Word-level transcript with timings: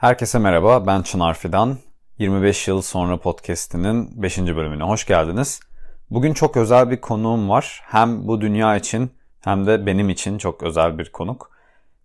Herkese 0.00 0.38
merhaba, 0.38 0.86
ben 0.86 1.02
Çınar 1.02 1.34
Fidan. 1.34 1.78
25 2.18 2.68
yıl 2.68 2.82
sonra 2.82 3.16
podcast'inin 3.16 4.22
5. 4.22 4.38
bölümüne 4.38 4.82
hoş 4.82 5.06
geldiniz. 5.06 5.60
Bugün 6.10 6.34
çok 6.34 6.56
özel 6.56 6.90
bir 6.90 7.00
konuğum 7.00 7.48
var. 7.48 7.80
Hem 7.84 8.28
bu 8.28 8.40
dünya 8.40 8.76
için 8.76 9.10
hem 9.40 9.66
de 9.66 9.86
benim 9.86 10.10
için 10.10 10.38
çok 10.38 10.62
özel 10.62 10.98
bir 10.98 11.12
konuk. 11.12 11.50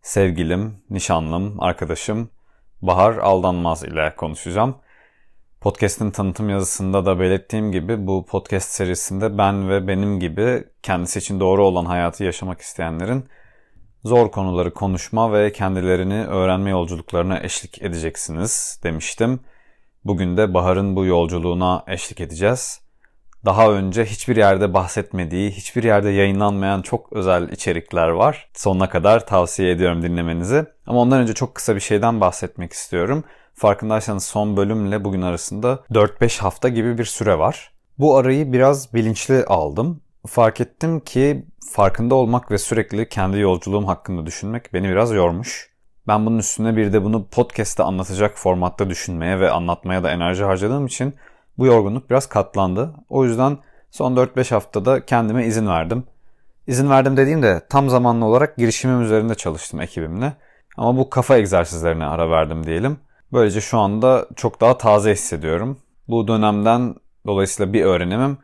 Sevgilim, 0.01 0.77
nişanlım, 0.89 1.61
arkadaşım 1.61 2.29
Bahar 2.81 3.17
Aldanmaz 3.17 3.83
ile 3.83 4.15
konuşacağım. 4.15 4.75
Podcast'in 5.61 6.11
tanıtım 6.11 6.49
yazısında 6.49 7.05
da 7.05 7.19
belirttiğim 7.19 7.71
gibi 7.71 8.07
bu 8.07 8.25
podcast 8.25 8.69
serisinde 8.69 9.37
ben 9.37 9.69
ve 9.69 9.87
benim 9.87 10.19
gibi 10.19 10.63
kendisi 10.83 11.19
için 11.19 11.39
doğru 11.39 11.65
olan 11.65 11.85
hayatı 11.85 12.23
yaşamak 12.23 12.61
isteyenlerin 12.61 13.25
zor 14.05 14.31
konuları 14.31 14.73
konuşma 14.73 15.33
ve 15.33 15.51
kendilerini 15.51 16.25
öğrenme 16.25 16.69
yolculuklarına 16.69 17.39
eşlik 17.39 17.81
edeceksiniz 17.81 18.79
demiştim. 18.83 19.39
Bugün 20.03 20.37
de 20.37 20.53
Bahar'ın 20.53 20.95
bu 20.95 21.05
yolculuğuna 21.05 21.83
eşlik 21.87 22.21
edeceğiz. 22.21 22.81
Daha 23.45 23.71
önce 23.71 24.05
hiçbir 24.05 24.35
yerde 24.35 24.73
bahsetmediği, 24.73 25.51
hiçbir 25.51 25.83
yerde 25.83 26.09
yayınlanmayan 26.09 26.81
çok 26.81 27.13
özel 27.13 27.49
içerikler 27.49 28.07
var. 28.07 28.49
Sonuna 28.53 28.89
kadar 28.89 29.25
tavsiye 29.25 29.71
ediyorum 29.71 30.01
dinlemenizi. 30.01 30.65
Ama 30.87 30.99
ondan 30.99 31.19
önce 31.19 31.33
çok 31.33 31.55
kısa 31.55 31.75
bir 31.75 31.79
şeyden 31.79 32.21
bahsetmek 32.21 32.73
istiyorum. 32.73 33.23
Farkındaysanız 33.53 34.23
son 34.23 34.57
bölümle 34.57 35.03
bugün 35.03 35.21
arasında 35.21 35.83
4-5 35.91 36.39
hafta 36.39 36.69
gibi 36.69 36.97
bir 36.97 37.05
süre 37.05 37.39
var. 37.39 37.73
Bu 37.99 38.17
arayı 38.17 38.53
biraz 38.53 38.93
bilinçli 38.93 39.45
aldım. 39.45 40.01
Fark 40.27 40.61
ettim 40.61 40.99
ki 40.99 41.45
farkında 41.75 42.15
olmak 42.15 42.51
ve 42.51 42.57
sürekli 42.57 43.09
kendi 43.09 43.39
yolculuğum 43.39 43.87
hakkında 43.87 44.25
düşünmek 44.25 44.73
beni 44.73 44.89
biraz 44.89 45.11
yormuş. 45.11 45.69
Ben 46.07 46.25
bunun 46.25 46.37
üstüne 46.37 46.75
bir 46.75 46.93
de 46.93 47.03
bunu 47.03 47.27
podcast'te 47.27 47.83
anlatacak 47.83 48.37
formatta 48.37 48.89
düşünmeye 48.89 49.39
ve 49.39 49.51
anlatmaya 49.51 50.03
da 50.03 50.11
enerji 50.11 50.43
harcadığım 50.43 50.85
için 50.85 51.13
bu 51.57 51.65
yorgunluk 51.65 52.09
biraz 52.09 52.29
katlandı. 52.29 52.93
O 53.09 53.25
yüzden 53.25 53.57
son 53.91 54.15
4-5 54.15 54.53
haftada 54.53 55.05
kendime 55.05 55.45
izin 55.45 55.67
verdim. 55.67 56.03
İzin 56.67 56.89
verdim 56.89 57.17
dediğimde 57.17 57.65
tam 57.69 57.89
zamanlı 57.89 58.25
olarak 58.25 58.57
girişimim 58.57 59.01
üzerinde 59.01 59.35
çalıştım 59.35 59.81
ekibimle. 59.81 60.33
Ama 60.77 60.97
bu 60.97 61.09
kafa 61.09 61.37
egzersizlerine 61.37 62.05
ara 62.05 62.29
verdim 62.29 62.65
diyelim. 62.65 62.97
Böylece 63.33 63.61
şu 63.61 63.77
anda 63.77 64.27
çok 64.35 64.61
daha 64.61 64.77
taze 64.77 65.11
hissediyorum. 65.11 65.77
Bu 66.07 66.27
dönemden 66.27 66.95
dolayısıyla 67.27 67.73
bir 67.73 67.83
öğrenimim 67.83 68.37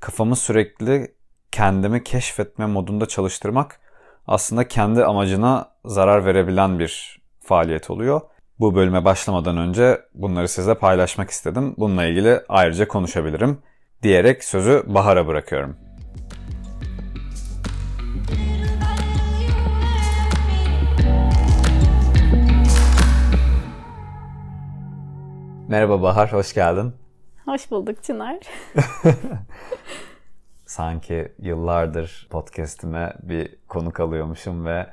kafamı 0.00 0.36
sürekli 0.36 1.15
kendimi 1.56 2.04
keşfetme 2.04 2.66
modunda 2.66 3.06
çalıştırmak 3.06 3.80
aslında 4.26 4.68
kendi 4.68 5.04
amacına 5.04 5.72
zarar 5.84 6.24
verebilen 6.24 6.78
bir 6.78 7.22
faaliyet 7.40 7.90
oluyor. 7.90 8.20
Bu 8.60 8.74
bölüme 8.74 9.04
başlamadan 9.04 9.56
önce 9.56 10.00
bunları 10.14 10.48
size 10.48 10.74
paylaşmak 10.74 11.30
istedim. 11.30 11.74
Bununla 11.78 12.04
ilgili 12.04 12.40
ayrıca 12.48 12.88
konuşabilirim 12.88 13.58
diyerek 14.02 14.44
sözü 14.44 14.82
Bahar'a 14.86 15.26
bırakıyorum. 15.26 15.76
Merhaba 25.68 26.02
Bahar, 26.02 26.32
hoş 26.32 26.54
geldin. 26.54 26.94
Hoş 27.46 27.70
bulduk 27.70 28.04
Çınar. 28.04 28.38
Sanki 30.66 31.32
yıllardır 31.38 32.26
podcast'ime 32.30 33.12
bir 33.22 33.56
konuk 33.68 34.00
alıyormuşum 34.00 34.66
ve 34.66 34.86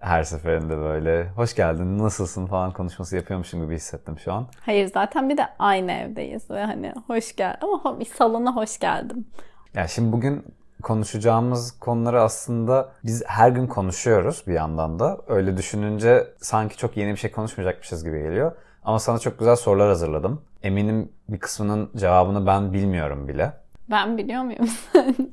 her 0.00 0.22
seferinde 0.22 0.78
böyle 0.78 1.28
hoş 1.28 1.54
geldin, 1.54 1.98
nasılsın 1.98 2.46
falan 2.46 2.72
konuşması 2.72 3.16
yapıyormuşum 3.16 3.64
gibi 3.64 3.74
hissettim 3.74 4.18
şu 4.18 4.32
an. 4.32 4.46
Hayır 4.60 4.90
zaten 4.94 5.28
bir 5.28 5.36
de 5.36 5.46
aynı 5.58 5.92
evdeyiz 5.92 6.50
ve 6.50 6.64
hani 6.64 6.92
hoş 7.06 7.36
gel 7.36 7.56
ama 7.62 8.00
bir 8.00 8.04
salona 8.04 8.56
hoş 8.56 8.78
geldim. 8.78 9.26
Ya 9.74 9.88
şimdi 9.88 10.12
bugün 10.12 10.44
konuşacağımız 10.82 11.80
konuları 11.80 12.22
aslında 12.22 12.88
biz 13.04 13.22
her 13.26 13.48
gün 13.50 13.66
konuşuyoruz 13.66 14.44
bir 14.46 14.52
yandan 14.52 14.98
da. 14.98 15.18
Öyle 15.28 15.56
düşününce 15.56 16.26
sanki 16.38 16.76
çok 16.76 16.96
yeni 16.96 17.10
bir 17.10 17.16
şey 17.16 17.30
konuşmayacakmışız 17.30 18.04
gibi 18.04 18.22
geliyor. 18.22 18.52
Ama 18.84 18.98
sana 18.98 19.18
çok 19.18 19.38
güzel 19.38 19.56
sorular 19.56 19.88
hazırladım. 19.88 20.42
Eminim 20.62 21.12
bir 21.28 21.38
kısmının 21.38 21.90
cevabını 21.96 22.46
ben 22.46 22.72
bilmiyorum 22.72 23.28
bile. 23.28 23.52
Ben 23.90 24.18
biliyor 24.18 24.42
muyum 24.42 24.68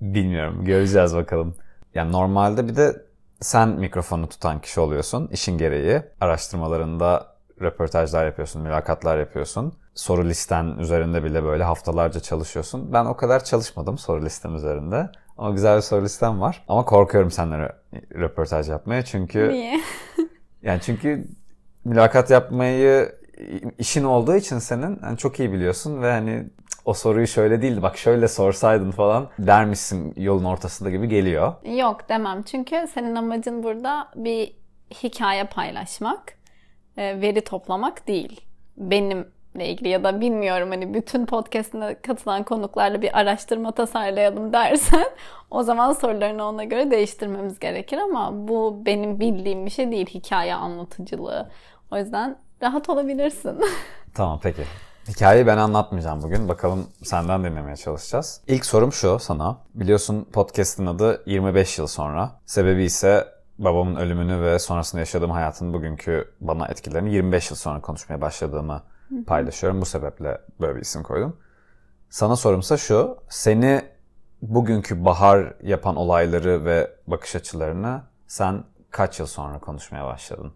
Bilmiyorum. 0.00 0.64
Göreceğiz 0.64 1.14
bakalım. 1.14 1.54
Yani 1.94 2.12
normalde 2.12 2.68
bir 2.68 2.76
de 2.76 3.02
sen 3.40 3.68
mikrofonu 3.68 4.28
tutan 4.28 4.60
kişi 4.60 4.80
oluyorsun 4.80 5.28
işin 5.32 5.58
gereği. 5.58 6.02
Araştırmalarında 6.20 7.36
röportajlar 7.60 8.26
yapıyorsun, 8.26 8.62
mülakatlar 8.62 9.18
yapıyorsun. 9.18 9.72
Soru 9.94 10.28
listen 10.28 10.78
üzerinde 10.78 11.24
bile 11.24 11.44
böyle 11.44 11.64
haftalarca 11.64 12.20
çalışıyorsun. 12.20 12.92
Ben 12.92 13.04
o 13.04 13.16
kadar 13.16 13.44
çalışmadım 13.44 13.98
soru 13.98 14.24
listem 14.24 14.56
üzerinde. 14.56 15.10
Ama 15.38 15.50
güzel 15.50 15.76
bir 15.76 15.82
soru 15.82 16.04
listem 16.04 16.40
var. 16.40 16.64
Ama 16.68 16.84
korkuyorum 16.84 17.30
seninle 17.30 17.72
röportaj 18.14 18.68
yapmaya 18.68 19.04
çünkü... 19.04 19.48
Niye? 19.48 19.80
yani 20.62 20.80
çünkü 20.82 21.24
mülakat 21.84 22.30
yapmayı 22.30 23.12
işin 23.78 24.04
olduğu 24.04 24.36
için 24.36 24.58
senin 24.58 25.00
yani 25.02 25.18
çok 25.18 25.40
iyi 25.40 25.52
biliyorsun 25.52 26.02
ve 26.02 26.12
hani 26.12 26.46
o 26.86 26.94
soruyu 26.94 27.26
şöyle 27.26 27.62
değildi 27.62 27.82
bak 27.82 27.98
şöyle 27.98 28.28
sorsaydın 28.28 28.90
falan 28.90 29.28
dermişsin 29.38 30.14
yolun 30.16 30.44
ortasında 30.44 30.90
gibi 30.90 31.08
geliyor. 31.08 31.52
Yok 31.64 32.08
demem 32.08 32.42
çünkü 32.42 32.88
senin 32.94 33.14
amacın 33.14 33.62
burada 33.62 34.08
bir 34.16 34.52
hikaye 35.02 35.44
paylaşmak, 35.44 36.38
e, 36.96 37.20
veri 37.20 37.40
toplamak 37.40 38.08
değil. 38.08 38.40
Benimle 38.76 39.68
ilgili 39.68 39.88
ya 39.88 40.04
da 40.04 40.20
bilmiyorum 40.20 40.70
hani 40.70 40.94
bütün 40.94 41.26
podcastine 41.26 42.00
katılan 42.00 42.42
konuklarla 42.42 43.02
bir 43.02 43.18
araştırma 43.18 43.72
tasarlayalım 43.72 44.52
dersen 44.52 45.06
o 45.50 45.62
zaman 45.62 45.92
sorularını 45.92 46.44
ona 46.44 46.64
göre 46.64 46.90
değiştirmemiz 46.90 47.58
gerekir 47.58 47.98
ama 47.98 48.48
bu 48.48 48.82
benim 48.86 49.20
bildiğim 49.20 49.66
bir 49.66 49.70
şey 49.70 49.90
değil 49.90 50.06
hikaye 50.06 50.54
anlatıcılığı. 50.54 51.50
O 51.90 51.98
yüzden 51.98 52.38
rahat 52.62 52.88
olabilirsin. 52.88 53.60
Tamam 54.14 54.40
peki. 54.42 54.62
Hikayeyi 55.08 55.46
ben 55.46 55.58
anlatmayacağım 55.58 56.22
bugün. 56.22 56.48
Bakalım 56.48 56.86
senden 57.02 57.44
dinlemeye 57.44 57.76
çalışacağız. 57.76 58.40
İlk 58.46 58.66
sorum 58.66 58.92
şu 58.92 59.18
sana. 59.18 59.58
Biliyorsun 59.74 60.28
podcast'ın 60.32 60.86
adı 60.86 61.22
25 61.26 61.78
yıl 61.78 61.86
sonra. 61.86 62.40
Sebebi 62.46 62.84
ise 62.84 63.28
babamın 63.58 63.96
ölümünü 63.96 64.42
ve 64.42 64.58
sonrasında 64.58 65.00
yaşadığım 65.00 65.30
hayatın 65.30 65.72
bugünkü 65.72 66.34
bana 66.40 66.66
etkilerini 66.66 67.14
25 67.14 67.50
yıl 67.50 67.56
sonra 67.56 67.80
konuşmaya 67.80 68.20
başladığımı 68.20 68.82
paylaşıyorum. 69.26 69.80
Bu 69.80 69.86
sebeple 69.86 70.40
böyle 70.60 70.76
bir 70.76 70.80
isim 70.80 71.02
koydum. 71.02 71.36
Sana 72.10 72.36
sorumsa 72.36 72.76
şu. 72.76 73.16
Seni 73.28 73.82
bugünkü 74.42 75.04
bahar 75.04 75.54
yapan 75.62 75.96
olayları 75.96 76.64
ve 76.64 76.90
bakış 77.06 77.36
açılarını 77.36 78.02
sen 78.26 78.64
kaç 78.90 79.20
yıl 79.20 79.26
sonra 79.26 79.58
konuşmaya 79.58 80.04
başladın? 80.04 80.52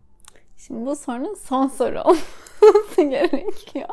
Şimdi 0.56 0.86
bu 0.86 0.96
sorunun 0.96 1.34
son 1.34 1.66
soru 1.68 2.02
olması 2.62 3.02
gerekiyor. 3.02 3.88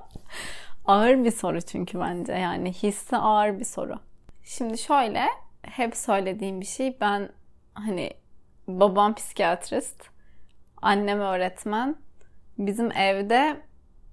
Ağır 0.86 1.24
bir 1.24 1.32
soru 1.32 1.62
çünkü 1.62 2.00
bence 2.00 2.34
yani 2.34 2.74
hissi 2.74 3.18
ağır 3.18 3.60
bir 3.60 3.66
soru. 3.66 4.00
Şimdi 4.44 4.78
şöyle 4.78 5.26
hep 5.62 5.98
söylediğim 5.98 6.62
bir 6.62 6.66
şey 6.66 6.98
ben 7.02 7.30
hani 7.74 8.12
babam 8.68 9.16
psikiyatrist, 9.16 10.04
annem 10.82 11.20
öğretmen. 11.20 11.96
Bizim 12.58 12.92
evde 12.92 13.62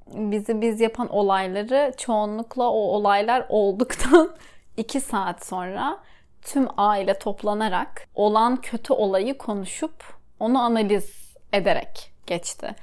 bizi 0.06 0.60
biz 0.60 0.80
yapan 0.80 1.08
olayları 1.08 1.92
çoğunlukla 1.96 2.64
o 2.70 2.76
olaylar 2.76 3.46
olduktan 3.48 4.36
iki 4.76 5.00
saat 5.00 5.46
sonra 5.46 5.98
tüm 6.42 6.68
aile 6.76 7.18
toplanarak 7.18 8.08
olan 8.14 8.56
kötü 8.56 8.92
olayı 8.92 9.38
konuşup 9.38 10.04
onu 10.40 10.62
analiz 10.62 11.34
ederek 11.52 12.12
geçti. 12.26 12.74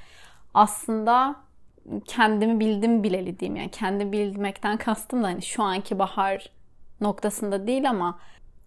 Aslında 0.54 1.36
kendimi 2.06 2.60
bildim 2.60 3.02
bileli 3.02 3.38
diyeyim. 3.38 3.56
Yani 3.56 3.70
kendi 3.70 4.12
bilmekten 4.12 4.76
kastım 4.76 5.22
da 5.22 5.26
hani 5.26 5.42
şu 5.42 5.62
anki 5.62 5.98
bahar 5.98 6.50
noktasında 7.00 7.66
değil 7.66 7.90
ama 7.90 8.18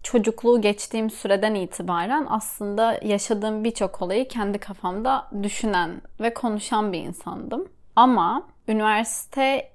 çocukluğu 0.04 0.62
geçtiğim 0.62 1.10
süreden 1.10 1.56
itibaren 1.56 2.28
aslında 2.30 3.00
yaşadığım 3.04 3.64
birçok 3.64 4.02
olayı 4.02 4.28
kendi 4.28 4.58
kafamda 4.58 5.28
düşünen 5.44 6.02
ve 6.20 6.34
konuşan 6.34 6.94
bir 6.94 7.00
insandım. 7.00 7.68
Ama 7.96 8.48
üniversite 8.68 9.72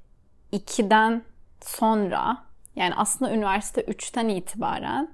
2'den 0.53 1.23
sonra 1.61 2.37
yani 2.77 2.95
aslında 2.97 3.33
üniversite 3.33 3.81
3'ten 3.81 4.29
itibaren 4.29 5.09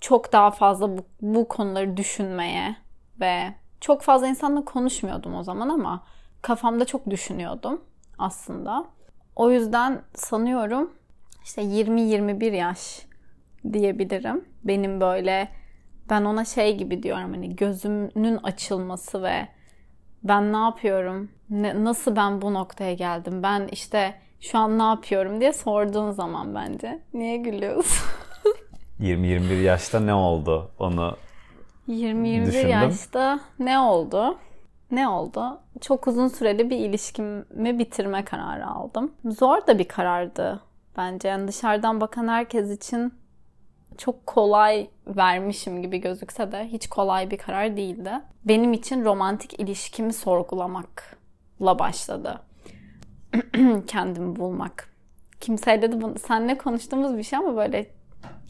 çok 0.00 0.32
daha 0.32 0.50
fazla 0.50 0.98
bu, 0.98 1.06
bu 1.20 1.48
konuları 1.48 1.96
düşünmeye 1.96 2.76
ve 3.20 3.54
çok 3.80 4.02
fazla 4.02 4.26
insanla 4.26 4.64
konuşmuyordum 4.64 5.34
o 5.34 5.42
zaman 5.42 5.68
ama 5.68 6.02
kafamda 6.44 6.84
çok 6.84 7.10
düşünüyordum 7.10 7.80
aslında. 8.18 8.84
O 9.36 9.50
yüzden 9.50 10.02
sanıyorum 10.14 10.92
işte 11.44 11.62
20-21 11.62 12.56
yaş 12.56 13.06
diyebilirim. 13.72 14.44
Benim 14.64 15.00
böyle 15.00 15.48
ben 16.10 16.24
ona 16.24 16.44
şey 16.44 16.76
gibi 16.76 17.02
diyorum 17.02 17.32
hani 17.32 17.56
gözümün 17.56 18.36
açılması 18.36 19.22
ve 19.22 19.48
Ben 20.24 20.52
ne 20.52 20.56
yapıyorum? 20.56 21.30
Ne, 21.50 21.84
nasıl 21.84 22.16
ben 22.16 22.42
bu 22.42 22.54
noktaya 22.54 22.94
geldim? 22.94 23.42
Ben 23.42 23.68
işte 23.72 24.14
şu 24.40 24.58
an 24.58 24.78
ne 24.78 24.82
yapıyorum 24.82 25.40
diye 25.40 25.52
sorduğun 25.52 26.10
zaman 26.10 26.54
bence. 26.54 27.02
Niye 27.14 27.36
gülüyorsun? 27.36 28.06
20-21 29.00 29.62
yaşta 29.62 30.00
ne 30.00 30.14
oldu 30.14 30.70
onu 30.78 31.16
20-21 31.88 32.68
yaşta 32.68 33.40
ne 33.58 33.78
oldu? 33.78 34.38
Ne 34.90 35.08
oldu? 35.08 35.60
Çok 35.80 36.06
uzun 36.06 36.28
süreli 36.28 36.70
bir 36.70 36.78
ilişkimi 36.78 37.78
bitirme 37.78 38.24
kararı 38.24 38.66
aldım. 38.66 39.12
Zor 39.24 39.66
da 39.66 39.78
bir 39.78 39.88
karardı 39.88 40.60
bence. 40.96 41.28
Yani 41.28 41.48
dışarıdan 41.48 42.00
bakan 42.00 42.28
herkes 42.28 42.70
için 42.70 43.14
çok 43.98 44.26
kolay 44.26 44.90
vermişim 45.06 45.82
gibi 45.82 45.98
gözükse 45.98 46.52
de 46.52 46.68
hiç 46.68 46.86
kolay 46.86 47.30
bir 47.30 47.38
karar 47.38 47.76
değildi. 47.76 48.12
Benim 48.44 48.72
için 48.72 49.04
romantik 49.04 49.60
ilişkimi 49.60 50.12
sorgulamakla 50.12 51.78
başladı. 51.78 52.40
Kendimi 53.86 54.36
bulmak. 54.36 54.88
Kimseyle 55.40 55.92
de 55.92 56.00
bunu, 56.00 56.18
seninle 56.18 56.58
konuştuğumuz 56.58 57.16
bir 57.16 57.22
şey 57.22 57.38
ama 57.38 57.56
böyle 57.56 57.90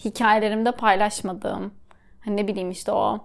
hikayelerimde 0.05 0.73
paylaşmadığım, 0.73 1.75
hani 2.21 2.37
ne 2.37 2.49
bileyim 2.49 2.71
işte 2.71 2.93
o 2.93 3.19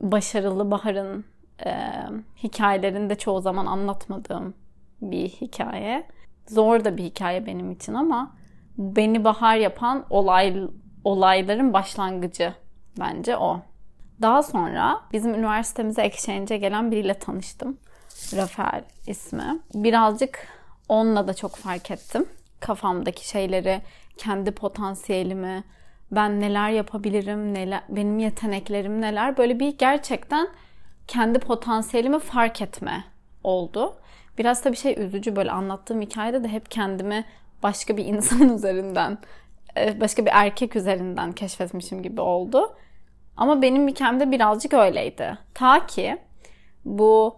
başarılı 0.00 0.70
Bahar'ın 0.70 1.24
e, 1.66 2.02
hikayelerinde 2.42 3.14
çoğu 3.14 3.40
zaman 3.40 3.66
anlatmadığım 3.66 4.54
bir 5.02 5.28
hikaye. 5.28 6.06
Zor 6.48 6.84
da 6.84 6.96
bir 6.96 7.04
hikaye 7.04 7.46
benim 7.46 7.70
için 7.70 7.94
ama 7.94 8.36
beni 8.78 9.24
bahar 9.24 9.56
yapan 9.56 10.04
olay 10.10 10.56
olayların 11.04 11.72
başlangıcı 11.72 12.54
bence 13.00 13.36
o. 13.36 13.60
Daha 14.22 14.42
sonra 14.42 15.00
bizim 15.12 15.34
üniversitemize 15.34 16.02
exchange'e 16.02 16.58
gelen 16.58 16.90
biriyle 16.90 17.14
tanıştım. 17.14 17.78
Rafael 18.36 18.84
ismi. 19.06 19.60
Birazcık 19.74 20.46
onunla 20.88 21.28
da 21.28 21.34
çok 21.34 21.56
fark 21.56 21.90
ettim. 21.90 22.26
Kafamdaki 22.60 23.28
şeyleri, 23.28 23.80
kendi 24.16 24.50
potansiyelimi, 24.50 25.64
ben 26.12 26.40
neler 26.40 26.70
yapabilirim, 26.70 27.54
neler, 27.54 27.82
benim 27.88 28.18
yeteneklerim 28.18 29.00
neler. 29.00 29.36
Böyle 29.36 29.60
bir 29.60 29.78
gerçekten 29.78 30.48
kendi 31.06 31.38
potansiyelimi 31.38 32.18
fark 32.18 32.62
etme 32.62 33.04
oldu. 33.44 33.96
Biraz 34.38 34.64
da 34.64 34.72
bir 34.72 34.76
şey 34.76 34.94
üzücü 34.98 35.36
böyle 35.36 35.50
anlattığım 35.50 36.00
hikayede 36.00 36.44
de 36.44 36.48
hep 36.48 36.70
kendimi 36.70 37.24
başka 37.62 37.96
bir 37.96 38.04
insan 38.04 38.48
üzerinden, 38.54 39.18
e, 39.76 40.00
başka 40.00 40.26
bir 40.26 40.30
erkek 40.34 40.76
üzerinden 40.76 41.32
keşfetmişim 41.32 42.02
gibi 42.02 42.20
oldu. 42.20 42.74
Ama 43.36 43.62
benim 43.62 43.88
hikayemde 43.88 44.30
birazcık 44.30 44.74
öyleydi. 44.74 45.38
Ta 45.54 45.86
ki 45.86 46.18
bu 46.84 47.36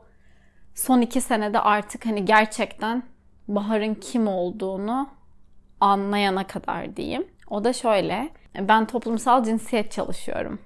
son 0.74 1.00
iki 1.00 1.20
senede 1.20 1.60
artık 1.60 2.06
hani 2.06 2.24
gerçekten 2.24 3.02
Bahar'ın 3.48 3.94
kim 3.94 4.28
olduğunu 4.28 5.08
anlayana 5.80 6.46
kadar 6.46 6.96
diyeyim. 6.96 7.26
O 7.50 7.64
da 7.64 7.72
şöyle. 7.72 8.28
Ben 8.60 8.86
toplumsal 8.86 9.44
cinsiyet 9.44 9.92
çalışıyorum. 9.92 10.58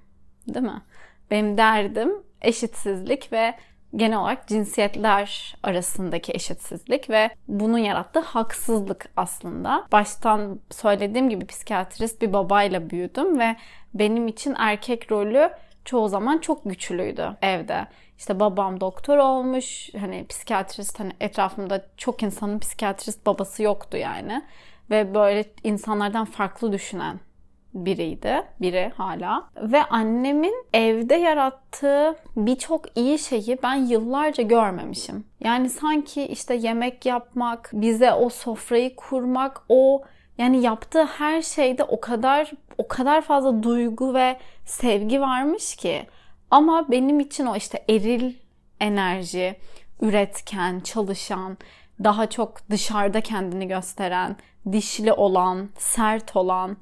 Değil 0.48 0.66
mi? 0.66 0.82
Benim 1.30 1.58
derdim 1.58 2.12
eşitsizlik 2.42 3.32
ve 3.32 3.54
genel 3.96 4.18
olarak 4.18 4.48
cinsiyetler 4.48 5.56
arasındaki 5.62 6.32
eşitsizlik 6.32 7.10
ve 7.10 7.30
bunun 7.48 7.78
yarattığı 7.78 8.20
haksızlık 8.20 9.08
aslında. 9.16 9.86
Baştan 9.92 10.60
söylediğim 10.70 11.28
gibi 11.28 11.46
psikiyatrist 11.46 12.22
bir 12.22 12.32
babayla 12.32 12.90
büyüdüm 12.90 13.38
ve 13.38 13.56
benim 13.94 14.28
için 14.28 14.54
erkek 14.58 15.12
rolü 15.12 15.50
çoğu 15.84 16.08
zaman 16.08 16.38
çok 16.38 16.64
güçlüydü 16.64 17.36
evde. 17.42 17.86
İşte 18.18 18.40
babam 18.40 18.80
doktor 18.80 19.18
olmuş. 19.18 19.90
Hani 20.00 20.26
psikiyatrist 20.26 21.00
hani 21.00 21.12
etrafımda 21.20 21.86
çok 21.96 22.22
insanın 22.22 22.58
psikiyatrist 22.58 23.26
babası 23.26 23.62
yoktu 23.62 23.96
yani. 23.96 24.42
Ve 24.90 25.14
böyle 25.14 25.44
insanlardan 25.64 26.24
farklı 26.24 26.72
düşünen 26.72 27.20
biriydi. 27.86 28.42
Biri 28.60 28.92
hala. 28.96 29.50
Ve 29.56 29.84
annemin 29.84 30.54
evde 30.74 31.14
yarattığı 31.14 32.16
birçok 32.36 32.98
iyi 32.98 33.18
şeyi 33.18 33.58
ben 33.62 33.74
yıllarca 33.74 34.42
görmemişim. 34.42 35.24
Yani 35.40 35.70
sanki 35.70 36.22
işte 36.22 36.54
yemek 36.54 37.06
yapmak, 37.06 37.70
bize 37.72 38.12
o 38.12 38.28
sofrayı 38.28 38.96
kurmak, 38.96 39.62
o 39.68 40.02
yani 40.38 40.62
yaptığı 40.62 41.04
her 41.04 41.42
şeyde 41.42 41.84
o 41.84 42.00
kadar 42.00 42.50
o 42.78 42.88
kadar 42.88 43.20
fazla 43.20 43.62
duygu 43.62 44.14
ve 44.14 44.36
sevgi 44.64 45.20
varmış 45.20 45.76
ki. 45.76 46.06
Ama 46.50 46.90
benim 46.90 47.20
için 47.20 47.46
o 47.46 47.56
işte 47.56 47.84
eril 47.88 48.34
enerji, 48.80 49.56
üretken, 50.00 50.80
çalışan, 50.80 51.58
daha 52.04 52.30
çok 52.30 52.70
dışarıda 52.70 53.20
kendini 53.20 53.68
gösteren, 53.68 54.36
dişli 54.72 55.12
olan, 55.12 55.68
sert 55.78 56.36
olan, 56.36 56.76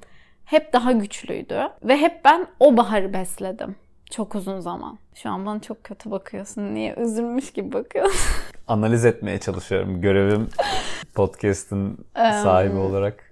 hep 0.47 0.73
daha 0.73 0.91
güçlüydü. 0.91 1.69
Ve 1.83 1.97
hep 1.97 2.25
ben 2.25 2.47
o 2.59 2.77
baharı 2.77 3.13
besledim. 3.13 3.75
Çok 4.11 4.35
uzun 4.35 4.59
zaman. 4.59 4.99
Şu 5.15 5.29
an 5.29 5.45
bana 5.45 5.61
çok 5.61 5.83
kötü 5.83 6.11
bakıyorsun. 6.11 6.75
Niye? 6.75 6.95
Üzülmüş 6.95 7.53
gibi 7.53 7.73
bakıyorsun. 7.73 8.19
Analiz 8.67 9.05
etmeye 9.05 9.39
çalışıyorum. 9.39 10.01
Görevim 10.01 10.49
podcast'ın 11.15 11.97
sahibi 12.15 12.77
olarak 12.77 13.31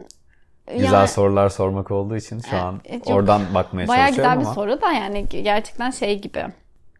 güzel 0.68 0.94
yani, 0.94 1.08
sorular 1.08 1.50
sormak 1.50 1.92
olduğu 1.92 2.18
için 2.18 2.40
şu 2.40 2.58
an 2.58 2.82
çok, 3.06 3.16
oradan 3.16 3.42
bakmaya 3.54 3.88
bayağı 3.88 4.08
çalışıyorum 4.08 4.32
ama. 4.32 4.42
Bayağı 4.42 4.46
güzel 4.46 4.70
bir 4.70 4.76
soru 4.76 4.82
da 4.82 4.92
yani 4.92 5.30
gerçekten 5.30 5.92
şey 5.92 6.22
gibi. 6.22 6.46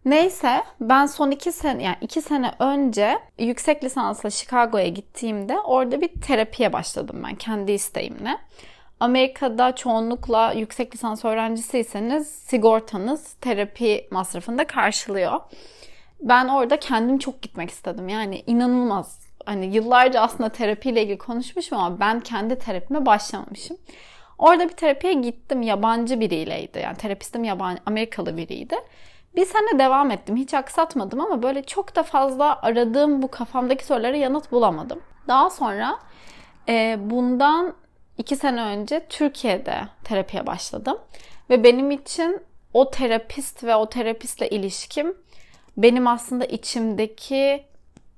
Neyse 0.06 0.64
ben 0.82 1.06
son 1.06 1.32
iki 1.32 1.52
sene 1.52 1.84
yani 1.84 1.98
iki 2.02 2.22
sene 2.22 2.52
önce 2.60 3.20
yüksek 3.40 3.84
lisansla 3.84 4.30
Chicago'ya 4.30 4.88
gittiğimde 4.88 5.60
orada 5.60 6.02
bir 6.02 6.22
terapiye 6.22 6.74
başladım 6.74 7.22
ben 7.24 7.36
kendi 7.36 7.72
isteğimle. 7.72 8.38
Amerika'da 9.06 9.76
çoğunlukla 9.76 10.54
yüksek 10.54 10.94
lisans 10.94 11.26
öğrencisiyseniz 11.26 12.28
sigortanız 12.28 13.34
terapi 13.34 14.08
masrafını 14.12 14.58
da 14.58 14.68
karşılıyor. 14.68 15.40
Ben 16.22 16.48
orada 16.48 16.80
kendim 16.80 17.18
çok 17.18 17.42
gitmek 17.42 17.70
istedim. 17.70 18.10
Yani 18.10 18.44
inanılmaz. 18.48 19.20
Hani 19.46 19.76
yıllarca 19.76 20.22
aslında 20.22 20.50
terapiyle 20.50 21.04
ilgili 21.04 21.18
konuşmuşum 21.18 21.78
ama 21.78 22.00
ben 22.00 22.20
kendi 22.20 22.60
terapime 22.60 23.06
başlamamışım. 23.06 23.78
Orada 24.38 24.70
bir 24.70 24.74
terapiye 24.74 25.14
gittim. 25.14 25.62
Yabancı 25.62 26.20
biriyleydi. 26.20 26.80
Yani 26.80 26.98
terapistim 26.98 27.44
yabancı, 27.44 27.82
Amerikalı 27.86 28.38
biriydi. 28.38 28.76
Bir 29.36 29.46
sene 29.46 29.80
devam 29.80 30.12
ettim. 30.12 30.36
Hiç 30.36 30.54
aksatmadım 30.54 31.22
ama 31.22 31.44
böyle 31.44 31.64
çok 31.64 31.96
da 31.96 32.04
fazla 32.04 32.62
aradığım 32.62 33.22
bu 33.22 33.32
kafamdaki 33.32 33.86
sorulara 33.86 34.16
yanıt 34.16 34.52
bulamadım. 34.52 35.00
Daha 35.28 35.50
sonra 35.50 36.00
e, 36.70 36.98
bundan 37.00 37.74
iki 38.18 38.36
sene 38.36 38.62
önce 38.62 39.06
Türkiye'de 39.10 39.82
terapiye 40.04 40.48
başladım. 40.48 40.98
Ve 41.50 41.64
benim 41.64 41.92
için 41.92 42.42
o 42.74 42.92
terapist 42.92 43.64
ve 43.64 43.76
o 43.76 43.90
terapistle 43.90 44.50
ilişkim 44.50 45.18
benim 45.78 46.08
aslında 46.08 46.46
içimdeki 46.46 47.64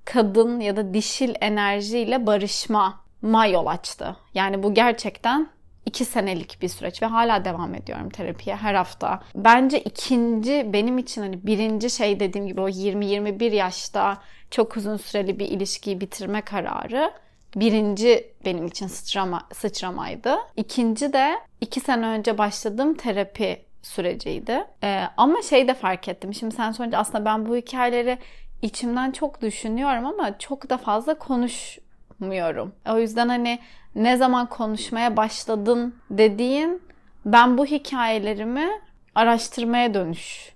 kadın 0.05 0.59
ya 0.59 0.75
da 0.77 0.93
dişil 0.93 1.33
enerjiyle 1.41 2.27
barışma 2.27 3.03
yol 3.51 3.65
açtı. 3.65 4.15
Yani 4.33 4.63
bu 4.63 4.73
gerçekten 4.73 5.49
iki 5.85 6.05
senelik 6.05 6.61
bir 6.61 6.67
süreç 6.67 7.01
ve 7.01 7.05
hala 7.05 7.45
devam 7.45 7.75
ediyorum 7.75 8.09
terapiye 8.09 8.55
her 8.55 8.73
hafta. 8.73 9.23
Bence 9.35 9.79
ikinci 9.79 10.69
benim 10.73 10.97
için 10.97 11.21
hani 11.21 11.47
birinci 11.47 11.89
şey 11.89 12.19
dediğim 12.19 12.47
gibi 12.47 12.61
o 12.61 12.69
20-21 12.69 13.55
yaşta 13.55 14.17
çok 14.51 14.77
uzun 14.77 14.97
süreli 14.97 15.39
bir 15.39 15.47
ilişkiyi 15.47 16.01
bitirme 16.01 16.41
kararı 16.41 17.13
birinci 17.59 18.33
benim 18.45 18.67
için 18.67 18.87
sıçrama, 18.87 19.47
sıçramaydı. 19.53 20.37
İkinci 20.55 21.13
de 21.13 21.39
iki 21.61 21.79
sene 21.79 22.07
önce 22.07 22.37
başladığım 22.37 22.93
terapi 22.93 23.65
süreciydi. 23.81 24.63
Ee, 24.83 25.03
ama 25.17 25.41
şey 25.41 25.67
de 25.67 25.73
fark 25.73 26.07
ettim. 26.07 26.33
Şimdi 26.33 26.55
sen 26.55 26.71
sorunca 26.71 26.97
aslında 26.97 27.25
ben 27.25 27.45
bu 27.45 27.55
hikayeleri 27.55 28.17
içimden 28.61 29.11
çok 29.11 29.41
düşünüyorum 29.41 30.05
ama 30.05 30.37
çok 30.37 30.69
da 30.69 30.77
fazla 30.77 31.13
konuşmuyorum. 31.17 32.73
O 32.89 32.97
yüzden 32.99 33.29
hani 33.29 33.59
ne 33.95 34.17
zaman 34.17 34.49
konuşmaya 34.49 35.17
başladın 35.17 35.95
dediğin 36.09 36.81
ben 37.25 37.57
bu 37.57 37.65
hikayelerimi 37.65 38.69
araştırmaya 39.15 39.93
dönüş 39.93 40.53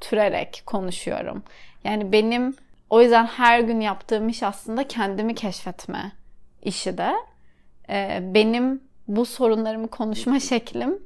türerek 0.00 0.62
konuşuyorum. 0.66 1.42
Yani 1.84 2.12
benim 2.12 2.56
o 2.90 3.02
yüzden 3.02 3.26
her 3.26 3.60
gün 3.60 3.80
yaptığım 3.80 4.28
iş 4.28 4.42
aslında 4.42 4.88
kendimi 4.88 5.34
keşfetme 5.34 6.12
işi 6.62 6.98
de. 6.98 7.14
Ee, 7.90 8.20
benim 8.34 8.82
bu 9.08 9.26
sorunlarımı 9.26 9.88
konuşma 9.88 10.40
şeklim 10.40 10.98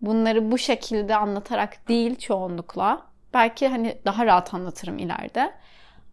bunları 0.00 0.50
bu 0.50 0.58
şekilde 0.58 1.16
anlatarak 1.16 1.88
değil 1.88 2.16
çoğunlukla. 2.16 3.06
Belki 3.34 3.68
hani 3.68 3.98
daha 4.04 4.26
rahat 4.26 4.54
anlatırım 4.54 4.98
ileride. 4.98 5.52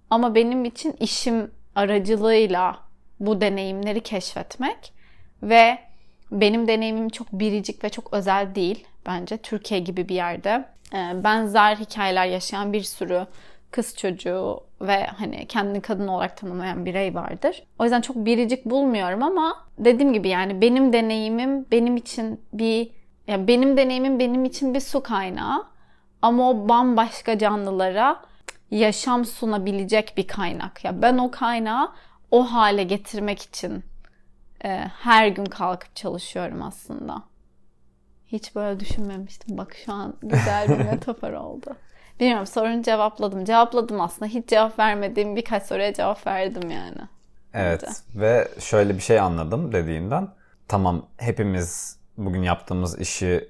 Ama 0.10 0.36
benim 0.36 0.66
için 0.66 0.96
işim 1.00 1.52
aracılığıyla 1.76 2.80
bu 3.20 3.42
deneyimleri 3.42 4.02
keşfetmek 4.02 4.94
ve 5.44 5.80
benim 6.32 6.68
deneyimim 6.68 7.10
çok 7.10 7.32
biricik 7.32 7.84
ve 7.84 7.90
çok 7.90 8.14
özel 8.14 8.56
değil 8.56 8.88
bence 9.06 9.38
Türkiye 9.38 9.80
gibi 9.80 10.10
bir 10.10 10.16
yerde. 10.16 10.66
Ee, 10.94 11.24
benzer 11.24 11.76
hikayeler 11.76 12.26
yaşayan 12.26 12.74
bir 12.74 12.82
sürü 12.82 13.28
kız 13.72 13.98
çocuğu 13.98 14.64
ve 14.88 15.06
hani 15.06 15.48
kendini 15.48 15.82
kadın 15.82 16.08
olarak 16.08 16.38
tanımlayan 16.38 16.86
birey 16.86 17.16
vardır. 17.16 17.64
O 17.80 17.84
yüzden 17.84 18.02
çok 18.02 18.16
biricik 18.16 18.66
bulmuyorum 18.66 19.24
ama 19.24 19.68
dediğim 19.78 20.14
gibi 20.14 20.30
yani 20.30 20.62
benim 20.62 20.94
deneyimim 20.94 21.72
benim 21.72 21.98
için 21.98 22.42
bir 22.54 22.92
yani 23.28 23.48
benim 23.48 23.78
deneyimim 23.78 24.20
benim 24.20 24.46
için 24.46 24.74
bir 24.74 24.80
su 24.80 25.04
kaynağı 25.04 25.66
ama 26.22 26.50
o 26.50 26.70
bambaşka 26.70 27.38
canlılara 27.38 28.22
yaşam 28.72 29.26
sunabilecek 29.26 30.14
bir 30.18 30.28
kaynak. 30.28 30.86
Ya 30.86 31.02
ben 31.02 31.18
o 31.18 31.32
kaynağı 31.32 31.92
o 32.32 32.44
hale 32.44 32.84
getirmek 32.84 33.42
için 33.42 33.84
e, 34.64 34.70
her 35.00 35.28
gün 35.28 35.46
kalkıp 35.46 35.96
çalışıyorum 35.96 36.62
aslında. 36.62 37.24
Hiç 38.28 38.56
böyle 38.56 38.80
düşünmemiştim. 38.80 39.58
Bak 39.58 39.76
şu 39.86 39.94
an 39.94 40.14
güzel 40.22 40.70
bir 40.70 40.86
metafor 40.92 41.34
oldu. 41.34 41.76
Bilmiyorum 42.20 42.48
sorunu 42.48 42.84
cevapladım. 42.84 43.46
Cevapladım 43.46 44.02
aslında. 44.02 44.32
Hiç 44.32 44.48
cevap 44.48 44.80
vermediğim 44.80 45.36
birkaç 45.36 45.64
soruya 45.64 45.94
cevap 45.94 46.28
verdim 46.28 46.70
yani. 46.70 46.98
Evet 47.54 47.84
Bence. 47.84 48.22
ve 48.22 48.48
şöyle 48.60 48.96
bir 48.96 49.02
şey 49.02 49.20
anladım 49.20 49.72
dediğinden. 49.72 50.28
Tamam 50.68 51.06
hepimiz 51.18 52.00
bugün 52.18 52.44
yaptığımız 52.44 53.00
işi 53.00 53.50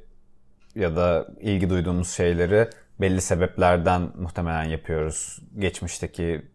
ya 0.75 0.95
da 0.95 1.27
ilgi 1.39 1.69
duyduğumuz 1.69 2.09
şeyleri 2.09 2.69
belli 3.01 3.21
sebeplerden 3.21 4.09
muhtemelen 4.15 4.63
yapıyoruz. 4.63 5.39
Geçmişteki 5.59 6.45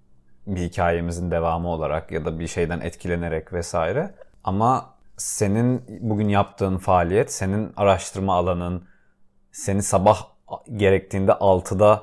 bir 0.47 0.61
hikayemizin 0.61 1.31
devamı 1.31 1.69
olarak 1.69 2.13
ya 2.13 2.25
da 2.25 2.39
bir 2.39 2.47
şeyden 2.47 2.81
etkilenerek 2.81 3.53
vesaire. 3.53 4.15
Ama 4.45 4.95
senin 5.17 5.85
bugün 6.01 6.29
yaptığın 6.29 6.79
faaliyet, 6.79 7.33
senin 7.33 7.73
araştırma 7.77 8.35
alanın, 8.35 8.85
seni 9.53 9.83
sabah 9.83 10.36
gerektiğinde 10.77 11.33
6'da 11.33 12.03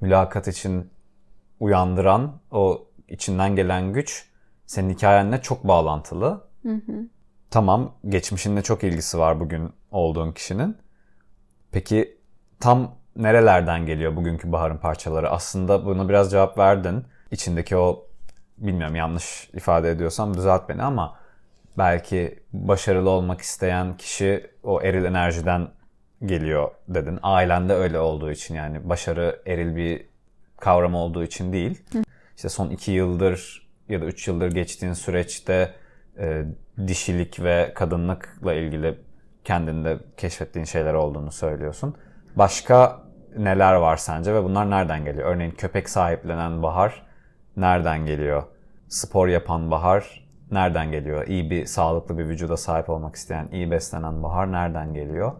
mülakat 0.00 0.48
için 0.48 0.90
uyandıran 1.60 2.40
o 2.50 2.86
içinden 3.08 3.56
gelen 3.56 3.92
güç 3.92 4.28
senin 4.66 4.90
hikayenle 4.90 5.42
çok 5.42 5.64
bağlantılı. 5.64 6.44
Hı 6.62 6.72
hı. 6.72 7.08
Tamam, 7.50 7.94
geçmişinde 8.08 8.62
çok 8.62 8.84
ilgisi 8.84 9.18
var 9.18 9.40
bugün 9.40 9.72
olduğun 9.90 10.32
kişinin. 10.32 10.76
Peki 11.72 12.18
tam 12.60 12.94
nerelerden 13.16 13.86
geliyor 13.86 14.16
bugünkü 14.16 14.52
Bahar'ın 14.52 14.76
parçaları? 14.76 15.30
Aslında 15.30 15.84
buna 15.84 16.08
biraz 16.08 16.30
cevap 16.30 16.58
verdin. 16.58 17.04
İçindeki 17.30 17.76
o 17.76 18.06
bilmiyorum 18.58 18.96
yanlış 18.96 19.50
ifade 19.54 19.90
ediyorsam 19.90 20.36
düzelt 20.36 20.68
beni 20.68 20.82
ama 20.82 21.16
belki 21.78 22.42
başarılı 22.52 23.10
olmak 23.10 23.40
isteyen 23.40 23.96
kişi 23.96 24.50
o 24.62 24.82
eril 24.82 25.04
enerjiden 25.04 25.68
geliyor 26.26 26.70
dedin. 26.88 27.18
Ailende 27.22 27.72
öyle 27.72 27.98
olduğu 27.98 28.30
için 28.30 28.54
yani 28.54 28.88
başarı 28.88 29.42
eril 29.46 29.76
bir 29.76 30.06
kavram 30.56 30.94
olduğu 30.94 31.24
için 31.24 31.52
değil. 31.52 31.82
Hı. 31.92 32.02
İşte 32.36 32.48
son 32.48 32.70
iki 32.70 32.92
yıldır 32.92 33.68
ya 33.88 34.00
da 34.00 34.04
üç 34.04 34.28
yıldır 34.28 34.50
geçtiğin 34.50 34.92
süreçte 34.92 35.74
e, 36.18 36.44
dişilik 36.86 37.42
ve 37.42 37.72
kadınlıkla 37.74 38.54
ilgili 38.54 38.98
kendinde 39.44 39.98
keşfettiğin 40.16 40.64
şeyler 40.64 40.94
olduğunu 40.94 41.32
söylüyorsun. 41.32 41.94
Başka 42.36 43.02
neler 43.36 43.74
var 43.74 43.96
sence 43.96 44.34
ve 44.34 44.44
bunlar 44.44 44.70
nereden 44.70 45.04
geliyor? 45.04 45.28
Örneğin 45.34 45.50
köpek 45.50 45.88
sahiplenen 45.88 46.62
Bahar 46.62 47.06
nereden 47.56 48.06
geliyor? 48.06 48.42
Spor 48.88 49.28
yapan 49.28 49.70
Bahar 49.70 50.28
nereden 50.50 50.90
geliyor? 50.90 51.26
İyi 51.26 51.50
bir 51.50 51.66
sağlıklı 51.66 52.18
bir 52.18 52.28
vücuda 52.28 52.56
sahip 52.56 52.90
olmak 52.90 53.14
isteyen, 53.14 53.48
iyi 53.52 53.70
beslenen 53.70 54.22
Bahar 54.22 54.52
nereden 54.52 54.94
geliyor? 54.94 55.32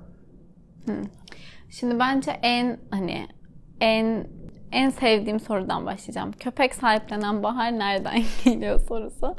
Şimdi 1.70 1.98
bence 1.98 2.30
en 2.42 2.78
hani 2.90 3.28
en 3.80 4.26
en 4.72 4.90
sevdiğim 4.90 5.40
sorudan 5.40 5.86
başlayacağım. 5.86 6.32
Köpek 6.32 6.74
sahiplenen 6.74 7.42
Bahar 7.42 7.78
nereden 7.78 8.22
geliyor 8.44 8.80
sorusu. 8.80 9.36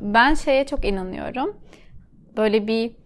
Ben 0.00 0.34
şeye 0.34 0.66
çok 0.66 0.84
inanıyorum. 0.84 1.56
Böyle 2.36 2.66
bir 2.66 2.96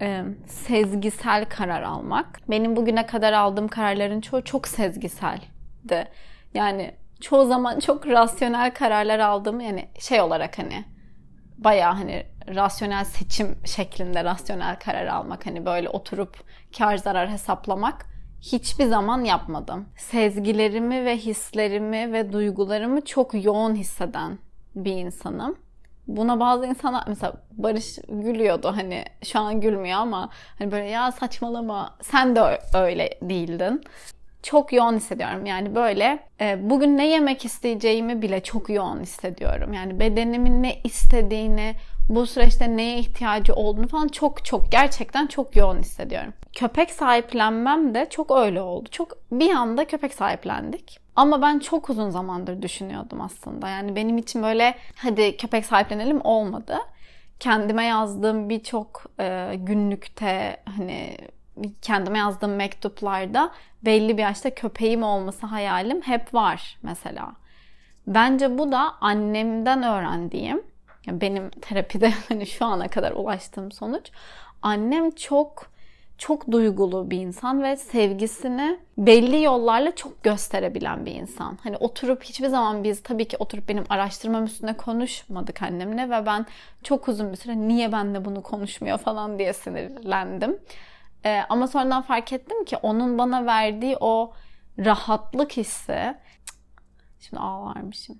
e, 0.00 0.24
sezgisel 0.46 1.44
karar 1.44 1.82
almak. 1.82 2.40
Benim 2.50 2.76
bugüne 2.76 3.06
kadar 3.06 3.32
aldığım 3.32 3.68
kararların 3.68 4.20
çoğu 4.20 4.44
çok 4.44 4.68
sezgiseldi. 4.68 6.08
Yani 6.54 6.94
çoğu 7.20 7.46
zaman 7.46 7.78
çok 7.78 8.06
rasyonel 8.06 8.74
kararlar 8.74 9.18
aldım. 9.18 9.60
Yani 9.60 9.88
şey 9.98 10.20
olarak 10.20 10.58
hani 10.58 10.84
bayağı 11.58 11.92
hani 11.92 12.26
rasyonel 12.54 13.04
seçim 13.04 13.58
şeklinde 13.64 14.24
rasyonel 14.24 14.78
karar 14.78 15.06
almak 15.06 15.46
hani 15.46 15.66
böyle 15.66 15.88
oturup 15.88 16.36
kar 16.78 16.96
zarar 16.96 17.30
hesaplamak 17.30 18.06
hiçbir 18.40 18.86
zaman 18.86 19.24
yapmadım. 19.24 19.88
Sezgilerimi 19.96 21.04
ve 21.04 21.16
hislerimi 21.16 22.12
ve 22.12 22.32
duygularımı 22.32 23.04
çok 23.04 23.44
yoğun 23.44 23.74
hisseden 23.74 24.38
bir 24.74 24.92
insanım. 24.92 25.58
Buna 26.06 26.40
bazı 26.40 26.66
insanlar 26.66 27.04
mesela 27.06 27.32
Barış 27.50 27.98
gülüyordu 28.08 28.72
hani 28.76 29.04
şu 29.24 29.38
an 29.38 29.60
gülmüyor 29.60 29.98
ama 29.98 30.30
hani 30.58 30.72
böyle 30.72 30.88
ya 30.88 31.12
saçmalama 31.12 31.96
sen 32.02 32.36
de 32.36 32.60
öyle 32.74 33.18
değildin 33.22 33.82
çok 34.42 34.72
yoğun 34.72 34.96
hissediyorum. 34.96 35.46
Yani 35.46 35.74
böyle 35.74 36.18
e, 36.40 36.70
bugün 36.70 36.96
ne 36.96 37.08
yemek 37.08 37.44
isteyeceğimi 37.44 38.22
bile 38.22 38.42
çok 38.42 38.70
yoğun 38.70 39.00
hissediyorum. 39.00 39.72
Yani 39.72 40.00
bedenimin 40.00 40.62
ne 40.62 40.80
istediğini, 40.84 41.74
bu 42.08 42.26
süreçte 42.26 42.76
neye 42.76 42.98
ihtiyacı 42.98 43.54
olduğunu 43.54 43.88
falan 43.88 44.08
çok 44.08 44.44
çok 44.44 44.72
gerçekten 44.72 45.26
çok 45.26 45.56
yoğun 45.56 45.78
hissediyorum. 45.78 46.32
Köpek 46.52 46.90
sahiplenmem 46.90 47.94
de 47.94 48.06
çok 48.10 48.30
öyle 48.30 48.60
oldu. 48.60 48.88
Çok 48.90 49.12
bir 49.32 49.50
anda 49.50 49.84
köpek 49.84 50.14
sahiplendik. 50.14 50.98
Ama 51.16 51.42
ben 51.42 51.58
çok 51.58 51.90
uzun 51.90 52.10
zamandır 52.10 52.62
düşünüyordum 52.62 53.20
aslında. 53.20 53.68
Yani 53.68 53.96
benim 53.96 54.18
için 54.18 54.42
böyle 54.42 54.74
hadi 54.96 55.36
köpek 55.36 55.66
sahiplenelim 55.66 56.20
olmadı. 56.24 56.76
Kendime 57.40 57.84
yazdığım 57.84 58.48
birçok 58.48 59.04
e, 59.20 59.54
günlükte 59.56 60.56
hani 60.64 61.16
kendime 61.82 62.18
yazdığım 62.18 62.54
mektuplarda 62.54 63.50
belli 63.82 64.16
bir 64.16 64.22
yaşta 64.22 64.54
köpeğim 64.54 65.02
olması 65.02 65.46
hayalim 65.46 66.00
hep 66.00 66.34
var 66.34 66.78
mesela. 66.82 67.32
Bence 68.06 68.58
bu 68.58 68.72
da 68.72 68.94
annemden 69.00 69.82
öğrendiğim, 69.82 70.62
benim 71.20 71.50
terapide 71.50 72.10
hani 72.28 72.46
şu 72.46 72.64
ana 72.64 72.88
kadar 72.88 73.12
ulaştığım 73.12 73.72
sonuç. 73.72 74.10
Annem 74.62 75.10
çok 75.10 75.78
çok 76.18 76.50
duygulu 76.50 77.10
bir 77.10 77.18
insan 77.18 77.62
ve 77.62 77.76
sevgisini 77.76 78.78
belli 78.98 79.42
yollarla 79.42 79.94
çok 79.94 80.22
gösterebilen 80.22 81.06
bir 81.06 81.14
insan. 81.14 81.58
Hani 81.62 81.76
oturup 81.76 82.22
hiçbir 82.22 82.48
zaman 82.48 82.84
biz 82.84 83.02
tabii 83.02 83.28
ki 83.28 83.36
oturup 83.38 83.68
benim 83.68 83.84
araştırmam 83.88 84.44
üstüne 84.44 84.76
konuşmadık 84.76 85.62
annemle 85.62 86.10
ve 86.10 86.26
ben 86.26 86.46
çok 86.82 87.08
uzun 87.08 87.32
bir 87.32 87.36
süre 87.36 87.56
niye 87.56 87.92
ben 87.92 88.14
de 88.14 88.24
bunu 88.24 88.42
konuşmuyor 88.42 88.98
falan 88.98 89.38
diye 89.38 89.52
sinirlendim. 89.52 90.58
Ee, 91.24 91.42
ama 91.48 91.66
sonradan 91.66 92.02
fark 92.02 92.32
ettim 92.32 92.64
ki 92.64 92.76
onun 92.76 93.18
bana 93.18 93.46
verdiği 93.46 93.96
o 94.00 94.32
rahatlık 94.78 95.56
hissi 95.56 96.14
şimdi 97.20 97.42
ağlarmışım. 97.42 98.18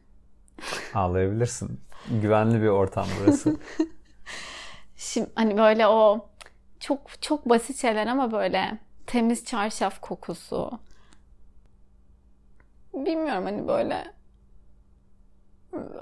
Ağlayabilirsin. 0.95 1.81
Güvenli 2.11 2.63
bir 2.63 2.69
ortam 2.69 3.07
burası. 3.21 3.57
Şimdi 4.97 5.31
hani 5.35 5.59
böyle 5.59 5.87
o 5.87 6.29
çok 6.81 7.23
çok 7.23 7.49
basit 7.49 7.81
şeyler 7.81 8.07
ama 8.07 8.33
böyle 8.33 8.79
temiz 9.07 9.45
çarşaf 9.45 10.01
kokusu. 10.01 10.71
Bilmiyorum 12.95 13.45
hani 13.45 13.69
böyle 13.69 14.13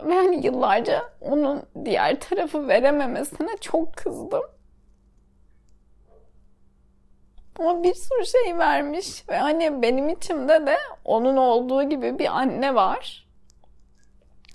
ve 0.04 0.14
hani 0.14 0.46
yıllarca 0.46 1.12
onun 1.20 1.62
diğer 1.84 2.20
tarafı 2.20 2.68
verememesine 2.68 3.56
çok 3.60 3.96
kızdım. 3.96 4.42
Ama 7.58 7.82
bir 7.82 7.94
sürü 7.94 8.26
şey 8.26 8.58
vermiş 8.58 9.28
ve 9.28 9.36
hani 9.36 9.82
benim 9.82 10.08
içimde 10.08 10.66
de 10.66 10.76
onun 11.04 11.36
olduğu 11.36 11.82
gibi 11.82 12.18
bir 12.18 12.38
anne 12.38 12.74
var. 12.74 13.25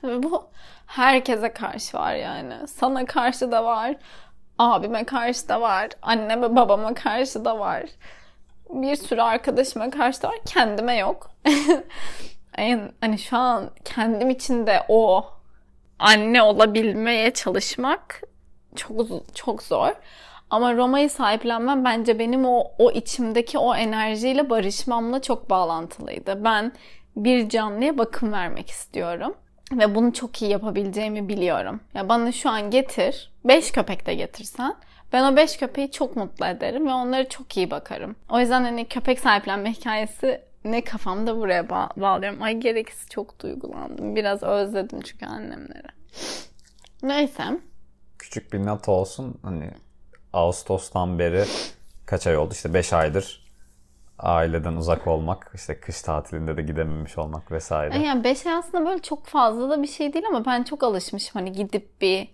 Ve 0.04 0.24
bu 0.24 0.46
herkese 0.86 1.54
karşı 1.54 1.98
var 1.98 2.14
yani. 2.14 2.68
Sana 2.68 3.06
karşı 3.06 3.52
da 3.52 3.66
var, 3.66 3.96
abime 4.60 5.04
karşı 5.04 5.50
da 5.50 5.62
var, 5.62 5.90
anneme 6.02 6.56
babama 6.56 6.94
karşı 6.94 7.46
da 7.46 7.60
var. 7.60 7.84
Bir 8.70 8.96
sürü 8.96 9.22
arkadaşıma 9.22 9.90
karşı 9.90 10.22
da 10.22 10.30
var, 10.30 10.38
kendime 10.46 10.96
yok. 10.96 11.32
en, 12.58 12.92
hani 13.02 13.20
şu 13.20 13.38
an 13.38 13.70
kendim 13.86 14.30
için 14.30 14.68
de 14.68 14.84
o 14.88 15.26
anne 16.00 16.42
olabilmeye 16.42 17.34
çalışmak 17.34 18.22
çok 18.76 19.08
çok 19.36 19.64
zor. 19.64 19.92
Ama 20.50 20.76
Roma'yı 20.76 21.10
sahiplenmem 21.10 21.86
bence 21.86 22.20
benim 22.20 22.46
o, 22.46 22.72
o 22.78 22.92
içimdeki 22.92 23.58
o 23.58 23.76
enerjiyle 23.76 24.50
barışmamla 24.50 25.22
çok 25.22 25.50
bağlantılıydı. 25.50 26.44
Ben 26.44 26.72
bir 27.16 27.50
canlıya 27.50 27.98
bakım 27.98 28.32
vermek 28.32 28.70
istiyorum. 28.70 29.36
Ve 29.72 29.96
bunu 29.96 30.14
çok 30.14 30.42
iyi 30.42 30.52
yapabileceğimi 30.52 31.30
biliyorum. 31.30 31.80
Ya 31.94 32.10
bana 32.10 32.32
şu 32.32 32.50
an 32.50 32.72
getir, 32.72 33.32
5 33.46 33.72
köpek 33.72 34.06
de 34.06 34.16
getirsen 34.16 34.76
ben 35.14 35.34
o 35.34 35.36
5 35.36 35.58
köpeği 35.58 35.92
çok 35.92 36.16
mutlu 36.16 36.46
ederim 36.46 36.88
ve 36.88 36.94
onları 36.94 37.30
çok 37.30 37.58
iyi 37.58 37.72
bakarım. 37.72 38.16
O 38.30 38.40
yüzden 38.40 38.64
hani 38.64 38.86
köpek 38.88 39.20
sahiplenme 39.20 39.72
hikayesi 39.72 40.42
ne 40.66 40.84
kafamda 40.84 41.38
buraya 41.38 41.62
ba- 41.62 42.02
bağlıyorum. 42.02 42.42
Ay 42.42 42.58
gereksiz 42.60 43.10
çok 43.10 43.40
duygulandım. 43.42 44.16
Biraz 44.16 44.44
özledim 44.44 45.02
çünkü 45.02 45.26
annemleri. 45.26 45.88
Neyse. 47.04 47.44
Küçük 48.20 48.54
bir 48.54 48.66
not 48.66 48.90
olsun. 48.90 49.40
Hani 49.44 49.72
Ağustos'tan 50.34 51.20
beri 51.20 51.44
kaç 52.06 52.28
ay 52.28 52.38
oldu? 52.38 52.54
İşte 52.54 52.74
5 52.74 52.94
aydır 52.94 53.51
aileden 54.22 54.74
uzak 54.74 55.08
olmak, 55.08 55.52
işte 55.56 55.80
kış 55.80 56.02
tatilinde 56.02 56.58
de 56.58 56.62
gidememiş 56.62 57.18
olmak 57.18 57.52
vesaire. 57.52 57.98
Yani 58.00 58.24
5 58.24 58.46
ay 58.46 58.54
aslında 58.54 58.86
böyle 58.86 59.02
çok 59.02 59.26
fazla 59.26 59.70
da 59.70 59.82
bir 59.84 59.88
şey 59.88 60.14
değil 60.14 60.26
ama 60.30 60.46
ben 60.46 60.64
çok 60.64 60.84
alışmışım 60.84 61.32
hani 61.34 61.52
gidip 61.52 62.02
bir 62.02 62.32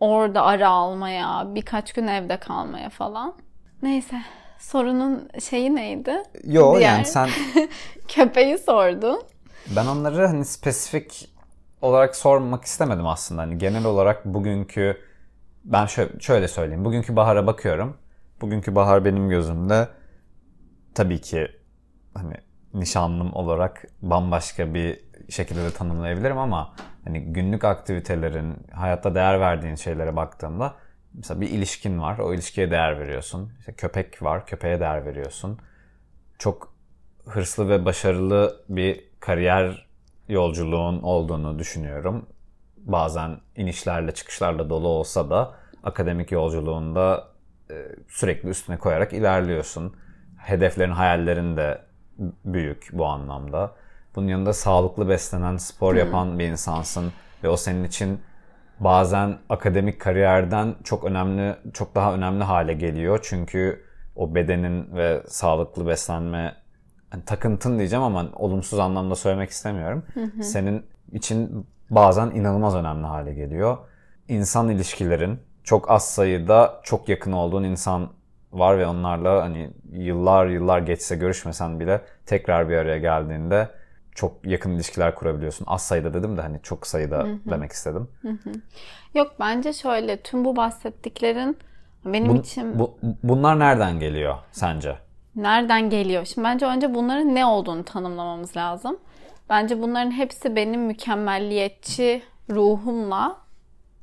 orada 0.00 0.42
ara 0.44 0.68
almaya, 0.68 1.46
birkaç 1.54 1.92
gün 1.92 2.06
evde 2.06 2.36
kalmaya 2.40 2.90
falan. 2.90 3.34
Neyse. 3.82 4.16
Sorunun 4.58 5.28
şeyi 5.40 5.74
neydi? 5.74 6.22
Yo 6.44 6.72
Diğer- 6.78 6.80
yani 6.92 7.04
sen 7.04 7.28
Köpeği 8.08 8.58
sordun. 8.58 9.22
ben 9.76 9.86
onları 9.86 10.26
hani 10.26 10.44
spesifik 10.44 11.28
olarak 11.82 12.16
sormak 12.16 12.64
istemedim 12.64 13.06
aslında. 13.06 13.42
Hani 13.42 13.58
genel 13.58 13.84
olarak 13.84 14.24
bugünkü 14.24 14.96
ben 15.64 15.86
şöyle, 15.86 16.20
şöyle 16.20 16.48
söyleyeyim. 16.48 16.84
Bugünkü 16.84 17.16
bahara 17.16 17.46
bakıyorum. 17.46 17.96
Bugünkü 18.40 18.74
bahar 18.74 19.04
benim 19.04 19.28
gözümde 19.28 19.88
tabii 20.98 21.20
ki 21.20 21.48
hani 22.14 22.34
nişanlım 22.74 23.32
olarak 23.32 23.84
bambaşka 24.02 24.74
bir 24.74 25.00
şekilde 25.28 25.64
de 25.64 25.70
tanımlayabilirim 25.70 26.38
ama 26.38 26.74
hani 27.04 27.20
günlük 27.20 27.64
aktivitelerin, 27.64 28.54
hayatta 28.72 29.14
değer 29.14 29.40
verdiğin 29.40 29.74
şeylere 29.74 30.16
baktığımda 30.16 30.74
mesela 31.14 31.40
bir 31.40 31.50
ilişkin 31.50 32.00
var. 32.00 32.18
O 32.18 32.34
ilişkiye 32.34 32.70
değer 32.70 33.00
veriyorsun. 33.00 33.52
İşte 33.58 33.72
köpek 33.72 34.22
var. 34.22 34.46
Köpeğe 34.46 34.80
değer 34.80 35.06
veriyorsun. 35.06 35.58
Çok 36.38 36.74
hırslı 37.26 37.68
ve 37.68 37.84
başarılı 37.84 38.64
bir 38.68 39.04
kariyer 39.20 39.86
yolculuğun 40.28 41.02
olduğunu 41.02 41.58
düşünüyorum. 41.58 42.26
Bazen 42.76 43.40
inişlerle 43.56 44.12
çıkışlarla 44.12 44.70
dolu 44.70 44.88
olsa 44.88 45.30
da 45.30 45.54
akademik 45.82 46.32
yolculuğunda 46.32 47.28
sürekli 48.08 48.48
üstüne 48.48 48.78
koyarak 48.78 49.12
ilerliyorsun. 49.12 49.96
Hedeflerin, 50.38 50.90
hayallerin 50.90 51.56
de 51.56 51.82
büyük 52.44 52.88
bu 52.92 53.06
anlamda. 53.06 53.72
Bunun 54.16 54.28
yanında 54.28 54.52
sağlıklı 54.52 55.08
beslenen, 55.08 55.56
spor 55.56 55.94
yapan 55.94 56.38
bir 56.38 56.48
insansın 56.48 57.12
ve 57.44 57.48
o 57.48 57.56
senin 57.56 57.84
için 57.84 58.20
bazen 58.80 59.38
akademik 59.48 60.00
kariyerden 60.00 60.74
çok 60.84 61.04
önemli, 61.04 61.56
çok 61.72 61.94
daha 61.94 62.14
önemli 62.14 62.44
hale 62.44 62.74
geliyor. 62.74 63.20
Çünkü 63.22 63.84
o 64.16 64.34
bedenin 64.34 64.96
ve 64.96 65.22
sağlıklı 65.26 65.86
beslenme 65.86 66.54
hani 67.10 67.24
takıntın 67.24 67.78
diyeceğim 67.78 68.02
ama 68.02 68.26
olumsuz 68.36 68.78
anlamda 68.78 69.14
söylemek 69.14 69.50
istemiyorum. 69.50 70.04
Senin 70.42 70.86
için 71.12 71.66
bazen 71.90 72.30
inanılmaz 72.30 72.74
önemli 72.74 73.06
hale 73.06 73.34
geliyor. 73.34 73.78
İnsan 74.28 74.68
ilişkilerin 74.68 75.38
çok 75.64 75.90
az 75.90 76.10
sayıda 76.10 76.80
çok 76.82 77.08
yakın 77.08 77.32
olduğun 77.32 77.64
insan 77.64 78.10
var 78.52 78.78
ve 78.78 78.86
onlarla 78.86 79.42
hani 79.42 79.70
yıllar 79.92 80.46
yıllar 80.46 80.78
geçse 80.78 81.16
görüşmesen 81.16 81.80
bile 81.80 82.00
tekrar 82.26 82.68
bir 82.68 82.76
araya 82.76 82.98
geldiğinde 82.98 83.68
çok 84.14 84.46
yakın 84.46 84.70
ilişkiler 84.70 85.14
kurabiliyorsun. 85.14 85.64
Az 85.68 85.82
sayıda 85.82 86.14
dedim 86.14 86.36
de 86.36 86.40
hani 86.40 86.60
çok 86.62 86.86
sayıda 86.86 87.26
demek 87.50 87.72
istedim. 87.72 88.08
Yok 89.14 89.32
bence 89.40 89.72
şöyle 89.72 90.16
tüm 90.16 90.44
bu 90.44 90.56
bahsettiklerin 90.56 91.58
benim 92.04 92.32
Bun- 92.32 92.40
için 92.40 92.78
bu, 92.78 92.98
bunlar 93.22 93.58
nereden 93.58 94.00
geliyor 94.00 94.34
sence? 94.52 94.98
nereden 95.36 95.90
geliyor? 95.90 96.24
Şimdi 96.24 96.44
bence 96.44 96.66
önce 96.66 96.94
bunların 96.94 97.34
ne 97.34 97.46
olduğunu 97.46 97.84
tanımlamamız 97.84 98.56
lazım. 98.56 98.96
Bence 99.50 99.82
bunların 99.82 100.10
hepsi 100.10 100.56
benim 100.56 100.80
mükemmelliyetçi 100.82 102.22
ruhumla 102.50 103.36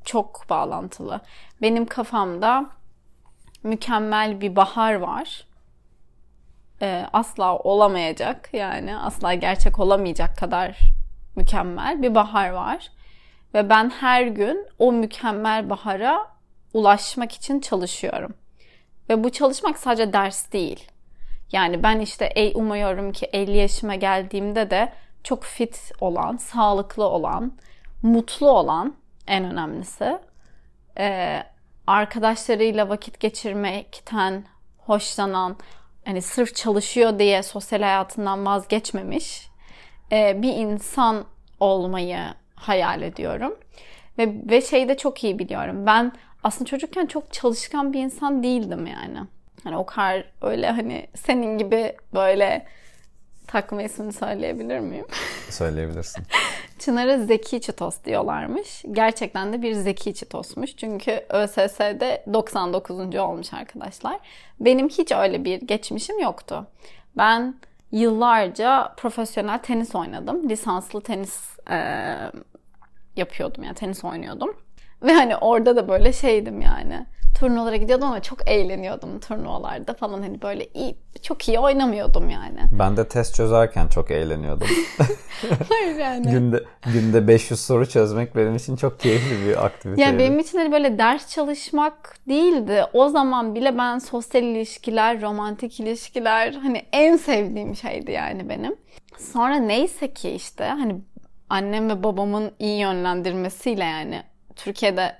çok 0.04 0.46
bağlantılı. 0.50 1.20
Benim 1.62 1.86
kafamda 1.86 2.66
mükemmel 3.66 4.40
bir 4.40 4.56
bahar 4.56 4.94
var. 4.94 5.46
Ee, 6.82 7.06
asla 7.12 7.58
olamayacak 7.58 8.50
yani 8.52 8.96
asla 8.96 9.34
gerçek 9.34 9.78
olamayacak 9.78 10.36
kadar 10.38 10.78
mükemmel 11.36 12.02
bir 12.02 12.14
bahar 12.14 12.50
var. 12.50 12.88
Ve 13.54 13.70
ben 13.70 13.90
her 13.90 14.22
gün 14.26 14.66
o 14.78 14.92
mükemmel 14.92 15.70
bahara 15.70 16.26
ulaşmak 16.74 17.32
için 17.32 17.60
çalışıyorum. 17.60 18.34
Ve 19.08 19.24
bu 19.24 19.30
çalışmak 19.30 19.78
sadece 19.78 20.12
ders 20.12 20.52
değil. 20.52 20.88
Yani 21.52 21.82
ben 21.82 22.00
işte 22.00 22.24
ey 22.24 22.52
umuyorum 22.54 23.12
ki 23.12 23.26
50 23.32 23.56
yaşıma 23.56 23.94
geldiğimde 23.94 24.70
de 24.70 24.92
çok 25.24 25.44
fit 25.44 25.92
olan, 26.00 26.36
sağlıklı 26.36 27.04
olan, 27.04 27.52
mutlu 28.02 28.50
olan 28.50 28.94
en 29.26 29.44
önemlisi. 29.44 30.18
Ee, 30.98 31.42
arkadaşlarıyla 31.86 32.88
vakit 32.88 33.20
geçirmekten 33.20 34.44
hoşlanan, 34.78 35.56
hani 36.04 36.22
sırf 36.22 36.54
çalışıyor 36.54 37.18
diye 37.18 37.42
sosyal 37.42 37.80
hayatından 37.80 38.46
vazgeçmemiş 38.46 39.48
e, 40.12 40.42
bir 40.42 40.52
insan 40.52 41.24
olmayı 41.60 42.18
hayal 42.54 43.02
ediyorum. 43.02 43.56
Ve, 44.18 44.34
ve 44.50 44.62
şeyi 44.62 44.88
de 44.88 44.96
çok 44.96 45.24
iyi 45.24 45.38
biliyorum. 45.38 45.86
Ben 45.86 46.12
aslında 46.44 46.70
çocukken 46.70 47.06
çok 47.06 47.32
çalışkan 47.32 47.92
bir 47.92 48.00
insan 48.00 48.42
değildim 48.42 48.86
yani. 48.86 49.18
Hani 49.64 49.76
o 49.76 49.86
kadar 49.86 50.24
öyle 50.42 50.70
hani 50.70 51.06
senin 51.14 51.58
gibi 51.58 51.96
böyle 52.14 52.66
takma 53.46 53.82
ismini 53.82 54.12
söyleyebilir 54.12 54.78
miyim? 54.78 55.06
Söyleyebilirsin. 55.50 56.24
Çınar'a 56.78 57.18
zeki 57.18 57.60
çitos 57.60 58.04
diyorlarmış. 58.04 58.84
Gerçekten 58.92 59.52
de 59.52 59.62
bir 59.62 59.72
zeki 59.72 60.14
çitosmuş. 60.14 60.76
Çünkü 60.76 61.24
ÖSS'de 61.30 62.24
99. 62.32 63.14
olmuş 63.16 63.52
arkadaşlar. 63.52 64.18
Benim 64.60 64.88
hiç 64.88 65.12
öyle 65.12 65.44
bir 65.44 65.60
geçmişim 65.60 66.18
yoktu. 66.18 66.66
Ben 67.16 67.54
yıllarca 67.92 68.94
profesyonel 68.96 69.58
tenis 69.58 69.94
oynadım. 69.94 70.48
Lisanslı 70.48 71.00
tenis 71.00 71.58
e, 71.70 71.76
yapıyordum 73.16 73.64
yani 73.64 73.74
tenis 73.74 74.04
oynuyordum. 74.04 74.56
Ve 75.06 75.12
hani 75.12 75.36
orada 75.36 75.76
da 75.76 75.88
böyle 75.88 76.12
şeydim 76.12 76.60
yani. 76.60 77.06
Turnuvalara 77.40 77.76
gidiyordum 77.76 78.08
ama 78.08 78.22
çok 78.22 78.48
eğleniyordum 78.48 79.20
turnuvalarda 79.20 79.94
falan 79.94 80.22
hani 80.22 80.42
böyle 80.42 80.68
iyi, 80.74 80.96
çok 81.22 81.48
iyi 81.48 81.58
oynamıyordum 81.58 82.30
yani. 82.30 82.60
Ben 82.78 82.96
de 82.96 83.08
test 83.08 83.34
çözerken 83.34 83.88
çok 83.88 84.10
eğleniyordum. 84.10 84.68
Hayır 85.68 85.96
yani. 85.96 86.30
günde 86.30 86.64
günde 86.92 87.28
500 87.28 87.60
soru 87.60 87.88
çözmek 87.88 88.36
benim 88.36 88.56
için 88.56 88.76
çok 88.76 89.00
keyifli 89.00 89.46
bir 89.46 89.64
aktiviteydi. 89.64 90.08
Yani 90.08 90.18
benim 90.18 90.38
için 90.38 90.58
hani 90.58 90.72
böyle 90.72 90.98
ders 90.98 91.30
çalışmak 91.30 92.16
değildi. 92.28 92.84
O 92.92 93.08
zaman 93.08 93.54
bile 93.54 93.78
ben 93.78 93.98
sosyal 93.98 94.44
ilişkiler, 94.44 95.22
romantik 95.22 95.80
ilişkiler 95.80 96.52
hani 96.52 96.82
en 96.92 97.16
sevdiğim 97.16 97.76
şeydi 97.76 98.10
yani 98.10 98.48
benim. 98.48 98.76
Sonra 99.18 99.56
neyse 99.56 100.14
ki 100.14 100.30
işte 100.30 100.64
hani 100.64 100.96
annem 101.50 101.90
ve 101.90 102.02
babamın 102.02 102.50
iyi 102.58 102.78
yönlendirmesiyle 102.78 103.84
yani 103.84 104.22
Türkiye'de 104.56 105.16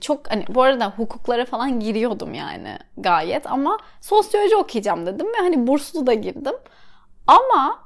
çok 0.00 0.30
hani 0.30 0.44
bu 0.48 0.62
arada 0.62 0.90
hukuklara 0.90 1.44
falan 1.44 1.80
giriyordum 1.80 2.34
yani 2.34 2.78
gayet 2.96 3.46
ama 3.46 3.78
sosyoloji 4.00 4.56
okuyacağım 4.56 5.06
dedim 5.06 5.26
ve 5.26 5.38
hani 5.38 5.66
burslu 5.66 6.06
da 6.06 6.14
girdim. 6.14 6.54
Ama 7.26 7.78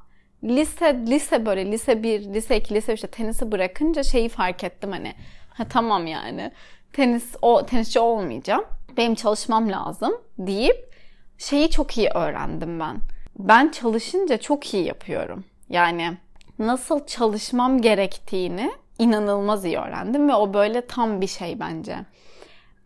lise 0.44 0.94
lise 1.06 1.46
böyle 1.46 1.72
lise 1.72 2.02
1, 2.02 2.20
lise 2.34 2.56
2, 2.56 2.74
lise 2.74 2.92
3'te 2.92 3.06
tenisi 3.06 3.52
bırakınca 3.52 4.02
şeyi 4.02 4.28
fark 4.28 4.64
ettim 4.64 4.92
hani 4.92 5.14
ha 5.50 5.64
tamam 5.68 6.06
yani 6.06 6.52
tenis 6.92 7.34
o 7.42 7.66
tenisçi 7.66 8.00
olmayacağım. 8.00 8.64
Benim 8.96 9.14
çalışmam 9.14 9.72
lazım 9.72 10.20
deyip 10.38 10.94
şeyi 11.38 11.70
çok 11.70 11.98
iyi 11.98 12.08
öğrendim 12.08 12.80
ben. 12.80 12.96
Ben 13.38 13.68
çalışınca 13.68 14.38
çok 14.38 14.74
iyi 14.74 14.84
yapıyorum. 14.84 15.44
Yani 15.68 16.16
nasıl 16.58 17.06
çalışmam 17.06 17.80
gerektiğini 17.80 18.72
inanılmaz 18.98 19.64
iyi 19.64 19.78
öğrendim 19.78 20.28
ve 20.28 20.34
o 20.34 20.54
böyle 20.54 20.86
tam 20.86 21.20
bir 21.20 21.26
şey 21.26 21.60
bence. 21.60 21.96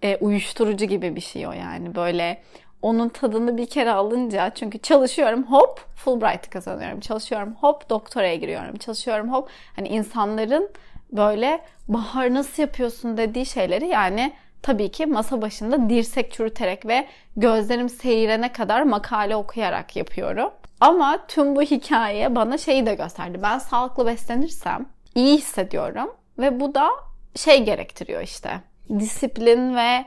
E, 0.03 0.17
uyuşturucu 0.17 0.85
gibi 0.85 1.17
bir 1.17 1.21
şey 1.21 1.47
o 1.47 1.53
yani 1.53 1.95
böyle 1.95 2.43
onun 2.83 3.09
tadını 3.09 3.57
bir 3.57 3.67
kere 3.67 3.93
alınca 3.93 4.51
çünkü 4.55 4.79
çalışıyorum 4.79 5.43
hop 5.43 5.81
Fulbright 5.97 6.51
kazanıyorum. 6.51 7.01
Çalışıyorum 7.01 7.55
hop 7.61 7.91
doktoraya 7.91 8.35
giriyorum. 8.37 8.77
Çalışıyorum 8.77 9.33
hop 9.33 9.49
hani 9.77 9.89
insanların 9.89 10.71
böyle 11.13 11.61
bahar 11.89 12.35
nasıl 12.35 12.63
yapıyorsun 12.63 13.17
dediği 13.17 13.47
şeyleri 13.47 13.87
yani 13.87 14.33
tabii 14.63 14.91
ki 14.91 15.07
masa 15.07 15.43
başında 15.43 15.91
dirsek 15.91 16.33
çürüterek 16.33 16.87
ve 16.87 17.07
gözlerim 17.37 17.89
seyirene 17.89 18.53
kadar 18.53 18.83
makale 18.83 19.37
okuyarak 19.37 19.97
yapıyorum. 19.97 20.51
Ama 20.81 21.27
tüm 21.29 21.57
bu 21.57 21.63
hikaye 21.63 22.35
bana 22.35 22.59
şeyi 22.59 22.87
de 22.87 22.95
gösterdi. 22.95 23.41
Ben 23.43 23.59
sağlıklı 23.59 24.07
beslenirsem 24.07 24.87
iyi 25.15 25.37
hissediyorum 25.39 26.11
ve 26.39 26.61
bu 26.61 26.75
da 26.75 26.89
şey 27.37 27.65
gerektiriyor 27.65 28.23
işte. 28.23 28.61
Disiplin 28.99 29.77
ve 29.77 30.05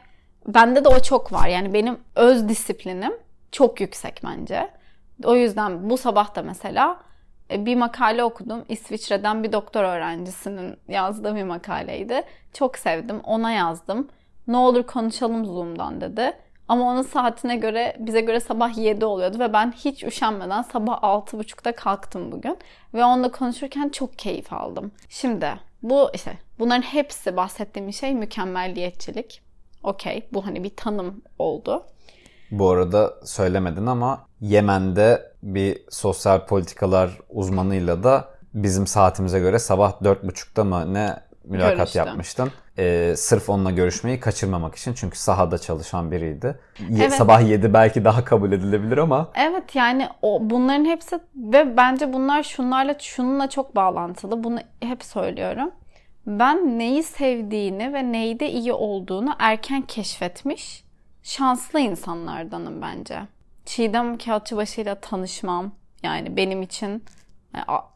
bende 0.47 0.85
de 0.85 0.89
o 0.89 0.99
çok 0.99 1.33
var. 1.33 1.47
Yani 1.47 1.73
benim 1.73 1.99
öz 2.15 2.49
disiplinim 2.49 3.13
çok 3.51 3.81
yüksek 3.81 4.21
bence. 4.25 4.69
O 5.23 5.35
yüzden 5.35 5.89
bu 5.89 5.97
sabah 5.97 6.35
da 6.35 6.41
mesela 6.41 6.99
E, 7.51 7.65
bir 7.65 7.75
makale 7.75 8.23
okudum. 8.23 8.65
İsviçre'den 8.69 9.43
bir 9.43 9.51
doktor 9.51 9.83
öğrencisinin 9.83 10.77
yazdığı 10.87 11.35
bir 11.35 11.43
makaleydi. 11.43 12.21
Çok 12.53 12.77
sevdim. 12.77 13.19
Ona 13.23 13.51
yazdım. 13.51 14.09
Ne 14.47 14.57
olur 14.57 14.83
konuşalım 14.83 15.45
Zoom'dan 15.45 16.01
dedi. 16.01 16.33
Ama 16.67 16.83
onun 16.83 17.01
saatine 17.01 17.55
göre 17.55 17.95
bize 17.99 18.21
göre 18.21 18.39
sabah 18.39 18.77
7 18.77 19.05
oluyordu 19.05 19.39
ve 19.39 19.53
ben 19.53 19.71
hiç 19.71 20.03
üşenmeden 20.03 20.61
sabah 20.61 21.01
6.30'da 21.01 21.75
kalktım 21.75 22.31
bugün. 22.31 22.57
Ve 22.93 23.05
onunla 23.05 23.31
konuşurken 23.31 23.89
çok 23.89 24.17
keyif 24.17 24.53
aldım. 24.53 24.91
Şimdi 25.09 25.49
bu 25.83 26.09
işte 26.13 26.37
bunların 26.59 26.81
hepsi 26.81 27.37
bahsettiğim 27.37 27.93
şey 27.93 28.13
mükemmelliyetçilik. 28.13 29.41
Okey 29.83 30.27
bu 30.33 30.45
hani 30.45 30.63
bir 30.63 30.75
tanım 30.75 31.21
oldu. 31.39 31.83
Bu 32.51 32.69
arada 32.69 33.13
söylemedin 33.25 33.85
ama 33.85 34.25
Yemen'de 34.41 35.33
bir 35.43 35.77
sosyal 35.89 36.45
politikalar 36.45 37.11
uzmanıyla 37.29 38.03
da 38.03 38.29
bizim 38.53 38.87
saatimize 38.87 39.39
göre 39.39 39.59
sabah 39.59 40.01
4.30'da 40.01 40.63
mı 40.63 40.93
ne 40.93 41.19
mülakat 41.43 41.77
Görüştüm. 41.77 42.05
yapmıştın. 42.05 42.51
Ee, 42.77 43.13
sırf 43.17 43.49
onunla 43.49 43.71
görüşmeyi 43.71 44.19
kaçırmamak 44.19 44.75
için 44.75 44.93
çünkü 44.93 45.17
sahada 45.19 45.57
çalışan 45.57 46.11
biriydi. 46.11 46.59
Ye- 46.89 46.99
evet. 46.99 47.13
Sabah 47.13 47.49
7 47.49 47.73
belki 47.73 48.05
daha 48.05 48.25
kabul 48.25 48.51
edilebilir 48.51 48.97
ama. 48.97 49.31
Evet 49.35 49.75
yani 49.75 50.07
o 50.21 50.39
bunların 50.41 50.85
hepsi 50.85 51.19
ve 51.35 51.77
bence 51.77 52.13
bunlar 52.13 52.43
şunlarla 52.43 52.95
şununla 52.99 53.49
çok 53.49 53.75
bağlantılı. 53.75 54.43
Bunu 54.43 54.59
hep 54.81 55.03
söylüyorum. 55.03 55.71
Ben 56.27 56.79
neyi 56.79 57.03
sevdiğini 57.03 57.93
ve 57.93 58.11
neyde 58.11 58.49
iyi 58.51 58.73
olduğunu 58.73 59.35
erken 59.39 59.81
keşfetmiş 59.81 60.83
şanslı 61.23 61.79
insanlardanım 61.79 62.81
bence. 62.81 63.19
Çiğdem 63.65 64.17
Kağıtçıbaşı 64.17 64.81
ile 64.81 64.95
tanışmam 64.99 65.71
yani 66.03 66.37
benim 66.37 66.61
için 66.61 66.89
e, 66.95 67.22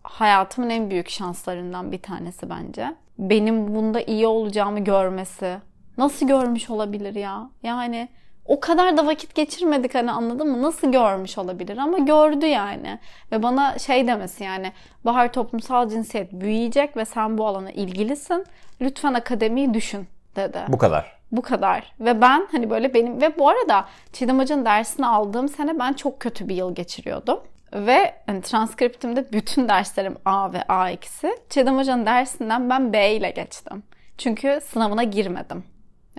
hayatımın 0.04 0.70
en 0.70 0.90
büyük 0.90 1.10
şanslarından 1.10 1.92
bir 1.92 2.02
tanesi 2.02 2.50
bence. 2.50 2.96
Benim 3.18 3.76
bunda 3.76 4.02
iyi 4.02 4.28
olacağımı 4.28 4.80
görmesi. 4.80 5.58
Nasıl 5.98 6.28
görmüş 6.28 6.70
olabilir 6.70 7.16
ya? 7.16 7.50
Yani 7.64 8.10
o 8.46 8.60
kadar 8.60 8.98
da 8.98 9.06
vakit 9.06 9.36
geçirmedik 9.36 9.96
hani 9.96 10.12
anladın 10.12 10.48
mı? 10.52 10.62
Nasıl 10.62 10.92
görmüş 10.92 11.38
olabilir 11.38 11.78
ama 11.78 11.98
gördü 11.98 12.46
yani. 12.46 13.00
Ve 13.32 13.44
bana 13.44 13.80
şey 13.80 14.08
demesi 14.08 14.44
yani 14.44 14.72
Bahar 15.06 15.34
toplumsal 15.34 15.90
cinsiyet 15.90 16.34
büyüyecek 16.34 16.98
ve 16.98 17.06
sen 17.06 17.38
bu 17.38 17.48
alana 17.48 17.72
ilgilisin. 17.72 18.46
Lütfen 18.82 19.14
akademiyi 19.14 19.74
düşün 19.74 20.08
dedi. 20.36 20.60
Bu 20.68 20.78
kadar. 20.78 21.18
Bu 21.32 21.42
kadar. 21.42 21.94
Ve 22.00 22.22
ben 22.22 22.48
hani 22.52 22.70
böyle 22.70 22.94
benim 22.94 23.22
ve 23.22 23.40
bu 23.40 23.50
arada 23.50 23.86
Çiğdem 24.14 24.40
Hoca'nın 24.40 24.66
dersini 24.66 25.08
aldığım 25.08 25.50
sene 25.50 25.80
ben 25.80 25.94
çok 25.94 26.20
kötü 26.20 26.50
bir 26.50 26.56
yıl 26.56 26.76
geçiriyordum. 26.76 27.40
Ve 27.74 28.14
hani 28.26 28.42
transkriptimde 28.42 29.32
bütün 29.32 29.70
derslerim 29.70 30.16
A 30.26 30.54
ve 30.54 30.64
A 30.64 30.90
eksi. 30.90 31.38
Çiğdem 31.50 31.78
Hoca'nın 31.78 32.06
dersinden 32.06 32.70
ben 32.70 32.94
B 32.94 33.12
ile 33.12 33.32
geçtim. 33.32 33.84
Çünkü 34.18 34.60
sınavına 34.66 35.04
girmedim. 35.04 35.64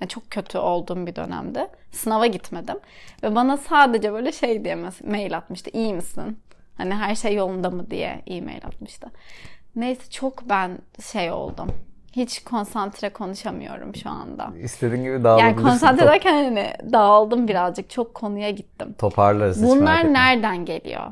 Yani 0.01 0.09
çok 0.09 0.31
kötü 0.31 0.59
olduğum 0.59 1.07
bir 1.07 1.17
dönemde. 1.17 1.69
Sınava 1.93 2.27
gitmedim. 2.27 2.77
Ve 3.23 3.35
bana 3.35 3.57
sadece 3.57 4.13
böyle 4.13 4.33
şey 4.33 4.65
diye 4.65 4.79
mail 5.05 5.37
atmıştı. 5.37 5.71
İyi 5.73 5.95
misin? 5.95 6.39
Hani 6.77 6.95
her 6.95 7.15
şey 7.15 7.35
yolunda 7.35 7.71
mı 7.71 7.91
diye 7.91 8.23
e-mail 8.27 8.67
atmıştı. 8.67 9.11
Neyse 9.77 10.11
çok 10.11 10.49
ben 10.49 10.79
şey 11.13 11.31
oldum. 11.31 11.69
Hiç 12.13 12.45
konsantre 12.45 13.09
konuşamıyorum 13.09 13.95
şu 13.95 14.11
anda. 14.11 14.51
İstediğin 14.63 15.03
gibi 15.03 15.25
dağılabilirsin. 15.25 15.59
Yani 15.59 15.71
konsantre 15.71 16.05
ederken 16.05 16.45
hani 16.45 16.73
dağıldım 16.93 17.49
birazcık. 17.49 17.91
Çok 17.91 18.15
konuya 18.15 18.51
gittim. 18.51 18.95
Toparlarız. 18.99 19.63
Bunlar 19.63 20.13
nereden 20.13 20.65
geliyor? 20.65 21.05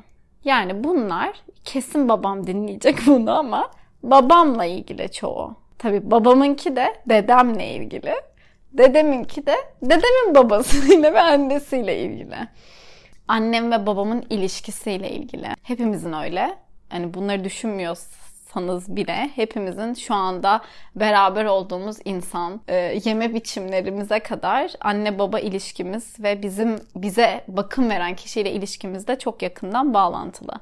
Yani 0.47 0.85
bunlar 0.85 1.43
kesin 1.65 2.09
babam 2.09 2.47
dinleyecek 2.47 2.99
bunu 3.07 3.39
ama 3.39 3.71
babamla 4.03 4.65
ilgili 4.65 5.13
çoğu. 5.13 5.57
Tabii 5.79 6.11
babamınki 6.11 6.77
de 6.77 6.95
dedemle 7.09 7.69
ilgili. 7.71 8.15
Dedeminki 8.73 9.47
de 9.47 9.55
dedemin 9.83 10.35
babasıyla 10.35 11.13
ve 11.13 11.21
annesiyle 11.21 12.01
ilgili. 12.03 12.37
Annem 13.29 13.73
ve 13.73 13.87
babamın 13.87 14.25
ilişkisiyle 14.31 15.11
ilgili. 15.11 15.49
Hepimizin 15.63 16.13
öyle. 16.13 16.59
Yani 16.93 17.15
bunları 17.15 17.45
düşünmüyorsanız 18.47 18.97
bile 18.97 19.31
hepimizin 19.35 19.95
şu 19.95 20.15
anda 20.15 20.61
beraber 20.97 21.45
olduğumuz 21.45 21.97
insan, 22.05 22.61
e, 22.69 23.01
yeme 23.05 23.35
biçimlerimize 23.35 24.21
kadar 24.21 24.73
anne 24.81 25.19
baba 25.19 25.41
ilişkimiz 25.41 26.21
ve 26.21 26.43
bizim 26.43 26.77
bize 26.97 27.45
bakım 27.49 27.91
veren 27.91 28.17
kişiyle 28.17 28.53
ilişkimiz 28.53 29.07
de 29.07 29.19
çok 29.19 29.43
yakından 29.43 29.95
bağlantılı. 29.95 30.61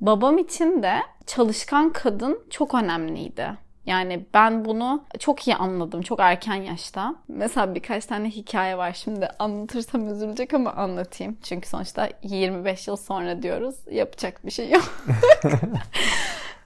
Babam 0.00 0.38
için 0.38 0.82
de 0.82 0.94
çalışkan 1.26 1.92
kadın 1.92 2.38
çok 2.50 2.74
önemliydi. 2.74 3.70
Yani 3.86 4.24
ben 4.34 4.64
bunu 4.64 5.04
çok 5.18 5.48
iyi 5.48 5.56
anladım 5.56 6.02
çok 6.02 6.20
erken 6.20 6.62
yaşta. 6.62 7.14
Mesela 7.28 7.74
birkaç 7.74 8.06
tane 8.06 8.30
hikaye 8.30 8.78
var 8.78 8.92
şimdi 8.92 9.28
anlatırsam 9.38 10.08
üzülecek 10.08 10.54
ama 10.54 10.72
anlatayım. 10.72 11.36
Çünkü 11.42 11.68
sonuçta 11.68 12.08
25 12.22 12.88
yıl 12.88 12.96
sonra 12.96 13.42
diyoruz 13.42 13.76
yapacak 13.90 14.46
bir 14.46 14.50
şey 14.50 14.70
yok. 14.70 14.84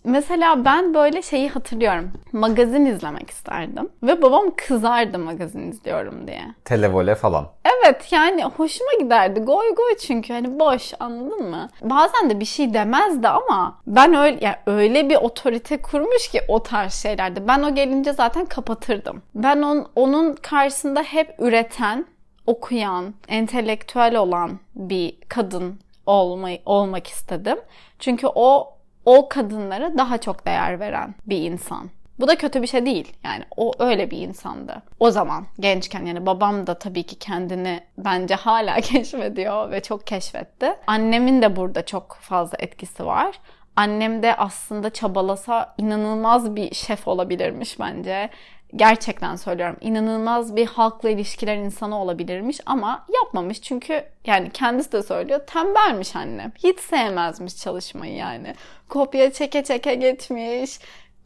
Mesela 0.05 0.65
ben 0.65 0.95
böyle 0.95 1.23
şeyi 1.23 1.49
hatırlıyorum. 1.49 2.13
Magazin 2.33 2.87
izlemek 2.87 3.31
isterdim. 3.31 3.89
Ve 4.03 4.23
babam 4.23 4.45
kızardı 4.57 5.19
magazin 5.19 5.71
izliyorum 5.71 6.27
diye. 6.27 6.43
Televole 6.65 7.15
falan. 7.15 7.47
Evet 7.65 8.13
yani 8.13 8.45
hoşuma 8.45 8.91
giderdi. 9.01 9.41
Goy 9.41 9.75
goy 9.75 9.97
çünkü 9.97 10.33
hani 10.33 10.59
boş 10.59 10.93
anladın 11.01 11.51
mı? 11.51 11.69
Bazen 11.83 12.31
de 12.31 12.41
bir 12.41 12.45
şey 12.45 12.75
demezdi 12.75 13.29
ama 13.29 13.79
ben 13.87 14.15
öyle 14.15 14.39
yani 14.41 14.57
öyle 14.67 15.09
bir 15.09 15.17
otorite 15.17 15.83
kurmuş 15.83 16.29
ki 16.29 16.41
o 16.49 16.63
tarz 16.63 16.95
şeylerde. 16.95 17.49
Ben 17.49 17.63
o 17.63 17.75
gelince 17.75 18.13
zaten 18.13 18.45
kapatırdım. 18.45 19.23
Ben 19.35 19.63
on, 19.63 19.87
onun 19.97 20.33
karşısında 20.33 21.03
hep 21.03 21.35
üreten, 21.39 22.07
okuyan, 22.47 23.15
entelektüel 23.29 24.17
olan 24.17 24.59
bir 24.75 25.17
kadın 25.29 25.81
olmayı, 26.07 26.59
olmak 26.67 27.07
istedim. 27.07 27.59
Çünkü 27.99 28.27
o 28.35 28.74
o 29.05 29.29
kadınlara 29.29 29.99
daha 29.99 30.19
çok 30.19 30.47
değer 30.47 30.81
veren 30.81 31.15
bir 31.27 31.39
insan. 31.39 31.91
Bu 32.21 32.29
da 32.29 32.39
kötü 32.39 32.63
bir 32.63 32.67
şey 32.67 32.87
değil. 32.87 33.13
Yani 33.25 33.45
o 33.57 33.73
öyle 33.79 34.11
bir 34.11 34.19
insandı. 34.19 34.83
O 35.01 35.11
zaman 35.11 35.47
gençken 35.61 36.05
yani 36.07 36.27
babam 36.27 36.67
da 36.67 36.75
tabii 36.75 37.03
ki 37.03 37.19
kendini 37.19 37.81
bence 37.99 38.35
hala 38.35 38.75
keşfediyor 38.81 39.71
ve 39.71 39.83
çok 39.83 40.07
keşfetti. 40.07 40.75
Annemin 40.87 41.43
de 41.43 41.57
burada 41.57 41.87
çok 41.87 42.19
fazla 42.21 42.57
etkisi 42.61 43.07
var. 43.07 43.41
Annem 43.77 44.23
de 44.23 44.37
aslında 44.37 44.91
çabalasa 44.91 45.75
inanılmaz 45.79 46.57
bir 46.57 46.75
şef 46.75 47.09
olabilirmiş 47.09 47.81
bence 47.81 48.31
gerçekten 48.77 49.37
söylüyorum 49.37 49.77
inanılmaz 49.81 50.57
bir 50.57 50.67
halkla 50.67 51.11
ilişkiler 51.11 51.57
insanı 51.57 52.01
olabilirmiş 52.01 52.61
ama 52.67 53.07
yapmamış 53.15 53.63
çünkü 53.63 54.05
yani 54.27 54.51
kendisi 54.51 54.93
de 54.93 55.03
söylüyor 55.03 55.41
tembelmiş 55.47 56.17
annem. 56.17 56.53
Hiç 56.65 56.81
sevmezmiş 56.81 57.57
çalışmayı 57.57 58.15
yani. 58.15 58.55
Kopya 58.89 59.33
çeke 59.33 59.65
çeke 59.65 59.95
gitmiş. 59.95 60.79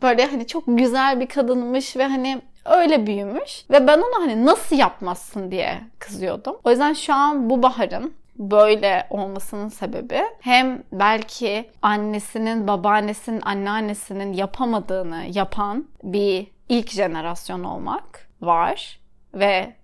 Böyle 0.02 0.26
hani 0.26 0.46
çok 0.46 0.64
güzel 0.66 1.20
bir 1.20 1.26
kadınmış 1.26 1.96
ve 1.96 2.04
hani 2.06 2.42
öyle 2.64 3.06
büyümüş. 3.06 3.64
Ve 3.70 3.86
ben 3.86 3.98
ona 3.98 4.22
hani 4.24 4.46
nasıl 4.46 4.76
yapmazsın 4.76 5.50
diye 5.50 5.80
kızıyordum. 5.98 6.56
O 6.64 6.70
yüzden 6.70 6.92
şu 6.92 7.14
an 7.14 7.50
bu 7.50 7.62
baharın 7.62 8.14
böyle 8.38 9.06
olmasının 9.10 9.68
sebebi 9.68 10.22
hem 10.40 10.82
belki 10.92 11.70
annesinin, 11.82 12.68
babaannesinin, 12.68 13.40
anneannesinin 13.44 14.32
yapamadığını 14.32 15.24
yapan 15.32 15.86
bir 16.02 16.46
ilk 16.68 16.90
jenerasyon 16.90 17.64
olmak 17.64 18.28
var 18.40 19.00
ve 19.34 19.76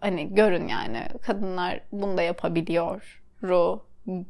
hani 0.00 0.34
görün 0.34 0.68
yani 0.68 1.06
kadınlar 1.22 1.80
bunu 1.92 2.16
da 2.16 2.22
yapabiliyor 2.22 3.22
ru 3.42 3.82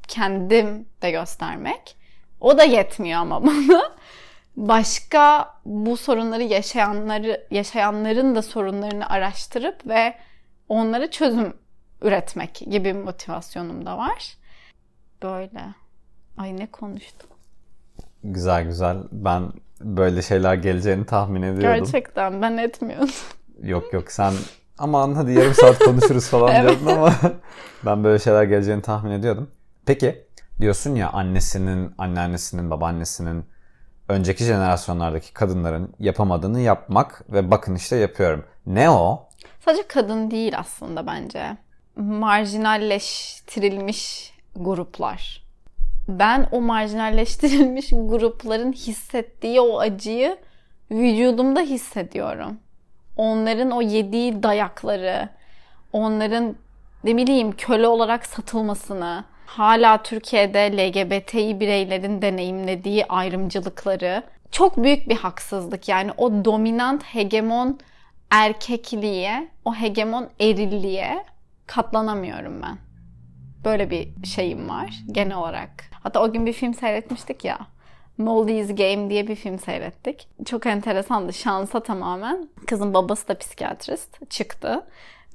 kendim 0.08 0.88
de 1.02 1.10
göstermek. 1.10 1.96
O 2.40 2.58
da 2.58 2.64
yetmiyor 2.64 3.20
ama 3.20 3.42
bana. 3.46 3.98
Başka 4.56 5.54
bu 5.64 5.96
sorunları 5.96 6.42
yaşayanları 6.42 7.46
yaşayanların 7.50 8.34
da 8.34 8.42
sorunlarını 8.42 9.10
araştırıp 9.10 9.86
ve 9.86 10.14
onlara 10.68 11.10
çözüm 11.10 11.56
üretmek 12.02 12.54
gibi 12.54 12.92
motivasyonum 12.92 13.86
da 13.86 13.98
var. 13.98 14.36
Böyle. 15.22 15.74
Ay 16.38 16.56
ne 16.56 16.66
konuştum. 16.66 17.30
Güzel 18.24 18.64
güzel. 18.64 18.98
Ben 19.12 19.52
böyle 19.80 20.22
şeyler 20.22 20.54
geleceğini 20.54 21.06
tahmin 21.06 21.42
ediyordum. 21.42 21.84
Gerçekten 21.84 22.42
ben 22.42 22.56
etmiyordum. 22.56 23.14
Yok 23.62 23.92
yok 23.92 24.12
sen 24.12 24.32
aman 24.78 25.14
hadi 25.14 25.32
yarım 25.32 25.54
saat 25.54 25.78
konuşuruz 25.78 26.28
falan 26.28 26.54
evet. 26.60 26.80
diyordun 26.80 26.86
ama 26.86 27.14
ben 27.86 28.04
böyle 28.04 28.18
şeyler 28.18 28.44
geleceğini 28.44 28.82
tahmin 28.82 29.10
ediyordum. 29.10 29.50
Peki 29.86 30.24
diyorsun 30.60 30.94
ya 30.94 31.10
annesinin, 31.10 31.94
anneannesinin, 31.98 32.70
babaannesinin 32.70 33.44
önceki 34.08 34.44
jenerasyonlardaki 34.44 35.32
kadınların 35.32 35.94
yapamadığını 35.98 36.60
yapmak 36.60 37.32
ve 37.32 37.50
bakın 37.50 37.74
işte 37.74 37.96
yapıyorum. 37.96 38.44
Ne 38.66 38.90
o? 38.90 39.28
Sadece 39.64 39.88
kadın 39.88 40.30
değil 40.30 40.58
aslında 40.58 41.06
bence. 41.06 41.56
Marjinalleştirilmiş 41.96 44.32
gruplar. 44.56 45.47
Ben 46.08 46.48
o 46.52 46.60
marjinalleştirilmiş 46.60 47.90
grupların 47.92 48.72
hissettiği 48.72 49.60
o 49.60 49.78
acıyı 49.78 50.36
vücudumda 50.90 51.60
hissediyorum. 51.60 52.58
Onların 53.16 53.70
o 53.70 53.82
yediği 53.82 54.42
dayakları, 54.42 55.28
onların 55.92 56.56
ne 57.04 57.16
bileyim 57.16 57.52
köle 57.52 57.88
olarak 57.88 58.26
satılmasını, 58.26 59.24
hala 59.46 60.02
Türkiye'de 60.02 60.72
LGBTİ 60.76 61.60
bireylerin 61.60 62.22
deneyimlediği 62.22 63.06
ayrımcılıkları 63.06 64.22
çok 64.50 64.76
büyük 64.76 65.08
bir 65.08 65.16
haksızlık. 65.16 65.88
Yani 65.88 66.10
o 66.16 66.44
dominant 66.44 67.02
hegemon 67.02 67.78
erkekliğe, 68.30 69.48
o 69.64 69.74
hegemon 69.74 70.28
erilliğe 70.40 71.24
katlanamıyorum 71.66 72.62
ben. 72.62 72.78
Böyle 73.64 73.90
bir 73.90 74.26
şeyim 74.26 74.68
var 74.68 75.04
genel 75.12 75.36
olarak. 75.36 75.87
Hatta 76.02 76.22
o 76.22 76.32
gün 76.32 76.46
bir 76.46 76.52
film 76.52 76.74
seyretmiştik 76.74 77.44
ya. 77.44 77.58
Moldy's 78.18 78.68
Game 78.68 79.10
diye 79.10 79.28
bir 79.28 79.34
film 79.34 79.58
seyrettik. 79.58 80.28
Çok 80.46 80.66
enteresandı. 80.66 81.32
Şansa 81.32 81.80
tamamen. 81.80 82.48
Kızın 82.66 82.94
babası 82.94 83.28
da 83.28 83.38
psikiyatrist 83.38 84.30
çıktı. 84.30 84.86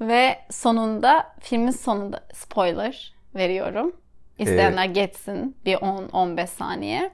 Ve 0.02 0.40
sonunda 0.50 1.34
filmin 1.40 1.72
sonunda 1.72 2.20
spoiler 2.34 3.14
veriyorum. 3.36 3.96
İsteyenler 4.40 4.90
ee... 4.90 4.92
geçsin 4.92 5.56
bir 5.66 5.76
10-15 5.76 6.48
saniye. 6.48 7.12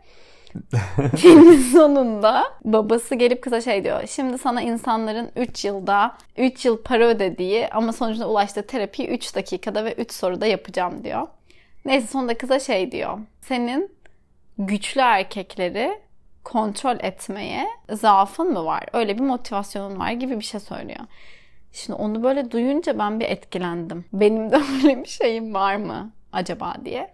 Filmin 1.17 1.61
sonunda 1.61 2.43
babası 2.65 3.15
gelip 3.15 3.41
kıza 3.43 3.61
şey 3.61 3.83
diyor. 3.83 4.07
Şimdi 4.07 4.37
sana 4.37 4.61
insanların 4.61 5.31
3 5.35 5.65
yılda 5.65 6.17
3 6.37 6.65
yıl 6.65 6.83
para 6.83 7.07
ödediği 7.07 7.67
ama 7.67 7.93
sonucunda 7.93 8.29
ulaştığı 8.29 8.67
terapiyi 8.67 9.07
3 9.07 9.35
dakikada 9.35 9.85
ve 9.85 9.93
3 9.93 10.11
soruda 10.11 10.45
yapacağım 10.45 11.03
diyor. 11.03 11.27
Neyse 11.85 12.07
sonunda 12.07 12.37
kıza 12.37 12.59
şey 12.59 12.91
diyor. 12.91 13.19
Senin 13.41 13.91
güçlü 14.57 15.01
erkekleri 15.01 16.01
kontrol 16.43 16.97
etmeye 16.99 17.67
zaafın 17.91 18.53
mı 18.53 18.65
var? 18.65 18.85
Öyle 18.93 19.17
bir 19.17 19.23
motivasyonun 19.23 19.99
var 19.99 20.11
gibi 20.11 20.39
bir 20.39 20.45
şey 20.45 20.59
söylüyor. 20.59 21.05
Şimdi 21.71 22.01
onu 22.01 22.23
böyle 22.23 22.51
duyunca 22.51 22.99
ben 22.99 23.19
bir 23.19 23.25
etkilendim. 23.25 24.05
Benim 24.13 24.51
de 24.51 24.55
öyle 24.83 25.03
bir 25.03 25.09
şeyim 25.09 25.53
var 25.53 25.75
mı 25.75 26.11
acaba 26.33 26.73
diye. 26.85 27.11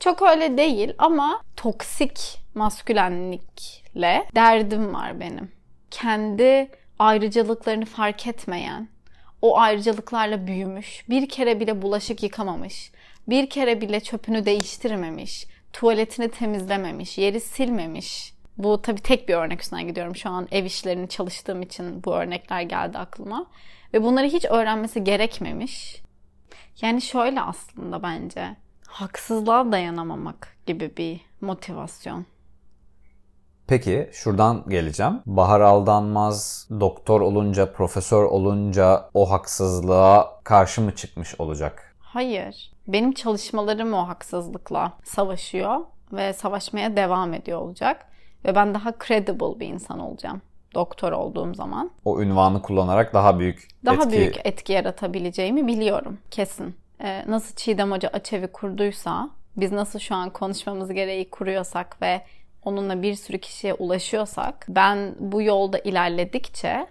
Çok 0.00 0.22
öyle 0.22 0.56
değil 0.56 0.94
ama 0.98 1.42
toksik 1.56 2.38
maskülenlikle 2.54 4.26
derdim 4.34 4.94
var 4.94 5.20
benim. 5.20 5.52
Kendi 5.90 6.70
ayrıcalıklarını 6.98 7.84
fark 7.84 8.26
etmeyen, 8.26 8.88
o 9.42 9.58
ayrıcalıklarla 9.58 10.46
büyümüş, 10.46 11.04
bir 11.08 11.28
kere 11.28 11.60
bile 11.60 11.82
bulaşık 11.82 12.22
yıkamamış, 12.22 12.92
bir 13.28 13.50
kere 13.50 13.80
bile 13.80 14.00
çöpünü 14.00 14.44
değiştirmemiş, 14.46 15.46
tuvaletini 15.72 16.30
temizlememiş, 16.30 17.18
yeri 17.18 17.40
silmemiş. 17.40 18.34
Bu 18.58 18.82
tabii 18.82 19.00
tek 19.00 19.28
bir 19.28 19.34
örnek 19.34 19.62
üstünden 19.62 19.88
gidiyorum. 19.88 20.16
Şu 20.16 20.30
an 20.30 20.48
ev 20.50 20.64
işlerini 20.64 21.08
çalıştığım 21.08 21.62
için 21.62 22.04
bu 22.04 22.14
örnekler 22.14 22.62
geldi 22.62 22.98
aklıma. 22.98 23.46
Ve 23.94 24.02
bunları 24.02 24.26
hiç 24.26 24.44
öğrenmesi 24.44 25.04
gerekmemiş. 25.04 26.02
Yani 26.80 27.02
şöyle 27.02 27.40
aslında 27.40 28.02
bence 28.02 28.56
haksızlığa 28.86 29.72
dayanamamak 29.72 30.56
gibi 30.66 30.96
bir 30.96 31.20
motivasyon. 31.40 32.26
Peki 33.66 34.10
şuradan 34.12 34.64
geleceğim. 34.68 35.20
Bahar 35.26 35.60
Aldanmaz 35.60 36.68
doktor 36.80 37.20
olunca, 37.20 37.72
profesör 37.72 38.22
olunca 38.22 39.10
o 39.14 39.30
haksızlığa 39.30 40.40
karşı 40.44 40.80
mı 40.80 40.94
çıkmış 40.94 41.40
olacak? 41.40 41.91
Hayır. 42.12 42.72
Benim 42.88 43.12
çalışmalarım 43.12 43.92
o 43.92 44.08
haksızlıkla 44.08 44.92
savaşıyor 45.04 45.80
ve 46.12 46.32
savaşmaya 46.32 46.96
devam 46.96 47.34
ediyor 47.34 47.60
olacak. 47.60 48.06
Ve 48.44 48.54
ben 48.54 48.74
daha 48.74 48.92
credible 49.06 49.60
bir 49.60 49.66
insan 49.66 49.98
olacağım 49.98 50.42
doktor 50.74 51.12
olduğum 51.12 51.54
zaman. 51.54 51.90
O 52.04 52.20
ünvanı 52.20 52.62
kullanarak 52.62 53.14
daha 53.14 53.38
büyük 53.38 53.68
daha 53.84 53.96
etki... 53.96 54.10
büyük 54.10 54.46
etki 54.46 54.72
yaratabileceğimi 54.72 55.66
biliyorum 55.66 56.18
kesin. 56.30 56.76
Ee, 57.00 57.24
nasıl 57.26 57.56
Çiğdem 57.56 57.90
Hoca 57.90 58.08
Açevi 58.08 58.46
kurduysa, 58.46 59.30
biz 59.56 59.72
nasıl 59.72 59.98
şu 59.98 60.14
an 60.14 60.30
konuşmamız 60.30 60.92
gereği 60.92 61.30
kuruyorsak 61.30 62.02
ve 62.02 62.22
onunla 62.64 63.02
bir 63.02 63.14
sürü 63.14 63.38
kişiye 63.38 63.74
ulaşıyorsak, 63.74 64.66
ben 64.68 65.14
bu 65.18 65.42
yolda 65.42 65.78
ilerledikçe 65.78 66.86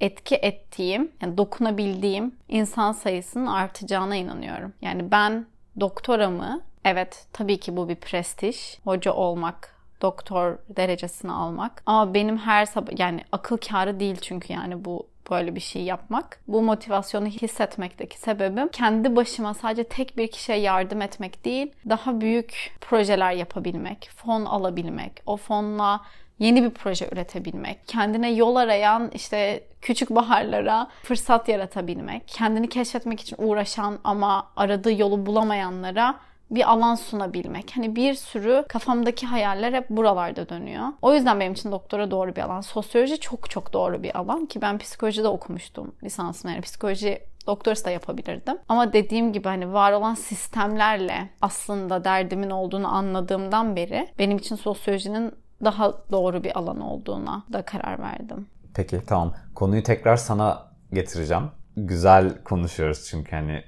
etki 0.00 0.34
ettiğim, 0.34 1.12
yani 1.22 1.38
dokunabildiğim 1.38 2.34
insan 2.48 2.92
sayısının 2.92 3.46
artacağına 3.46 4.16
inanıyorum. 4.16 4.72
Yani 4.82 5.10
ben 5.10 5.46
doktoramı, 5.80 6.60
evet 6.84 7.26
tabii 7.32 7.60
ki 7.60 7.76
bu 7.76 7.88
bir 7.88 7.96
prestij, 7.96 8.78
hoca 8.84 9.12
olmak, 9.12 9.74
doktor 10.02 10.58
derecesini 10.68 11.32
almak. 11.32 11.82
Ama 11.86 12.14
benim 12.14 12.38
her 12.38 12.66
sabah 12.66 12.98
yani 12.98 13.24
akıl 13.32 13.56
kârı 13.56 14.00
değil 14.00 14.16
çünkü 14.16 14.52
yani 14.52 14.84
bu 14.84 15.06
böyle 15.30 15.54
bir 15.54 15.60
şey 15.60 15.82
yapmak. 15.82 16.40
Bu 16.48 16.62
motivasyonu 16.62 17.26
hissetmekteki 17.26 18.18
sebebim 18.18 18.68
kendi 18.68 19.16
başıma 19.16 19.54
sadece 19.54 19.84
tek 19.84 20.16
bir 20.16 20.30
kişiye 20.30 20.58
yardım 20.58 21.02
etmek 21.02 21.44
değil, 21.44 21.72
daha 21.88 22.20
büyük 22.20 22.76
projeler 22.80 23.32
yapabilmek, 23.32 24.10
fon 24.16 24.44
alabilmek, 24.44 25.22
o 25.26 25.36
fonla 25.36 26.00
yeni 26.40 26.62
bir 26.62 26.70
proje 26.70 27.08
üretebilmek, 27.12 27.88
kendine 27.88 28.30
yol 28.30 28.56
arayan 28.56 29.10
işte 29.14 29.64
küçük 29.80 30.10
baharlara 30.10 30.88
fırsat 31.02 31.48
yaratabilmek, 31.48 32.28
kendini 32.28 32.68
keşfetmek 32.68 33.20
için 33.20 33.36
uğraşan 33.38 33.98
ama 34.04 34.46
aradığı 34.56 34.92
yolu 34.92 35.26
bulamayanlara 35.26 36.14
bir 36.50 36.70
alan 36.70 36.94
sunabilmek. 36.94 37.76
Hani 37.76 37.96
bir 37.96 38.14
sürü 38.14 38.64
kafamdaki 38.68 39.26
hayaller 39.26 39.72
hep 39.72 39.90
buralarda 39.90 40.48
dönüyor. 40.48 40.86
O 41.02 41.14
yüzden 41.14 41.40
benim 41.40 41.52
için 41.52 41.72
doktora 41.72 42.10
doğru 42.10 42.36
bir 42.36 42.40
alan. 42.42 42.60
Sosyoloji 42.60 43.20
çok 43.20 43.50
çok 43.50 43.72
doğru 43.72 44.02
bir 44.02 44.18
alan 44.18 44.46
ki 44.46 44.62
ben 44.62 44.78
psikolojide 44.78 45.28
okumuştum 45.28 45.94
lisansımı. 46.04 46.52
Yani 46.52 46.62
psikoloji 46.62 47.22
doktorası 47.46 47.84
da 47.84 47.90
yapabilirdim. 47.90 48.58
Ama 48.68 48.92
dediğim 48.92 49.32
gibi 49.32 49.48
hani 49.48 49.72
var 49.72 49.92
olan 49.92 50.14
sistemlerle 50.14 51.28
aslında 51.42 52.04
derdimin 52.04 52.50
olduğunu 52.50 52.88
anladığımdan 52.88 53.76
beri 53.76 54.08
benim 54.18 54.38
için 54.38 54.56
sosyolojinin 54.56 55.32
daha 55.64 55.94
doğru 56.10 56.44
bir 56.44 56.58
alan 56.58 56.80
olduğuna 56.80 57.44
da 57.52 57.62
karar 57.62 57.98
verdim. 57.98 58.46
Peki 58.74 59.00
tamam. 59.06 59.34
Konuyu 59.54 59.82
tekrar 59.82 60.16
sana 60.16 60.70
getireceğim. 60.92 61.50
Güzel 61.76 62.42
konuşuyoruz 62.44 63.06
çünkü 63.10 63.30
hani 63.36 63.64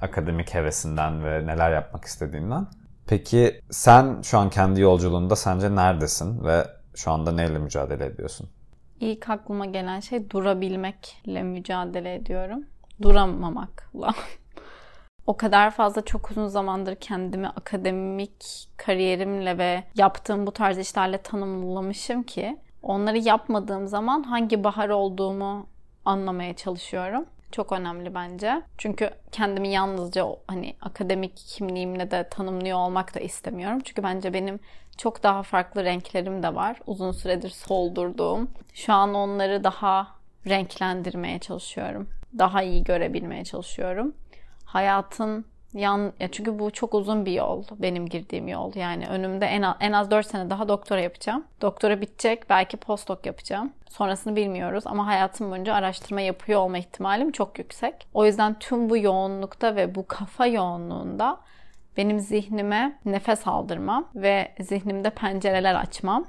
akademik 0.00 0.54
hevesinden 0.54 1.24
ve 1.24 1.46
neler 1.46 1.72
yapmak 1.72 2.04
istediğinden. 2.04 2.66
Peki 3.06 3.60
sen 3.70 4.22
şu 4.22 4.38
an 4.38 4.50
kendi 4.50 4.80
yolculuğunda 4.80 5.36
sence 5.36 5.74
neredesin 5.74 6.44
ve 6.44 6.66
şu 6.94 7.10
anda 7.10 7.32
neyle 7.32 7.58
mücadele 7.58 8.06
ediyorsun? 8.06 8.48
İlk 9.00 9.30
aklıma 9.30 9.66
gelen 9.66 10.00
şey 10.00 10.30
durabilmekle 10.30 11.42
mücadele 11.42 12.14
ediyorum. 12.14 12.64
Duramamakla. 13.02 14.14
o 15.26 15.36
kadar 15.36 15.70
fazla 15.70 16.04
çok 16.04 16.30
uzun 16.30 16.46
zamandır 16.46 16.94
kendimi 16.94 17.48
akademik 17.48 18.68
kariyerimle 18.76 19.58
ve 19.58 19.84
yaptığım 19.94 20.46
bu 20.46 20.52
tarz 20.52 20.78
işlerle 20.78 21.18
tanımlamışım 21.18 22.22
ki 22.22 22.58
onları 22.82 23.18
yapmadığım 23.18 23.86
zaman 23.86 24.22
hangi 24.22 24.64
bahar 24.64 24.88
olduğumu 24.88 25.66
anlamaya 26.04 26.56
çalışıyorum 26.56 27.26
çok 27.52 27.72
önemli 27.72 28.14
bence. 28.14 28.62
Çünkü 28.78 29.10
kendimi 29.32 29.68
yalnızca 29.68 30.26
hani 30.46 30.76
akademik 30.80 31.36
kimliğimle 31.36 32.10
de 32.10 32.28
tanımlıyor 32.28 32.78
olmak 32.78 33.14
da 33.14 33.20
istemiyorum. 33.20 33.78
Çünkü 33.84 34.02
bence 34.02 34.32
benim 34.32 34.60
çok 34.96 35.22
daha 35.22 35.42
farklı 35.42 35.84
renklerim 35.84 36.42
de 36.42 36.54
var. 36.54 36.80
Uzun 36.86 37.12
süredir 37.12 37.50
soldurduğum. 37.50 38.50
Şu 38.74 38.92
an 38.92 39.14
onları 39.14 39.64
daha 39.64 40.08
renklendirmeye 40.46 41.38
çalışıyorum. 41.38 42.08
Daha 42.38 42.62
iyi 42.62 42.84
görebilmeye 42.84 43.44
çalışıyorum. 43.44 44.14
Hayatın 44.72 45.44
Yan, 45.74 46.12
ya 46.20 46.28
çünkü 46.30 46.58
bu 46.58 46.70
çok 46.70 46.94
uzun 46.94 47.26
bir 47.26 47.32
yol. 47.32 47.64
Benim 47.78 48.06
girdiğim 48.06 48.48
yol. 48.48 48.74
Yani 48.74 49.06
önümde 49.06 49.46
en 49.46 49.62
az, 49.62 49.76
en 49.80 49.92
az 49.92 50.10
4 50.10 50.26
sene 50.26 50.50
daha 50.50 50.68
doktora 50.68 51.00
yapacağım. 51.00 51.44
Doktora 51.60 52.00
bitecek. 52.00 52.50
Belki 52.50 52.76
postdoc 52.76 53.20
yapacağım. 53.24 53.72
Sonrasını 53.90 54.36
bilmiyoruz 54.36 54.84
ama 54.86 55.06
hayatım 55.06 55.50
boyunca 55.50 55.74
araştırma 55.74 56.20
yapıyor 56.20 56.60
olma 56.60 56.78
ihtimalim 56.78 57.32
çok 57.32 57.58
yüksek. 57.58 58.08
O 58.14 58.26
yüzden 58.26 58.58
tüm 58.58 58.90
bu 58.90 58.96
yoğunlukta 58.96 59.76
ve 59.76 59.94
bu 59.94 60.06
kafa 60.06 60.46
yoğunluğunda 60.46 61.40
benim 61.96 62.20
zihnime 62.20 62.98
nefes 63.04 63.48
aldırmam 63.48 64.08
ve 64.14 64.52
zihnimde 64.60 65.10
pencereler 65.10 65.74
açmam 65.74 66.24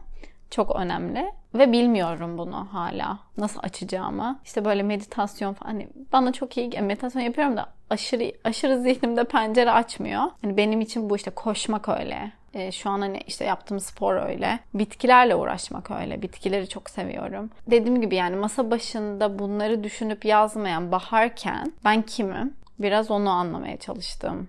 çok 0.52 0.76
önemli. 0.76 1.32
Ve 1.56 1.72
bilmiyorum 1.72 2.38
bunu 2.38 2.68
hala. 2.72 3.20
Nasıl 3.38 3.60
açacağımı. 3.64 4.40
İşte 4.46 4.66
böyle 4.66 4.84
meditasyon 4.84 5.54
falan. 5.54 5.72
Hani 5.72 5.88
bana 6.14 6.32
çok 6.34 6.58
iyi 6.58 6.82
meditasyon 6.82 7.22
yapıyorum 7.22 7.58
da 7.58 7.66
aşırı 7.90 8.32
aşırı 8.44 8.82
zihnimde 8.82 9.24
pencere 9.24 9.72
açmıyor. 9.72 10.24
Hani 10.42 10.58
benim 10.58 10.82
için 10.82 11.10
bu 11.10 11.16
işte 11.16 11.32
koşmak 11.32 11.90
öyle. 11.90 12.32
E, 12.54 12.72
şu 12.72 12.90
an 12.90 13.02
hani 13.02 13.20
işte 13.28 13.46
yaptığım 13.46 13.80
spor 13.80 14.16
öyle. 14.16 14.60
Bitkilerle 14.74 15.36
uğraşmak 15.36 15.92
öyle. 15.92 16.22
Bitkileri 16.22 16.70
çok 16.70 16.90
seviyorum. 16.90 17.50
Dediğim 17.68 18.02
gibi 18.02 18.16
yani 18.16 18.36
masa 18.36 18.72
başında 18.72 19.40
bunları 19.40 19.84
düşünüp 19.84 20.26
yazmayan 20.26 20.92
baharken 20.92 21.74
ben 21.86 22.02
kimim? 22.02 22.54
Biraz 22.80 23.12
onu 23.12 23.30
anlamaya 23.30 23.78
çalıştım 23.78 24.48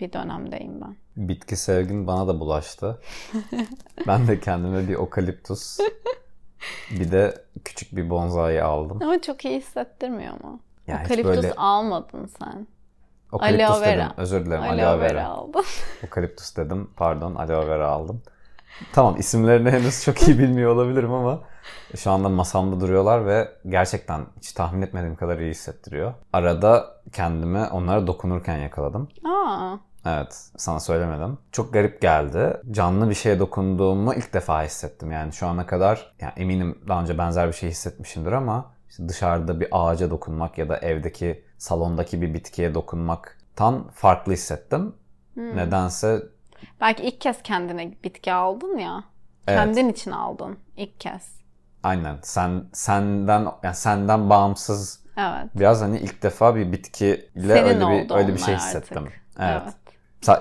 bir 0.00 0.12
dönemdeyim 0.12 0.80
ben. 0.80 0.96
Bitki 1.18 1.56
sevgin 1.56 2.06
bana 2.06 2.28
da 2.28 2.40
bulaştı. 2.40 2.98
ben 4.06 4.28
de 4.28 4.40
kendime 4.40 4.88
bir 4.88 4.94
okaliptus 4.94 5.78
bir 6.90 7.12
de 7.12 7.34
küçük 7.64 7.96
bir 7.96 8.10
bonsai 8.10 8.62
aldım. 8.62 8.98
Ama 9.02 9.20
çok 9.22 9.44
iyi 9.44 9.56
hissettirmiyor 9.56 10.32
mu? 10.44 10.60
Yani 10.86 11.04
Okaliptus 11.04 11.36
böyle- 11.36 11.54
almadın 11.54 12.26
sen. 12.38 12.66
Okaliptus 13.32 13.70
Aloe 13.70 13.80
vera. 13.86 14.04
dedim. 14.04 14.12
Özür 14.16 14.46
dilerim. 14.46 14.62
Aloe, 14.62 14.84
Aloe, 14.84 15.00
vera 15.00 15.14
vera. 15.14 15.26
aldın. 15.28 15.64
Okaliptus 16.06 16.56
dedim. 16.56 16.90
Pardon. 16.96 17.34
Aloe 17.34 17.68
vera 17.68 17.88
aldım. 17.88 18.22
Tamam 18.92 19.16
isimlerini 19.18 19.70
henüz 19.70 20.04
çok 20.04 20.28
iyi 20.28 20.38
bilmiyor 20.38 20.74
olabilirim 20.74 21.12
ama 21.12 21.40
şu 21.96 22.10
anda 22.10 22.28
masamda 22.28 22.80
duruyorlar 22.80 23.26
ve 23.26 23.48
gerçekten 23.68 24.26
hiç 24.38 24.52
tahmin 24.52 24.82
etmediğim 24.82 25.16
kadar 25.16 25.38
iyi 25.38 25.50
hissettiriyor. 25.50 26.14
Arada 26.32 27.00
kendimi 27.12 27.58
onlara 27.66 28.06
dokunurken 28.06 28.56
yakaladım. 28.58 29.08
Aa, 29.24 29.76
Evet, 30.06 30.50
sana 30.56 30.80
söylemedim. 30.80 31.38
Çok 31.52 31.72
garip 31.72 32.02
geldi. 32.02 32.56
Canlı 32.70 33.10
bir 33.10 33.14
şeye 33.14 33.38
dokunduğumu 33.38 34.14
ilk 34.14 34.32
defa 34.32 34.62
hissettim. 34.62 35.12
Yani 35.12 35.32
şu 35.32 35.46
ana 35.46 35.66
kadar, 35.66 36.14
yani 36.20 36.32
eminim 36.36 36.78
daha 36.88 37.00
önce 37.02 37.18
benzer 37.18 37.48
bir 37.48 37.52
şey 37.52 37.70
hissetmişimdir 37.70 38.32
ama 38.32 38.70
işte 38.90 39.08
dışarıda 39.08 39.60
bir 39.60 39.68
ağaca 39.72 40.10
dokunmak 40.10 40.58
ya 40.58 40.68
da 40.68 40.76
evdeki, 40.76 41.44
salondaki 41.58 42.22
bir 42.22 42.34
bitkiye 42.34 42.74
dokunmaktan 42.74 43.88
farklı 43.94 44.32
hissettim. 44.32 44.94
Hmm. 45.34 45.56
Nedense 45.56 46.22
belki 46.80 47.02
ilk 47.02 47.20
kez 47.20 47.42
kendine 47.42 47.94
bitki 48.04 48.32
aldın 48.32 48.78
ya. 48.78 49.04
Evet. 49.46 49.58
Kendin 49.58 49.88
için 49.88 50.10
aldın 50.10 50.58
ilk 50.76 51.00
kez. 51.00 51.38
aynen 51.82 52.18
sen 52.22 52.64
senden 52.72 53.48
yani 53.62 53.74
senden 53.74 54.30
bağımsız 54.30 55.04
Evet. 55.16 55.46
biraz 55.54 55.82
hani 55.82 55.98
ilk 55.98 56.22
defa 56.22 56.54
bir 56.56 56.72
bitkiyle 56.72 57.54
Senin 57.54 57.80
öyle 57.80 58.08
bir 58.08 58.14
öyle 58.14 58.34
bir 58.34 58.38
şey 58.38 58.56
hissettim. 58.56 59.02
artık. 59.02 59.20
Evet. 59.38 59.62
Evet. 59.64 59.74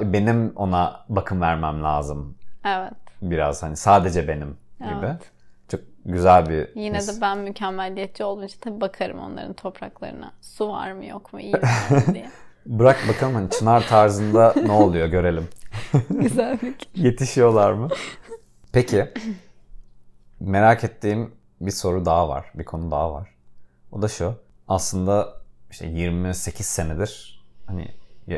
Benim 0.02 0.54
ona 0.56 1.06
bakım 1.10 1.42
vermem 1.42 1.84
lazım. 1.84 2.38
Evet. 2.66 2.94
Biraz 3.22 3.64
hani 3.64 3.78
sadece 3.78 4.28
benim 4.28 4.58
gibi. 4.80 5.06
Evet. 5.06 5.32
Çok 5.72 5.80
güzel 6.06 6.50
bir 6.50 6.70
Yine 6.76 7.00
de 7.00 7.12
ben 7.22 7.38
mükemmelliyetçi 7.38 8.24
olduğum 8.24 8.44
için 8.44 8.60
tabii 8.62 8.82
bakarım 8.82 9.20
onların 9.20 9.54
topraklarına. 9.54 10.32
Su 10.42 10.70
var 10.70 10.92
mı 10.92 11.06
yok 11.06 11.34
mu 11.34 11.40
iyi 11.40 11.54
mi 11.54 11.62
diye. 12.14 12.30
Bırak 12.66 12.98
bakalım 13.10 13.34
hani 13.36 13.50
çınar 13.50 13.88
tarzında 13.88 14.54
ne 14.66 14.72
oluyor 14.72 15.08
görelim. 15.08 15.48
Güzel 16.10 16.58
fikir. 16.58 16.90
Yetişiyorlar 16.96 17.72
mı? 17.72 17.88
Peki. 18.72 19.14
Merak 20.40 20.84
ettiğim 20.84 21.36
bir 21.62 21.72
soru 21.72 22.06
daha 22.06 22.30
var. 22.30 22.46
Bir 22.54 22.66
konu 22.66 22.92
daha 22.92 23.14
var. 23.14 23.30
O 23.92 24.02
da 24.02 24.08
şu. 24.08 24.34
Aslında 24.68 25.34
işte 25.72 25.88
28 25.88 26.66
senedir 26.66 27.44
hani 27.66 27.96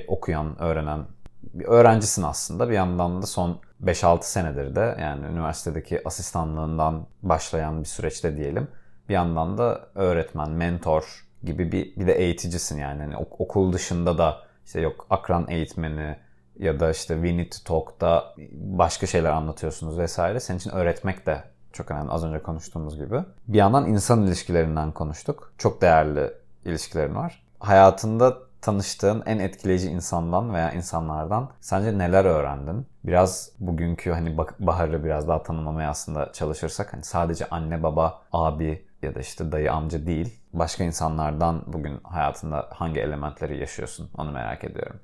okuyan, 0.08 0.62
öğrenen 0.62 1.06
bir 1.44 1.66
öğrencisin 1.66 2.24
aslında. 2.24 2.70
Bir 2.70 2.74
yandan 2.74 3.22
da 3.22 3.26
son 3.26 3.60
5-6 3.84 4.24
senedir 4.24 4.76
de 4.76 4.98
yani 5.02 5.26
üniversitedeki 5.26 6.02
asistanlığından 6.08 7.08
başlayan 7.22 7.80
bir 7.82 7.88
süreçte 7.88 8.38
diyelim. 8.38 8.68
Bir 9.10 9.14
yandan 9.14 9.58
da 9.58 9.90
öğretmen, 9.96 10.50
mentor 10.50 11.26
gibi 11.44 11.72
bir, 11.72 11.96
bir 11.96 12.08
de 12.08 12.14
eğiticisin 12.14 12.78
yani. 12.78 13.18
Ok- 13.18 13.42
okul 13.42 13.74
dışında 13.74 14.18
da 14.18 14.38
işte 14.66 14.82
yok 14.82 15.08
akran 15.10 15.46
eğitmeni 15.50 16.18
ya 16.60 16.80
da 16.80 16.92
işte 16.92 17.14
We 17.14 17.38
Need 17.38 17.52
to 17.52 17.58
Talk'ta 17.66 18.36
başka 18.54 19.08
şeyler 19.08 19.30
anlatıyorsunuz 19.30 19.98
vesaire. 19.98 20.40
Senin 20.40 20.58
için 20.60 20.72
öğretmek 20.72 21.26
de 21.26 21.44
çok 21.74 21.92
önemli. 21.92 22.12
Az 22.12 22.24
önce 22.24 22.44
konuştuğumuz 22.44 22.98
gibi. 22.98 23.20
Bir 23.48 23.58
yandan 23.58 23.88
insan 23.88 24.24
ilişkilerinden 24.24 24.92
konuştuk. 24.92 25.54
Çok 25.58 25.82
değerli 25.82 26.34
ilişkilerin 26.66 27.16
var. 27.16 27.44
Hayatında 27.60 28.38
tanıştığın 28.62 29.24
en 29.26 29.40
etkileyici 29.40 29.90
insandan 29.90 30.54
veya 30.54 30.72
insanlardan 30.72 31.50
sence 31.62 31.98
neler 31.98 32.26
öğrendin? 32.26 32.86
Biraz 33.04 33.52
bugünkü 33.60 34.12
hani 34.12 34.38
Bahar'ı 34.60 35.04
biraz 35.04 35.28
daha 35.28 35.44
tanımlamaya 35.44 35.90
aslında 35.90 36.32
çalışırsak 36.32 36.94
hani 36.94 37.04
sadece 37.04 37.50
anne 37.50 37.84
baba, 37.84 38.22
abi 38.34 38.86
ya 39.02 39.16
da 39.16 39.20
işte 39.20 39.52
dayı 39.52 39.74
amca 39.74 40.06
değil. 40.06 40.40
Başka 40.54 40.84
insanlardan 40.84 41.64
bugün 41.68 42.00
hayatında 42.04 42.70
hangi 42.74 43.00
elementleri 43.00 43.58
yaşıyorsun? 43.58 44.10
Onu 44.18 44.32
merak 44.32 44.64
ediyorum. 44.64 45.00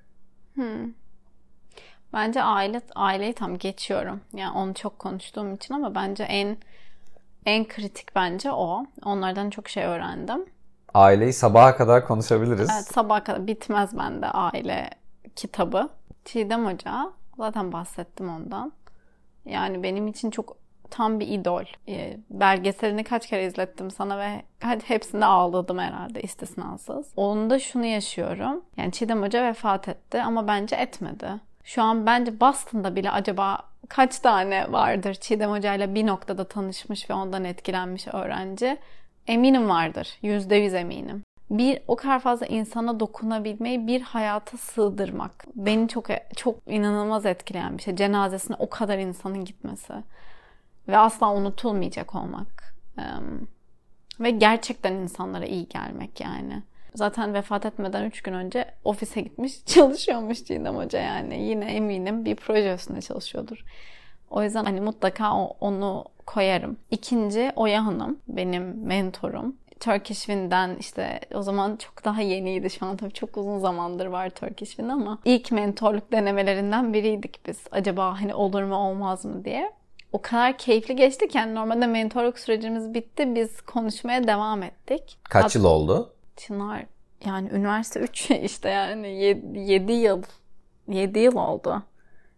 Bence 2.14 2.44
aile 2.44 2.82
aileyi 2.96 3.34
tam 3.34 3.58
geçiyorum. 3.58 4.22
Yani 4.34 4.58
onu 4.58 4.74
çok 4.74 5.00
konuştuğum 5.00 5.54
için 5.54 5.74
ama 5.74 5.96
bence 5.96 6.24
en 6.24 6.58
en 7.46 7.68
kritik 7.68 8.16
bence 8.16 8.52
o. 8.52 8.86
Onlardan 9.06 9.50
çok 9.50 9.70
şey 9.70 9.84
öğrendim. 9.86 10.46
Aileyi 10.96 11.34
sabaha 11.34 11.78
kadar 11.78 12.08
konuşabiliriz. 12.08 12.70
Evet 12.74 12.86
sabaha 12.86 13.24
kadar 13.24 13.48
bitmez 13.48 13.98
bende 13.98 14.28
aile 14.28 14.90
kitabı. 15.36 15.90
Çiğdem 16.26 16.66
Hoca 16.66 17.12
zaten 17.38 17.72
bahsettim 17.72 18.30
ondan. 18.30 18.72
Yani 19.46 19.84
benim 19.84 20.08
için 20.08 20.32
çok 20.32 20.58
tam 20.90 21.20
bir 21.20 21.28
idol. 21.28 21.64
Ee, 21.88 22.18
belgeselini 22.30 23.04
kaç 23.04 23.28
kere 23.28 23.46
izlettim 23.46 23.92
sana 23.92 24.20
ve 24.20 24.42
hepsinde 24.86 25.26
ağladım 25.26 25.80
herhalde 25.80 26.22
istisnasız. 26.22 27.14
Onda 27.16 27.60
şunu 27.60 27.86
yaşıyorum. 27.86 28.62
Yani 28.78 28.92
Çiğdem 28.92 29.22
Hoca 29.22 29.44
vefat 29.44 29.88
etti 29.88 30.22
ama 30.22 30.48
bence 30.48 30.76
etmedi. 30.76 31.30
Şu 31.64 31.84
an 31.84 32.06
bence 32.06 32.40
Boston'da 32.40 32.96
bile 32.96 33.12
acaba 33.12 33.60
kaç 33.90 34.20
tane 34.20 34.72
vardır 34.72 35.14
Çiğdem 35.14 35.52
Hoca 35.52 35.74
ile 35.74 35.96
bir 35.96 36.08
noktada 36.08 36.48
tanışmış 36.48 37.10
ve 37.10 37.14
ondan 37.14 37.44
etkilenmiş 37.44 38.08
öğrenci? 38.08 38.78
Eminim 39.28 39.70
vardır. 39.70 40.10
Yüzde 40.22 40.56
yüz 40.56 40.74
eminim. 40.74 41.24
Bir 41.50 41.80
o 41.88 41.96
kadar 41.96 42.20
fazla 42.20 42.46
insana 42.46 43.00
dokunabilmeyi 43.00 43.88
bir 43.88 44.02
hayata 44.02 44.58
sığdırmak 44.58 45.46
beni 45.56 45.88
çok 45.88 46.08
çok 46.36 46.56
inanılmaz 46.68 47.26
etkileyen 47.26 47.78
bir 47.78 47.84
şey. 47.84 47.96
Cenazesine 47.96 48.56
o 48.60 48.70
kadar 48.70 48.98
insanın 48.98 49.46
gitmesi 49.46 49.94
ve 50.88 50.98
asla 50.98 51.34
unutulmayacak 51.34 52.16
olmak. 52.16 52.76
Ve 54.20 54.30
gerçekten 54.30 54.94
insanlara 54.94 55.46
iyi 55.46 55.68
gelmek 55.70 56.22
yani. 56.22 56.64
Zaten 56.96 57.34
vefat 57.34 57.66
etmeden 57.66 58.04
3 58.04 58.22
gün 58.22 58.34
önce 58.34 58.74
ofise 58.84 59.22
gitmiş 59.22 59.54
çalışıyormuş 59.66 60.44
Çiğdem 60.46 60.76
Hoca 60.76 61.00
yani. 61.00 61.44
Yine 61.44 61.66
eminim 61.66 62.26
bir 62.26 62.36
proje 62.36 62.74
üstünde 62.74 63.02
çalışıyordur. 63.02 63.64
O 64.30 64.44
yüzden 64.44 64.66
hani 64.66 64.82
mutlaka 64.82 65.38
onu 65.38 66.06
koyarım. 66.26 66.78
İkinci 66.92 67.52
Oya 67.56 67.86
Hanım 67.86 68.20
benim 68.28 68.88
mentorum. 68.88 69.56
Turkish 69.80 70.20
Wind'den 70.20 70.76
işte 70.80 71.20
o 71.34 71.42
zaman 71.42 71.76
çok 71.76 72.06
daha 72.06 72.22
yeniydi 72.22 72.70
şu 72.70 72.86
an 72.86 72.98
tabii 72.98 73.14
çok 73.14 73.38
uzun 73.38 73.60
zamandır 73.60 74.06
var 74.06 74.30
Turkish 74.30 74.70
Wind 74.70 74.90
ama 74.90 75.20
ilk 75.26 75.52
mentorluk 75.52 76.12
denemelerinden 76.12 76.94
biriydik 76.94 77.40
biz. 77.48 77.60
Acaba 77.72 78.22
hani 78.22 78.36
olur 78.36 78.64
mu 78.64 78.76
olmaz 78.76 79.26
mı 79.26 79.46
diye. 79.46 79.72
O 80.12 80.22
kadar 80.22 80.58
keyifli 80.58 80.96
geçti 80.96 81.28
ki 81.28 81.38
yani 81.38 81.56
normalde 81.56 81.88
mentorluk 81.88 82.40
sürecimiz 82.40 82.94
bitti. 82.94 83.36
Biz 83.36 83.62
konuşmaya 83.62 84.28
devam 84.28 84.64
ettik. 84.64 85.18
Kaç 85.24 85.56
yıl 85.56 85.64
oldu? 85.64 86.14
Çınar 86.38 86.86
yani 87.26 87.50
üniversite 87.50 88.00
3 88.00 88.32
işte 88.44 88.70
yani 88.70 89.08
7 89.56 89.94
yıl 89.94 90.24
7 90.88 91.20
yıl 91.20 91.36
oldu. 91.36 91.84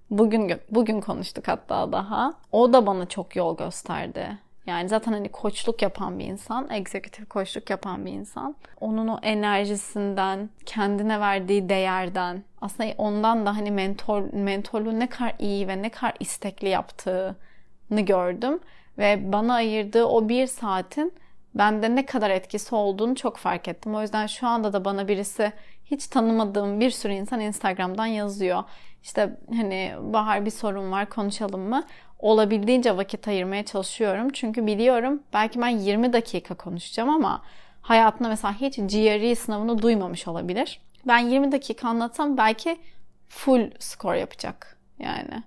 Bugün 0.09 0.53
bugün 0.71 1.01
konuştuk 1.01 1.47
hatta 1.47 1.91
daha. 1.91 2.33
O 2.51 2.73
da 2.73 2.85
bana 2.85 3.05
çok 3.05 3.35
yol 3.35 3.57
gösterdi. 3.57 4.37
Yani 4.65 4.89
zaten 4.89 5.11
hani 5.11 5.29
koçluk 5.29 5.81
yapan 5.81 6.19
bir 6.19 6.25
insan, 6.25 6.69
egzekutif 6.69 7.29
koçluk 7.29 7.69
yapan 7.69 8.05
bir 8.05 8.11
insan. 8.11 8.55
Onun 8.81 9.07
o 9.07 9.19
enerjisinden, 9.21 10.49
kendine 10.65 11.19
verdiği 11.19 11.69
değerden, 11.69 12.43
aslında 12.61 12.93
ondan 12.97 13.45
da 13.45 13.57
hani 13.57 13.71
mentor 13.71 14.33
mentorluğu 14.33 14.99
ne 14.99 15.09
kadar 15.09 15.33
iyi 15.39 15.67
ve 15.67 15.81
ne 15.81 15.89
kadar 15.89 16.13
istekli 16.19 16.69
yaptığını 16.69 18.01
gördüm. 18.01 18.59
Ve 18.97 19.31
bana 19.33 19.53
ayırdığı 19.53 20.05
o 20.05 20.29
bir 20.29 20.47
saatin 20.47 21.13
bende 21.55 21.95
ne 21.95 22.05
kadar 22.05 22.29
etkisi 22.29 22.75
olduğunu 22.75 23.15
çok 23.15 23.37
fark 23.37 23.67
ettim. 23.67 23.95
O 23.95 24.01
yüzden 24.01 24.27
şu 24.27 24.47
anda 24.47 24.73
da 24.73 24.85
bana 24.85 25.07
birisi 25.07 25.51
hiç 25.85 26.07
tanımadığım 26.07 26.79
bir 26.79 26.89
sürü 26.89 27.13
insan 27.13 27.39
Instagram'dan 27.39 28.05
yazıyor. 28.05 28.63
İşte 29.07 29.37
hani 29.55 29.93
Bahar 30.01 30.45
bir 30.45 30.51
sorun 30.51 30.91
var 30.91 31.09
konuşalım 31.09 31.61
mı? 31.61 31.83
Olabildiğince 32.19 32.97
vakit 32.97 33.27
ayırmaya 33.27 33.65
çalışıyorum. 33.65 34.29
Çünkü 34.33 34.67
biliyorum 34.67 35.23
belki 35.33 35.61
ben 35.61 35.69
20 35.69 36.13
dakika 36.13 36.55
konuşacağım 36.55 37.09
ama 37.09 37.41
hayatında 37.81 38.29
mesela 38.29 38.53
hiç 38.53 38.75
GRE 38.75 39.35
sınavını 39.35 39.81
duymamış 39.81 40.27
olabilir. 40.27 40.81
Ben 41.07 41.17
20 41.17 41.51
dakika 41.51 41.87
anlatsam 41.87 42.37
belki 42.37 42.77
full 43.29 43.71
skor 43.79 44.13
yapacak 44.13 44.77
yani. 44.99 45.43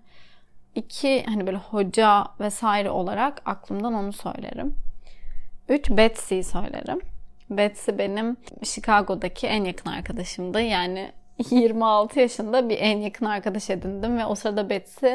İki 0.75 1.25
hani 1.27 1.47
böyle 1.47 1.59
hoca 1.59 2.25
vesaire 2.41 2.91
olarak 2.91 3.43
aklımdan 3.45 3.95
onu 3.95 4.13
söylerim. 4.13 4.75
Üç 5.69 5.91
Betsy'yi 5.91 6.45
söylerim. 6.45 7.01
Betsy 7.51 7.91
benim 7.99 8.37
Chicago'daki 8.63 9.47
en 9.47 9.65
yakın 9.65 9.91
arkadaşımdı. 9.91 10.61
Yani 10.61 11.13
26 11.51 12.21
yaşında 12.21 12.69
bir 12.69 12.79
en 12.79 12.99
yakın 12.99 13.27
arkadaş 13.27 13.71
edindim 13.71 14.19
ve 14.19 14.27
o 14.27 14.35
sırada 14.35 14.71
Betsy 14.71 15.07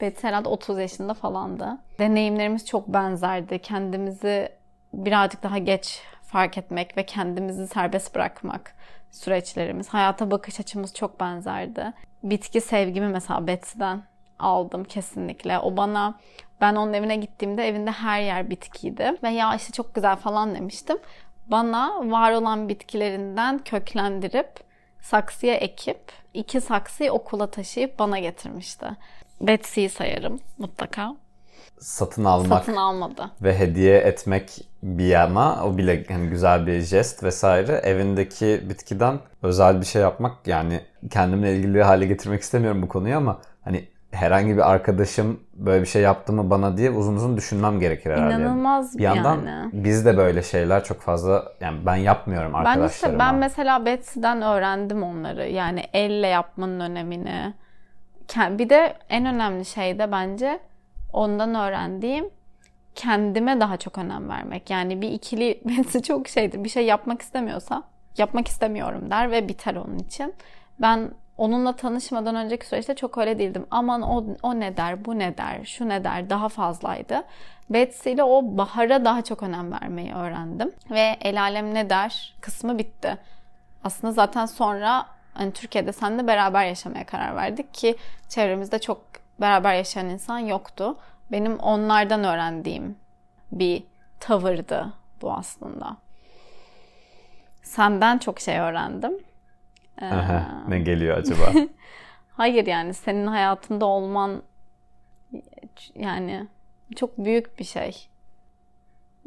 Betsy 0.00 0.26
herhalde 0.26 0.48
30 0.48 0.78
yaşında 0.78 1.14
falandı. 1.14 1.78
Deneyimlerimiz 1.98 2.66
çok 2.66 2.88
benzerdi. 2.88 3.58
Kendimizi 3.58 4.48
birazcık 4.92 5.42
daha 5.42 5.58
geç 5.58 6.02
fark 6.22 6.58
etmek 6.58 6.96
ve 6.96 7.06
kendimizi 7.06 7.66
serbest 7.66 8.14
bırakmak 8.14 8.74
süreçlerimiz. 9.10 9.88
Hayata 9.88 10.30
bakış 10.30 10.60
açımız 10.60 10.94
çok 10.94 11.20
benzerdi. 11.20 11.92
bitki 12.22 12.60
sevgimi 12.60 13.08
mesela 13.08 13.46
Betsy'den 13.46 14.02
aldım 14.38 14.84
kesinlikle. 14.84 15.58
O 15.58 15.76
bana 15.76 16.18
ben 16.60 16.74
onun 16.74 16.92
evine 16.92 17.16
gittiğimde 17.16 17.68
evinde 17.68 17.90
her 17.90 18.20
yer 18.20 18.50
bitkiydi. 18.50 19.16
Ve 19.22 19.28
ya 19.28 19.54
işte 19.54 19.72
çok 19.72 19.94
güzel 19.94 20.16
falan 20.16 20.54
demiştim. 20.54 20.98
Bana 21.46 22.10
var 22.10 22.32
olan 22.32 22.68
bitkilerinden 22.68 23.58
köklendirip 23.58 24.71
saksıya 25.02 25.54
ekip 25.54 26.00
iki 26.34 26.60
saksıyı 26.60 27.12
okula 27.12 27.46
taşıyıp 27.50 27.98
bana 27.98 28.18
getirmişti. 28.18 28.86
Betsy'yi 29.40 29.88
sayarım 29.88 30.40
mutlaka. 30.58 31.16
Satın 31.78 32.24
almak 32.24 32.64
Satın 32.64 32.76
almadı. 32.76 33.30
ve 33.42 33.58
hediye 33.58 33.98
etmek 33.98 34.50
bir 34.82 35.04
yana 35.06 35.64
o 35.66 35.76
bile 35.78 36.04
hani 36.08 36.30
güzel 36.30 36.66
bir 36.66 36.80
jest 36.80 37.22
vesaire. 37.22 37.72
Evindeki 37.72 38.60
bitkiden 38.70 39.20
özel 39.42 39.80
bir 39.80 39.86
şey 39.86 40.02
yapmak 40.02 40.46
yani 40.46 40.80
kendimle 41.10 41.56
ilgili 41.56 41.82
hale 41.82 42.06
getirmek 42.06 42.42
istemiyorum 42.42 42.82
bu 42.82 42.88
konuyu 42.88 43.16
ama 43.16 43.40
hani 43.64 43.88
herhangi 44.12 44.56
bir 44.56 44.70
arkadaşım 44.70 45.40
böyle 45.54 45.82
bir 45.82 45.86
şey 45.86 46.02
yaptı 46.02 46.32
mı 46.32 46.50
bana 46.50 46.76
diye 46.76 46.90
uzun 46.90 47.16
uzun 47.16 47.36
düşünmem 47.36 47.80
gerekir 47.80 48.10
herhalde. 48.10 48.34
İnanılmaz 48.34 48.98
bir 48.98 49.02
yandan 49.02 49.46
yani. 49.46 49.70
biz 49.72 50.06
de 50.06 50.16
böyle 50.16 50.42
şeyler 50.42 50.84
çok 50.84 51.00
fazla 51.00 51.44
yani 51.60 51.86
ben 51.86 51.96
yapmıyorum 51.96 52.52
Ben 52.52 52.58
arkadaşlarıma. 52.58 52.88
işte 52.88 53.18
ben 53.18 53.34
mesela 53.34 53.86
Betsy'den 53.86 54.42
öğrendim 54.42 55.02
onları. 55.02 55.48
Yani 55.48 55.82
elle 55.92 56.26
yapmanın 56.26 56.80
önemini. 56.80 57.54
Bir 58.36 58.68
de 58.70 58.94
en 59.08 59.26
önemli 59.26 59.64
şey 59.64 59.98
de 59.98 60.12
bence 60.12 60.60
ondan 61.12 61.54
öğrendiğim 61.54 62.30
kendime 62.94 63.60
daha 63.60 63.76
çok 63.76 63.98
önem 63.98 64.28
vermek. 64.28 64.70
Yani 64.70 65.00
bir 65.00 65.10
ikili 65.10 65.60
Betsy 65.64 65.98
çok 65.98 66.28
şeydir. 66.28 66.64
Bir 66.64 66.68
şey 66.68 66.86
yapmak 66.86 67.22
istemiyorsa 67.22 67.82
yapmak 68.18 68.48
istemiyorum 68.48 69.10
der 69.10 69.30
ve 69.30 69.48
biter 69.48 69.76
onun 69.76 69.98
için. 69.98 70.34
Ben 70.80 71.10
onunla 71.38 71.76
tanışmadan 71.76 72.34
önceki 72.34 72.66
süreçte 72.66 72.94
çok 72.94 73.18
öyle 73.18 73.38
değildim. 73.38 73.66
Aman 73.70 74.02
o, 74.02 74.24
o 74.42 74.60
ne 74.60 74.76
der, 74.76 75.04
bu 75.04 75.18
ne 75.18 75.36
der, 75.36 75.64
şu 75.64 75.88
ne 75.88 76.04
der 76.04 76.30
daha 76.30 76.48
fazlaydı. 76.48 77.24
Betsy 77.70 78.10
ile 78.10 78.24
o 78.24 78.56
bahara 78.56 79.04
daha 79.04 79.22
çok 79.24 79.42
önem 79.42 79.72
vermeyi 79.72 80.14
öğrendim. 80.14 80.72
Ve 80.90 81.16
el 81.20 81.42
alem 81.42 81.74
ne 81.74 81.90
der 81.90 82.34
kısmı 82.40 82.78
bitti. 82.78 83.18
Aslında 83.84 84.12
zaten 84.12 84.46
sonra 84.46 85.06
hani 85.34 85.52
Türkiye'de 85.52 85.92
seninle 85.92 86.26
beraber 86.26 86.64
yaşamaya 86.64 87.06
karar 87.06 87.36
verdik 87.36 87.74
ki 87.74 87.96
çevremizde 88.28 88.78
çok 88.78 89.02
beraber 89.40 89.74
yaşayan 89.74 90.08
insan 90.08 90.38
yoktu. 90.38 90.96
Benim 91.32 91.58
onlardan 91.58 92.24
öğrendiğim 92.24 92.96
bir 93.52 93.84
tavırdı 94.20 94.92
bu 95.22 95.32
aslında. 95.32 95.96
Senden 97.62 98.18
çok 98.18 98.40
şey 98.40 98.58
öğrendim. 98.58 99.12
Aha, 100.00 100.64
ne 100.68 100.78
geliyor 100.78 101.16
acaba? 101.18 101.52
Hayır 102.36 102.66
yani 102.66 102.94
senin 102.94 103.26
hayatında 103.26 103.86
olman 103.86 104.42
yani 105.94 106.46
çok 106.96 107.18
büyük 107.18 107.58
bir 107.58 107.64
şey. 107.64 108.08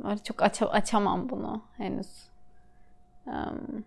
Öyle 0.03 0.18
çok 0.18 0.41
aç 0.41 0.61
açamam 0.61 1.30
bunu 1.30 1.61
henüz. 1.78 2.30
Um, 3.26 3.84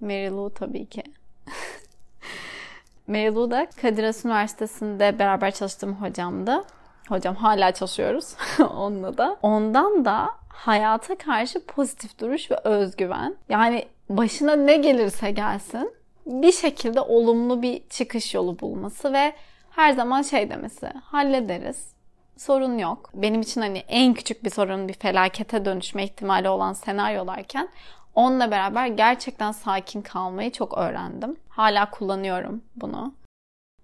Mary 0.00 0.30
Lou 0.30 0.54
tabii 0.54 0.86
ki. 0.86 1.02
Mary 3.06 3.34
Lou 3.34 3.50
da 3.50 3.66
Kadir 3.82 4.04
Has 4.04 4.24
Üniversitesi'nde 4.24 5.18
beraber 5.18 5.50
çalıştığım 5.50 5.94
hocamdı. 5.94 6.64
Hocam 7.08 7.34
hala 7.34 7.72
çalışıyoruz 7.72 8.36
onunla 8.60 9.18
da. 9.18 9.36
Ondan 9.42 10.04
da 10.04 10.28
hayata 10.48 11.18
karşı 11.18 11.66
pozitif 11.66 12.18
duruş 12.18 12.50
ve 12.50 12.56
özgüven. 12.56 13.36
Yani 13.48 13.88
başına 14.08 14.56
ne 14.56 14.76
gelirse 14.76 15.30
gelsin 15.30 15.94
bir 16.26 16.52
şekilde 16.52 17.00
olumlu 17.00 17.62
bir 17.62 17.82
çıkış 17.90 18.34
yolu 18.34 18.60
bulması 18.60 19.12
ve 19.12 19.32
her 19.70 19.92
zaman 19.92 20.22
şey 20.22 20.50
demesi 20.50 20.86
hallederiz 20.86 21.96
sorun 22.36 22.78
yok. 22.78 23.10
Benim 23.14 23.40
için 23.40 23.60
hani 23.60 23.78
en 23.78 24.14
küçük 24.14 24.44
bir 24.44 24.50
sorun 24.50 24.88
bir 24.88 24.92
felakete 24.92 25.64
dönüşme 25.64 26.04
ihtimali 26.04 26.48
olan 26.48 26.72
senaryolarken 26.72 27.68
onunla 28.14 28.50
beraber 28.50 28.86
gerçekten 28.86 29.52
sakin 29.52 30.02
kalmayı 30.02 30.52
çok 30.52 30.78
öğrendim. 30.78 31.36
Hala 31.48 31.90
kullanıyorum 31.90 32.62
bunu. 32.76 33.14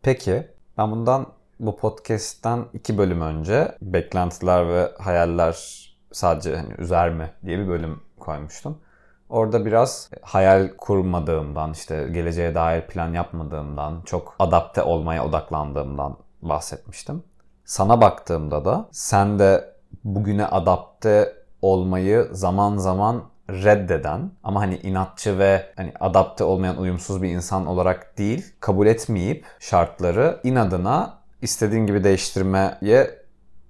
Peki 0.03 0.47
ben 0.79 0.91
bundan 0.91 1.27
bu 1.61 1.77
podcast'ten 1.77 2.65
iki 2.73 2.99
bölüm 2.99 3.21
önce 3.21 3.75
beklentiler 3.83 4.69
ve 4.69 4.91
hayaller 4.99 5.83
sadece 6.13 6.57
hani 6.57 6.75
üzer 6.79 7.11
mi 7.11 7.31
diye 7.47 7.59
bir 7.59 7.69
bölüm 7.69 8.01
koymuştum. 8.19 8.79
Orada 9.33 9.67
biraz 9.67 10.11
hayal 10.23 10.69
kurmadığımdan, 10.79 11.73
işte 11.73 12.09
geleceğe 12.13 12.55
dair 12.55 12.87
plan 12.87 13.15
yapmadığımdan, 13.15 14.03
çok 14.05 14.35
adapte 14.39 14.83
olmaya 14.83 15.27
odaklandığımdan 15.27 16.17
bahsetmiştim. 16.43 17.23
Sana 17.65 18.01
baktığımda 18.01 18.65
da 18.65 18.89
sen 18.91 19.39
de 19.39 19.75
bugüne 20.05 20.47
adapte 20.47 21.33
olmayı 21.63 22.29
zaman 22.33 22.77
zaman 22.77 23.23
reddeden 23.49 24.31
ama 24.45 24.61
hani 24.61 24.77
inatçı 24.77 25.39
ve 25.39 25.67
hani 25.77 25.93
adapte 26.01 26.45
olmayan 26.45 26.79
uyumsuz 26.79 27.23
bir 27.23 27.29
insan 27.29 27.67
olarak 27.67 28.19
değil, 28.19 28.55
kabul 28.61 28.87
etmeyip 28.87 29.47
şartları 29.61 30.41
inadına 30.43 31.19
istediğin 31.43 31.87
gibi 31.87 32.05
değiştirmeye 32.05 33.11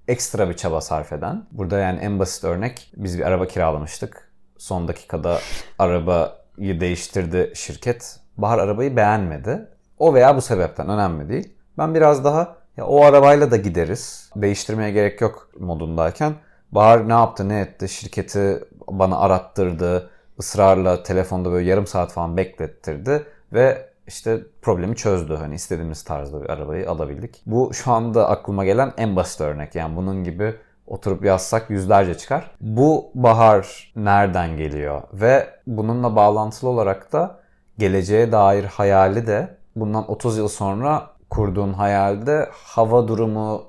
ekstra 0.08 0.48
bir 0.48 0.56
çaba 0.56 0.80
sarf 0.80 1.12
eden. 1.12 1.46
Burada 1.52 1.78
yani 1.78 1.98
en 1.98 2.18
basit 2.18 2.44
örnek 2.44 2.92
biz 2.96 3.18
bir 3.18 3.24
araba 3.24 3.46
kiralamıştık. 3.46 4.31
Son 4.62 4.88
dakikada 4.88 5.38
arabayı 5.78 6.80
değiştirdi 6.80 7.52
şirket. 7.54 8.20
Bahar 8.36 8.58
arabayı 8.58 8.96
beğenmedi. 8.96 9.68
O 9.98 10.14
veya 10.14 10.36
bu 10.36 10.40
sebepten 10.40 10.88
önemli 10.88 11.28
değil. 11.28 11.54
Ben 11.78 11.94
biraz 11.94 12.24
daha 12.24 12.56
ya 12.76 12.86
o 12.86 13.04
arabayla 13.04 13.50
da 13.50 13.56
gideriz. 13.56 14.30
Değiştirmeye 14.36 14.90
gerek 14.90 15.20
yok 15.20 15.48
modundayken 15.60 16.34
Bahar 16.72 17.08
ne 17.08 17.12
yaptı 17.12 17.48
ne 17.48 17.60
etti 17.60 17.88
şirketi 17.88 18.64
bana 18.88 19.18
arattırdı. 19.18 20.10
ısrarla 20.38 21.02
telefonda 21.02 21.52
böyle 21.52 21.68
yarım 21.68 21.86
saat 21.86 22.12
falan 22.12 22.36
beklettirdi 22.36 23.26
ve 23.52 23.88
işte 24.06 24.40
problemi 24.62 24.96
çözdü. 24.96 25.34
Hani 25.34 25.54
istediğimiz 25.54 26.02
tarzda 26.02 26.42
bir 26.42 26.50
arabayı 26.50 26.90
alabildik. 26.90 27.42
Bu 27.46 27.74
şu 27.74 27.92
anda 27.92 28.28
aklıma 28.28 28.64
gelen 28.64 28.92
en 28.96 29.16
basit 29.16 29.40
örnek. 29.40 29.74
Yani 29.74 29.96
bunun 29.96 30.24
gibi 30.24 30.54
oturup 30.86 31.24
yazsak 31.24 31.70
yüzlerce 31.70 32.18
çıkar. 32.18 32.50
Bu 32.60 33.10
bahar 33.14 33.92
nereden 33.96 34.56
geliyor? 34.56 35.02
Ve 35.12 35.48
bununla 35.66 36.16
bağlantılı 36.16 36.70
olarak 36.70 37.12
da 37.12 37.40
geleceğe 37.78 38.32
dair 38.32 38.64
hayali 38.64 39.26
de 39.26 39.56
bundan 39.76 40.10
30 40.10 40.38
yıl 40.38 40.48
sonra 40.48 41.10
kurduğun 41.30 41.72
hayalde 41.72 42.48
hava 42.52 43.08
durumu 43.08 43.62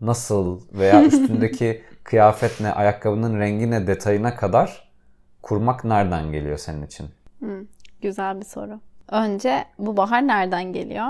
nasıl 0.00 0.60
veya 0.72 1.02
üstündeki 1.06 1.82
kıyafet 2.04 2.60
ne, 2.60 2.72
ayakkabının 2.72 3.40
rengi 3.40 3.70
ne 3.70 3.86
detayına 3.86 4.36
kadar 4.36 4.88
kurmak 5.42 5.84
nereden 5.84 6.32
geliyor 6.32 6.58
senin 6.58 6.86
için? 6.86 7.06
Hmm, 7.38 7.66
güzel 8.02 8.40
bir 8.40 8.44
soru. 8.44 8.80
Önce 9.10 9.64
bu 9.78 9.96
bahar 9.96 10.26
nereden 10.26 10.72
geliyor? 10.72 11.06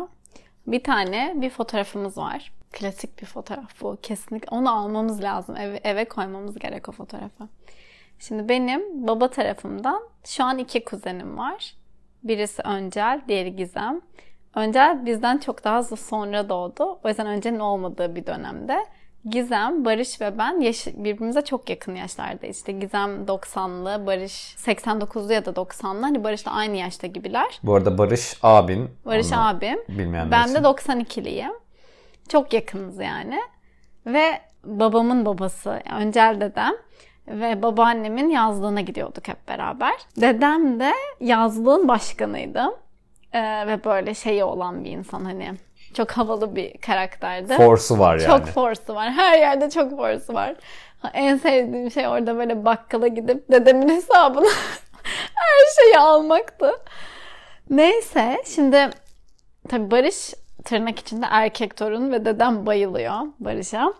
Bir 0.66 0.84
tane 0.84 1.34
bir 1.36 1.50
fotoğrafımız 1.50 2.18
var. 2.18 2.52
Klasik 2.78 3.20
bir 3.22 3.26
fotoğraf 3.26 3.80
bu. 3.80 3.96
Kesinlikle 4.02 4.56
onu 4.56 4.78
almamız 4.78 5.22
lazım. 5.22 5.56
Eve, 5.56 5.80
eve 5.84 6.04
koymamız 6.04 6.58
gerek 6.58 6.88
o 6.88 6.92
fotoğrafı. 6.92 7.48
Şimdi 8.18 8.48
benim 8.48 9.06
baba 9.06 9.30
tarafımdan 9.30 10.02
şu 10.24 10.44
an 10.44 10.58
iki 10.58 10.84
kuzenim 10.84 11.38
var. 11.38 11.74
Birisi 12.24 12.62
Öncel, 12.62 13.20
diğeri 13.28 13.56
Gizem. 13.56 14.00
Öncel 14.54 15.06
bizden 15.06 15.38
çok 15.38 15.64
daha 15.64 15.82
sonra 15.82 16.48
doğdu. 16.48 16.98
O 17.04 17.08
yüzden 17.08 17.26
Öncel'in 17.26 17.58
olmadığı 17.58 18.14
bir 18.16 18.26
dönemde. 18.26 18.86
Gizem, 19.30 19.84
Barış 19.84 20.20
ve 20.20 20.38
ben 20.38 20.60
yaş- 20.60 20.86
birbirimize 20.86 21.42
çok 21.42 21.70
yakın 21.70 21.94
yaşlardayız. 21.94 22.56
İşte 22.56 22.72
Gizem 22.72 23.26
90'lı, 23.26 24.06
Barış 24.06 24.54
89'lu 24.56 25.32
ya 25.32 25.44
da 25.44 25.50
90'lı. 25.56 26.00
Hani 26.00 26.24
Barış'la 26.24 26.50
aynı 26.50 26.76
yaşta 26.76 27.06
gibiler. 27.06 27.60
Bu 27.62 27.74
arada 27.74 27.98
Barış 27.98 28.38
abin. 28.42 28.90
Barış 29.06 29.26
abim. 29.32 29.78
Bilmeyenler 29.88 30.30
Ben 30.30 30.48
de 30.48 30.52
için. 30.52 30.62
92'liyim. 30.62 31.52
Çok 32.28 32.52
yakınız 32.52 32.98
yani. 32.98 33.40
Ve 34.06 34.40
babamın 34.64 35.26
babası, 35.26 35.80
Öncel 36.00 36.36
dedem 36.40 36.72
ve 37.28 37.62
babaannemin 37.62 38.28
yazlığına 38.28 38.80
gidiyorduk 38.80 39.28
hep 39.28 39.48
beraber. 39.48 39.94
Dedem 40.20 40.80
de 40.80 40.92
yazlığın 41.20 41.88
başkanıydı. 41.88 42.64
Ee, 43.32 43.66
ve 43.66 43.84
böyle 43.84 44.14
şeyi 44.14 44.44
olan 44.44 44.84
bir 44.84 44.90
insan 44.90 45.24
hani 45.24 45.54
çok 45.94 46.10
havalı 46.10 46.56
bir 46.56 46.78
karakterdi. 46.78 47.54
Force'u 47.56 47.98
var 47.98 48.16
yani. 48.16 48.26
Çok 48.26 48.46
force'u 48.46 48.94
var. 48.94 49.12
Her 49.12 49.38
yerde 49.38 49.70
çok 49.70 49.90
force'u 49.90 50.34
var. 50.34 50.54
En 51.14 51.36
sevdiğim 51.36 51.90
şey 51.90 52.08
orada 52.08 52.36
böyle 52.36 52.64
bakkala 52.64 53.06
gidip 53.06 53.52
dedemin 53.52 53.88
hesabına 53.88 54.46
her 55.34 55.82
şeyi 55.82 55.98
almaktı. 55.98 56.70
Neyse 57.70 58.42
şimdi 58.46 58.90
tabii 59.68 59.90
Barış 59.90 60.34
tırnak 60.66 60.98
içinde 60.98 61.26
erkek 61.30 61.76
torun 61.76 62.12
ve 62.12 62.24
dedem 62.24 62.66
bayılıyor 62.66 63.16
Barış'a. 63.40 63.92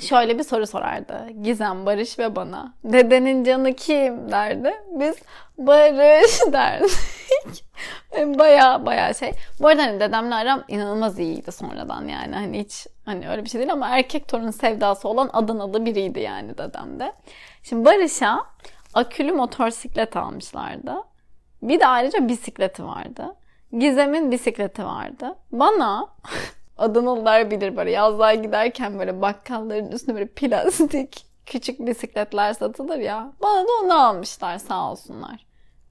Şöyle 0.00 0.38
bir 0.38 0.42
soru 0.42 0.66
sorardı. 0.66 1.28
Gizem, 1.42 1.86
Barış 1.86 2.18
ve 2.18 2.36
bana. 2.36 2.74
Dedenin 2.84 3.44
canı 3.44 3.72
kim 3.72 4.30
derdi. 4.32 4.74
Biz 4.90 5.16
Barış 5.58 6.40
derdik. 6.52 7.64
baya 8.38 8.86
baya 8.86 9.14
şey. 9.14 9.32
Bu 9.60 9.68
arada 9.68 9.82
hani 9.82 10.00
dedemle 10.00 10.34
aram 10.34 10.64
inanılmaz 10.68 11.18
iyiydi 11.18 11.52
sonradan 11.52 12.08
yani. 12.08 12.34
Hani 12.34 12.58
hiç 12.58 12.86
hani 13.04 13.28
öyle 13.28 13.44
bir 13.44 13.48
şey 13.50 13.58
değil 13.60 13.72
ama 13.72 13.88
erkek 13.88 14.28
torun 14.28 14.50
sevdası 14.50 15.08
olan 15.08 15.30
Adanalı 15.32 15.86
biriydi 15.86 16.20
yani 16.20 16.58
dedemde. 16.58 17.12
Şimdi 17.62 17.84
Barış'a 17.84 18.46
akülü 18.94 19.32
motosiklet 19.32 20.16
almışlardı. 20.16 20.94
Bir 21.62 21.80
de 21.80 21.86
ayrıca 21.86 22.28
bisikleti 22.28 22.84
vardı. 22.84 23.34
Gizem'in 23.78 24.30
bisikleti 24.30 24.84
vardı. 24.84 25.34
Bana 25.52 26.08
Adanalılar 26.78 27.50
bilir 27.50 27.76
böyle 27.76 27.90
yazlığa 27.90 28.34
giderken 28.34 28.98
böyle 28.98 29.22
bakkalların 29.22 29.92
üstünde 29.92 30.14
böyle 30.14 30.28
plastik 30.28 31.26
küçük 31.46 31.86
bisikletler 31.86 32.52
satılır 32.52 32.98
ya. 32.98 33.32
Bana 33.42 33.62
da 33.62 33.72
onu 33.84 34.02
almışlar 34.02 34.58
sağ 34.58 34.90
olsunlar. 34.90 35.46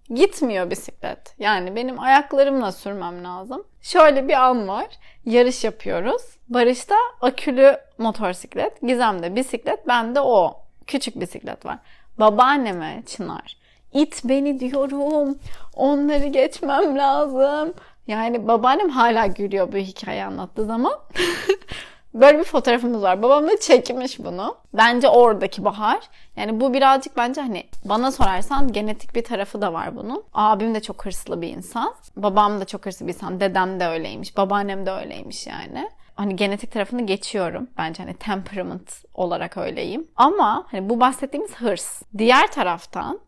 Gitmiyor 0.10 0.70
bisiklet. 0.70 1.36
Yani 1.40 1.76
benim 1.76 2.00
ayaklarımla 2.00 2.72
sürmem 2.72 3.24
lazım. 3.24 3.64
Şöyle 3.82 4.28
bir 4.28 4.34
an 4.34 4.68
var. 4.68 4.88
Yarış 5.26 5.64
yapıyoruz. 5.64 6.22
Barış'ta 6.50 6.96
akülü 7.22 7.78
motosiklet, 7.98 8.82
Gizem'de 8.82 9.36
bisiklet, 9.36 9.88
bende 9.88 10.22
o 10.22 10.62
küçük 10.88 11.20
bisiklet 11.20 11.66
var. 11.66 11.80
Babaanneme 12.20 13.04
Çınar. 13.06 13.63
İt 13.94 14.22
beni 14.26 14.60
diyorum. 14.60 15.38
Onları 15.76 16.28
geçmem 16.28 16.98
lazım. 16.98 17.74
Yani 18.08 18.48
babaannem 18.48 18.90
hala 18.90 19.28
gülüyor 19.28 19.72
bu 19.74 19.78
hikaye 19.78 20.26
anlattığı 20.26 20.66
zaman. 20.66 20.94
Böyle 22.14 22.40
bir 22.40 22.44
fotoğrafımız 22.44 23.02
var. 23.02 23.24
Babam 23.24 23.48
da 23.48 23.60
çekmiş 23.60 24.20
bunu. 24.20 24.56
Bence 24.74 25.10
oradaki 25.10 25.66
Bahar. 25.66 26.00
Yani 26.36 26.60
bu 26.60 26.74
birazcık 26.74 27.18
bence 27.18 27.42
hani 27.42 27.64
bana 27.86 28.12
sorarsan 28.12 28.72
genetik 28.72 29.16
bir 29.16 29.24
tarafı 29.24 29.62
da 29.62 29.74
var 29.74 29.96
bunun. 29.96 30.24
Abim 30.34 30.76
de 30.76 30.82
çok 30.82 31.06
hırslı 31.06 31.42
bir 31.42 31.48
insan. 31.48 31.94
Babam 32.16 32.62
da 32.62 32.66
çok 32.66 32.86
hırslı 32.86 33.08
bir 33.08 33.14
insan. 33.14 33.40
Dedem 33.40 33.80
de 33.80 33.88
öyleymiş. 33.88 34.38
Babaannem 34.38 34.86
de 34.86 34.92
öyleymiş 34.92 35.48
yani. 35.48 35.90
Hani 36.16 36.36
genetik 36.36 36.72
tarafını 36.72 37.06
geçiyorum. 37.06 37.68
Bence 37.78 38.04
hani 38.04 38.14
temperament 38.14 39.04
olarak 39.14 39.58
öyleyim. 39.58 40.08
Ama 40.16 40.68
hani 40.72 40.90
bu 40.90 41.00
bahsettiğimiz 41.00 41.56
hırs. 41.56 42.02
Diğer 42.18 42.52
taraftan 42.52 43.20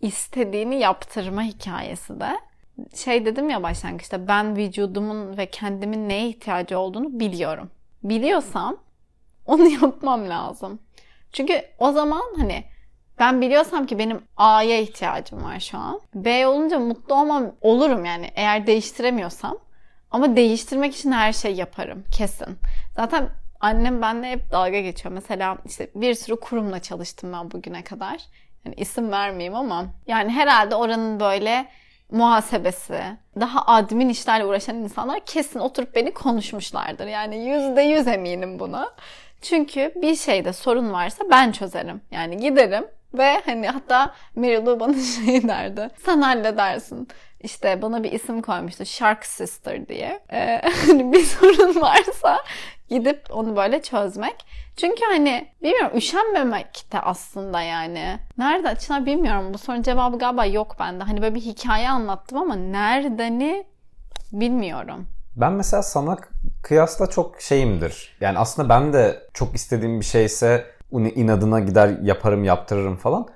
istediğini 0.00 0.78
yaptırma 0.78 1.42
hikayesi 1.42 2.20
de 2.20 2.38
şey 2.94 3.26
dedim 3.26 3.50
ya 3.50 3.62
başlangıçta 3.62 4.28
ben 4.28 4.56
vücudumun 4.56 5.36
ve 5.36 5.46
kendimin 5.46 6.08
neye 6.08 6.28
ihtiyacı 6.28 6.78
olduğunu 6.78 7.20
biliyorum. 7.20 7.70
Biliyorsam 8.02 8.76
onu 9.46 9.68
yapmam 9.82 10.28
lazım. 10.28 10.80
Çünkü 11.32 11.62
o 11.78 11.92
zaman 11.92 12.22
hani 12.36 12.64
ben 13.18 13.40
biliyorsam 13.40 13.86
ki 13.86 13.98
benim 13.98 14.22
A'ya 14.36 14.80
ihtiyacım 14.80 15.44
var 15.44 15.60
şu 15.60 15.78
an. 15.78 16.00
B 16.14 16.46
olunca 16.46 16.78
mutlu 16.78 17.14
olmam 17.14 17.52
olurum 17.60 18.04
yani 18.04 18.30
eğer 18.34 18.66
değiştiremiyorsam. 18.66 19.58
Ama 20.10 20.36
değiştirmek 20.36 20.96
için 20.96 21.12
her 21.12 21.32
şey 21.32 21.54
yaparım 21.54 22.04
kesin. 22.12 22.58
Zaten 22.96 23.28
annem 23.60 24.02
benimle 24.02 24.30
hep 24.30 24.52
dalga 24.52 24.80
geçiyor. 24.80 25.14
Mesela 25.14 25.58
işte 25.66 25.90
bir 25.94 26.14
sürü 26.14 26.40
kurumla 26.40 26.82
çalıştım 26.82 27.32
ben 27.32 27.50
bugüne 27.50 27.84
kadar. 27.84 28.24
Yani 28.64 28.74
isim 28.74 29.10
vermeyeyim 29.10 29.54
ama 29.54 29.86
yani 30.06 30.30
herhalde 30.30 30.74
oranın 30.74 31.20
böyle 31.20 31.68
muhasebesi, 32.10 33.00
daha 33.40 33.66
admin 33.66 34.08
işlerle 34.08 34.44
uğraşan 34.44 34.76
insanlar 34.76 35.20
kesin 35.26 35.58
oturup 35.58 35.94
beni 35.94 36.14
konuşmuşlardır. 36.14 37.06
Yani 37.06 37.48
yüzde 37.48 37.82
yüz 37.82 38.06
eminim 38.06 38.58
buna. 38.58 38.90
Çünkü 39.42 39.92
bir 39.96 40.16
şeyde 40.16 40.52
sorun 40.52 40.92
varsa 40.92 41.24
ben 41.30 41.52
çözerim. 41.52 42.00
Yani 42.10 42.36
giderim 42.36 42.84
ve 43.14 43.40
hani 43.46 43.68
hatta 43.68 44.14
Mary 44.36 44.80
bana 44.80 44.94
şey 45.24 45.48
derdi. 45.48 45.90
Sen 46.04 46.20
halledersin. 46.20 47.08
İşte 47.40 47.82
bana 47.82 48.04
bir 48.04 48.12
isim 48.12 48.42
koymuştu. 48.42 48.86
Shark 48.86 49.26
Sister 49.26 49.88
diye. 49.88 50.20
Ee, 50.32 50.62
hani 50.86 51.12
bir 51.12 51.22
sorun 51.22 51.80
varsa 51.80 52.38
gidip 52.88 53.22
onu 53.30 53.56
böyle 53.56 53.82
çözmek. 53.82 54.36
Çünkü 54.76 55.04
hani 55.12 55.48
bilmiyorum 55.62 55.96
üşenmemek 55.96 56.84
de 56.92 57.00
aslında 57.00 57.62
yani. 57.62 58.18
Nerede 58.38 58.68
açına 58.68 59.06
bilmiyorum. 59.06 59.54
Bu 59.54 59.58
sorunun 59.58 59.82
cevabı 59.82 60.18
galiba 60.18 60.44
yok 60.44 60.76
bende. 60.80 61.04
Hani 61.04 61.22
böyle 61.22 61.34
bir 61.34 61.40
hikaye 61.40 61.90
anlattım 61.90 62.38
ama 62.38 62.54
neredeni 62.56 63.66
bilmiyorum. 64.32 65.06
Ben 65.36 65.52
mesela 65.52 65.82
sana 65.82 66.16
kıyasla 66.62 67.06
çok 67.06 67.40
şeyimdir. 67.40 68.16
Yani 68.20 68.38
aslında 68.38 68.68
ben 68.68 68.92
de 68.92 69.22
çok 69.34 69.54
istediğim 69.54 70.00
bir 70.00 70.04
şeyse 70.04 70.64
inadına 70.92 71.60
gider 71.60 71.88
yaparım 72.02 72.44
yaptırırım 72.44 72.96
falan. 72.96 73.28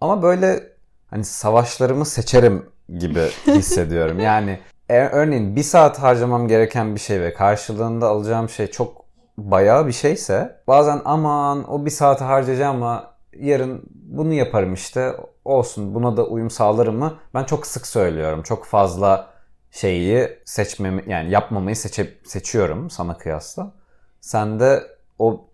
Ama 0.00 0.22
böyle 0.22 0.62
hani 1.10 1.24
savaşlarımı 1.24 2.04
seçerim 2.04 2.70
gibi 2.98 3.20
hissediyorum. 3.46 4.20
yani 4.20 4.58
e, 4.88 4.98
örneğin 4.98 5.56
bir 5.56 5.62
saat 5.62 5.98
harcamam 5.98 6.48
gereken 6.48 6.94
bir 6.94 7.00
şey 7.00 7.20
ve 7.20 7.34
karşılığında 7.34 8.08
alacağım 8.08 8.48
şey 8.48 8.66
çok 8.66 9.04
bayağı 9.38 9.86
bir 9.86 9.92
şeyse 9.92 10.60
bazen 10.68 11.02
aman 11.04 11.70
o 11.70 11.84
bir 11.84 11.90
saati 11.90 12.24
harcayacağım 12.24 12.76
ama 12.76 13.14
yarın 13.36 13.82
bunu 13.92 14.34
yaparım 14.34 14.74
işte 14.74 15.16
olsun 15.44 15.94
buna 15.94 16.16
da 16.16 16.26
uyum 16.26 16.50
sağlarım 16.50 16.96
mı? 16.98 17.14
Ben 17.34 17.44
çok 17.44 17.66
sık 17.66 17.86
söylüyorum. 17.86 18.42
Çok 18.42 18.64
fazla 18.64 19.30
şeyi 19.70 20.28
seçmemi 20.44 21.04
yani 21.06 21.30
yapmamayı 21.30 21.76
seçe, 21.76 22.14
seçiyorum 22.24 22.90
sana 22.90 23.18
kıyasla. 23.18 23.72
Sen 24.20 24.60
de 24.60 24.82
o 25.18 25.48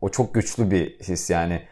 o 0.00 0.08
çok 0.08 0.34
güçlü 0.34 0.70
bir 0.70 0.98
his 0.98 1.30
yani 1.30 1.62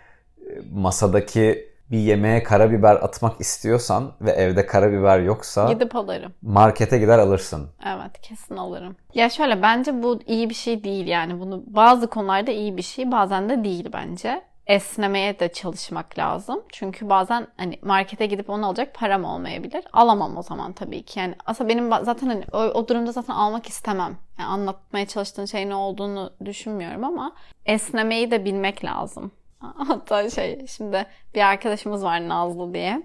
masadaki 0.72 1.67
bir 1.91 1.99
yemeğe 1.99 2.43
karabiber 2.43 2.95
atmak 2.97 3.41
istiyorsan 3.41 4.12
ve 4.20 4.30
evde 4.30 4.66
karabiber 4.66 5.20
yoksa 5.20 5.72
gidip 5.72 5.97
alırım. 5.97 6.32
Markete 6.43 6.99
gider 6.99 7.18
alırsın. 7.18 7.68
Evet, 7.86 8.20
kesin 8.22 8.57
alırım. 8.57 8.97
Ya 9.14 9.30
şöyle 9.30 9.62
bence 9.62 10.03
bu 10.03 10.20
iyi 10.26 10.51
bir 10.51 10.55
şey 10.55 10.84
değil 10.84 11.07
yani. 11.07 11.41
Bunu 11.41 11.62
bazı 11.66 12.07
konularda 12.07 12.51
iyi 12.51 12.76
bir 12.76 12.82
şey, 12.82 13.12
bazen 13.12 13.49
de 13.49 13.64
değil 13.64 13.89
bence. 13.93 14.43
Esnemeye 14.66 15.41
de 15.41 15.53
çalışmak 15.53 16.18
lazım. 16.18 16.62
Çünkü 16.72 17.09
bazen 17.09 17.47
hani 17.57 17.78
markete 17.82 18.26
gidip 18.26 18.51
onu 18.51 18.66
alacak 18.66 18.95
param 18.95 19.24
olmayabilir. 19.24 19.84
Alamam 19.93 20.36
o 20.36 20.43
zaman 20.43 20.72
tabii 20.72 21.03
ki. 21.03 21.20
Yani 21.20 21.34
aslında 21.47 21.70
benim 21.70 21.91
zaten 21.91 22.26
hani 22.26 22.45
o, 22.53 22.59
o 22.59 22.89
durumda 22.89 23.12
zaten 23.12 23.34
almak 23.34 23.66
istemem. 23.66 24.16
Yani 24.39 24.49
anlatmaya 24.49 25.07
çalıştığın 25.07 25.45
şey 25.45 25.68
ne 25.68 25.74
olduğunu 25.74 26.30
düşünmüyorum 26.45 27.05
ama 27.05 27.32
esnemeyi 27.66 28.30
de 28.30 28.45
bilmek 28.45 28.84
lazım. 28.84 29.30
Hatta 29.88 30.30
şey 30.30 30.66
şimdi 30.66 31.06
bir 31.34 31.40
arkadaşımız 31.40 32.04
var 32.04 32.28
Nazlı 32.28 32.74
diye. 32.74 33.02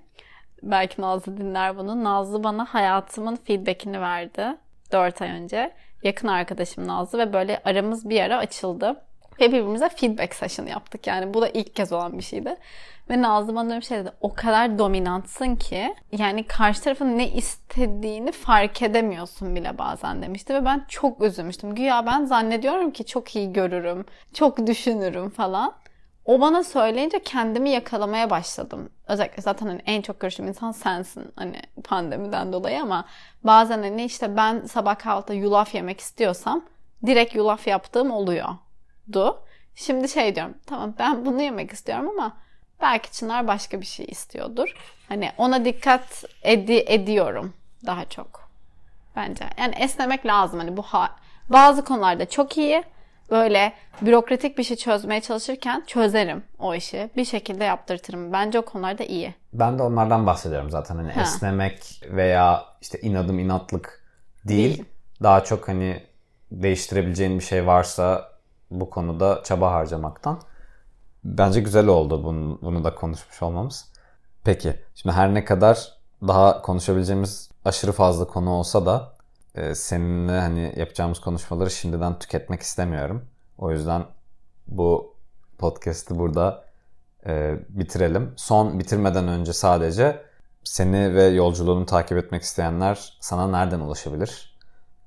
Belki 0.63 1.01
Nazlı 1.01 1.37
dinler 1.37 1.77
bunu. 1.77 2.03
Nazlı 2.03 2.43
bana 2.43 2.65
hayatımın 2.65 3.35
feedbackini 3.35 4.01
verdi 4.01 4.55
4 4.91 5.21
ay 5.21 5.29
önce. 5.29 5.73
Yakın 6.03 6.27
arkadaşım 6.27 6.87
Nazlı 6.87 7.19
ve 7.19 7.33
böyle 7.33 7.61
aramız 7.65 8.09
bir 8.09 8.21
ara 8.21 8.37
açıldı. 8.37 9.01
Ve 9.39 9.47
birbirimize 9.47 9.89
feedback 9.89 10.35
session 10.35 10.65
yaptık. 10.65 11.07
Yani 11.07 11.33
bu 11.33 11.41
da 11.41 11.49
ilk 11.49 11.75
kez 11.75 11.91
olan 11.93 12.17
bir 12.17 12.23
şeydi. 12.23 12.55
Ve 13.09 13.21
Nazlı 13.21 13.55
bana 13.55 13.77
bir 13.77 13.81
şey 13.81 13.97
dedi. 13.97 14.11
O 14.21 14.33
kadar 14.33 14.79
dominantsın 14.79 15.55
ki 15.55 15.95
yani 16.11 16.43
karşı 16.47 16.83
tarafın 16.83 17.17
ne 17.17 17.29
istediğini 17.29 18.31
fark 18.31 18.81
edemiyorsun 18.81 19.55
bile 19.55 19.77
bazen 19.77 20.21
demişti. 20.21 20.53
Ve 20.53 20.65
ben 20.65 20.85
çok 20.89 21.21
üzülmüştüm. 21.21 21.75
Güya 21.75 22.05
ben 22.05 22.25
zannediyorum 22.25 22.91
ki 22.91 23.05
çok 23.05 23.35
iyi 23.35 23.53
görürüm, 23.53 24.05
çok 24.33 24.67
düşünürüm 24.67 25.29
falan 25.29 25.73
o 26.25 26.41
bana 26.41 26.63
söyleyince 26.63 27.23
kendimi 27.23 27.69
yakalamaya 27.69 28.29
başladım. 28.29 28.89
Özellikle 29.07 29.41
zaten 29.41 29.67
hani 29.67 29.81
en 29.85 30.01
çok 30.01 30.19
görüştüğüm 30.19 30.47
insan 30.47 30.71
sensin 30.71 31.31
hani 31.35 31.61
pandemiden 31.83 32.53
dolayı 32.53 32.81
ama 32.81 33.05
bazen 33.43 33.83
hani 33.83 34.03
işte 34.03 34.37
ben 34.37 34.65
sabah 34.65 34.99
kahvaltıda 34.99 35.33
yulaf 35.33 35.75
yemek 35.75 35.99
istiyorsam 35.99 36.65
direkt 37.05 37.35
yulaf 37.35 37.67
yaptığım 37.67 38.11
oluyordu. 38.11 39.43
Şimdi 39.75 40.09
şey 40.09 40.35
diyorum 40.35 40.57
tamam 40.65 40.93
ben 40.99 41.25
bunu 41.25 41.41
yemek 41.41 41.71
istiyorum 41.71 42.09
ama 42.09 42.37
belki 42.81 43.11
Çınar 43.11 43.47
başka 43.47 43.81
bir 43.81 43.85
şey 43.85 44.05
istiyordur. 44.09 44.75
Hani 45.09 45.31
ona 45.37 45.65
dikkat 45.65 46.23
edi 46.43 46.83
ediyorum 46.87 47.53
daha 47.85 48.05
çok 48.05 48.49
bence. 49.15 49.45
Yani 49.57 49.75
esnemek 49.75 50.25
lazım 50.25 50.59
hani 50.59 50.77
bu 50.77 50.81
ha 50.81 51.15
bazı 51.49 51.85
konularda 51.85 52.29
çok 52.29 52.57
iyi 52.57 52.83
böyle 53.31 53.73
bürokratik 54.01 54.57
bir 54.57 54.63
şey 54.63 54.77
çözmeye 54.77 55.21
çalışırken 55.21 55.83
çözerim 55.87 56.43
o 56.59 56.75
işi. 56.75 57.09
Bir 57.15 57.25
şekilde 57.25 57.63
yaptırtırım. 57.63 58.33
Bence 58.33 58.59
o 58.59 58.65
konularda 58.65 59.03
iyi. 59.03 59.35
Ben 59.53 59.79
de 59.79 59.83
onlardan 59.83 60.25
bahsediyorum 60.25 60.69
zaten. 60.69 60.95
Hani 60.95 61.11
ha. 61.11 61.21
esnemek 61.21 62.01
veya 62.11 62.65
işte 62.81 62.99
inadım 63.01 63.39
inatlık 63.39 64.03
değil. 64.47 64.77
değil. 64.77 64.85
Daha 65.23 65.43
çok 65.43 65.67
hani 65.67 66.03
değiştirebileceğin 66.51 67.39
bir 67.39 67.43
şey 67.43 67.67
varsa 67.67 68.29
bu 68.71 68.89
konuda 68.89 69.41
çaba 69.43 69.71
harcamaktan. 69.71 70.41
Bence 71.23 71.61
güzel 71.61 71.87
oldu 71.87 72.23
bunu, 72.23 72.59
bunu 72.61 72.83
da 72.83 72.95
konuşmuş 72.95 73.41
olmamız. 73.41 73.93
Peki 74.43 74.73
şimdi 74.95 75.15
her 75.15 75.33
ne 75.33 75.45
kadar 75.45 75.93
daha 76.27 76.61
konuşabileceğimiz 76.61 77.49
aşırı 77.65 77.91
fazla 77.91 78.27
konu 78.27 78.49
olsa 78.49 78.85
da 78.85 79.12
e, 79.55 79.75
seninle 79.75 80.39
hani 80.39 80.73
yapacağımız 80.75 81.19
konuşmaları 81.19 81.71
şimdiden 81.71 82.19
tüketmek 82.19 82.61
istemiyorum. 82.61 83.25
O 83.57 83.71
yüzden 83.71 84.05
bu 84.67 85.15
podcast'i 85.57 86.19
burada 86.19 86.65
e, 87.25 87.55
bitirelim. 87.69 88.33
Son 88.35 88.79
bitirmeden 88.79 89.27
önce 89.27 89.53
sadece 89.53 90.21
seni 90.63 91.15
ve 91.15 91.23
yolculuğunu 91.23 91.85
takip 91.85 92.17
etmek 92.17 92.41
isteyenler 92.41 93.17
sana 93.19 93.47
nereden 93.47 93.79
ulaşabilir? 93.79 94.57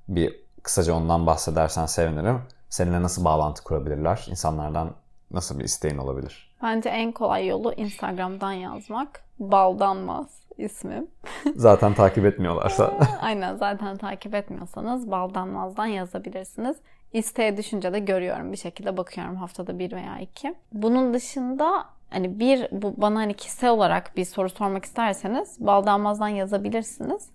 Bir 0.07 0.43
kısaca 0.63 0.93
ondan 0.93 1.27
bahsedersen 1.27 1.85
sevinirim. 1.85 2.41
Seninle 2.69 3.01
nasıl 3.01 3.25
bağlantı 3.25 3.63
kurabilirler? 3.63 4.25
İnsanlardan 4.29 4.95
nasıl 5.31 5.59
bir 5.59 5.63
isteğin 5.63 5.97
olabilir? 5.97 6.55
Bence 6.63 6.89
en 6.89 7.11
kolay 7.11 7.47
yolu 7.47 7.73
Instagram'dan 7.73 8.51
yazmak. 8.51 9.21
Baldanmaz 9.39 10.27
ismim. 10.57 11.07
Zaten 11.55 11.93
takip 11.93 12.25
etmiyorlarsa. 12.25 12.93
Aynen 13.21 13.55
zaten 13.55 13.97
takip 13.97 14.35
etmiyorsanız 14.35 15.11
Baldanmaz'dan 15.11 15.85
yazabilirsiniz. 15.85 16.77
İsteğe 17.13 17.57
düşünce 17.57 17.93
de 17.93 17.99
görüyorum 17.99 18.51
bir 18.51 18.57
şekilde 18.57 18.97
bakıyorum 18.97 19.35
haftada 19.35 19.79
bir 19.79 19.91
veya 19.91 20.19
iki. 20.19 20.55
Bunun 20.73 21.13
dışında 21.13 21.85
hani 22.09 22.39
bir 22.39 22.67
bu 22.71 22.93
bana 22.97 23.19
hani 23.19 23.33
kişisel 23.33 23.69
olarak 23.69 24.17
bir 24.17 24.25
soru 24.25 24.49
sormak 24.49 24.85
isterseniz 24.85 25.57
Baldanmaz'dan 25.59 26.27
yazabilirsiniz. 26.27 27.29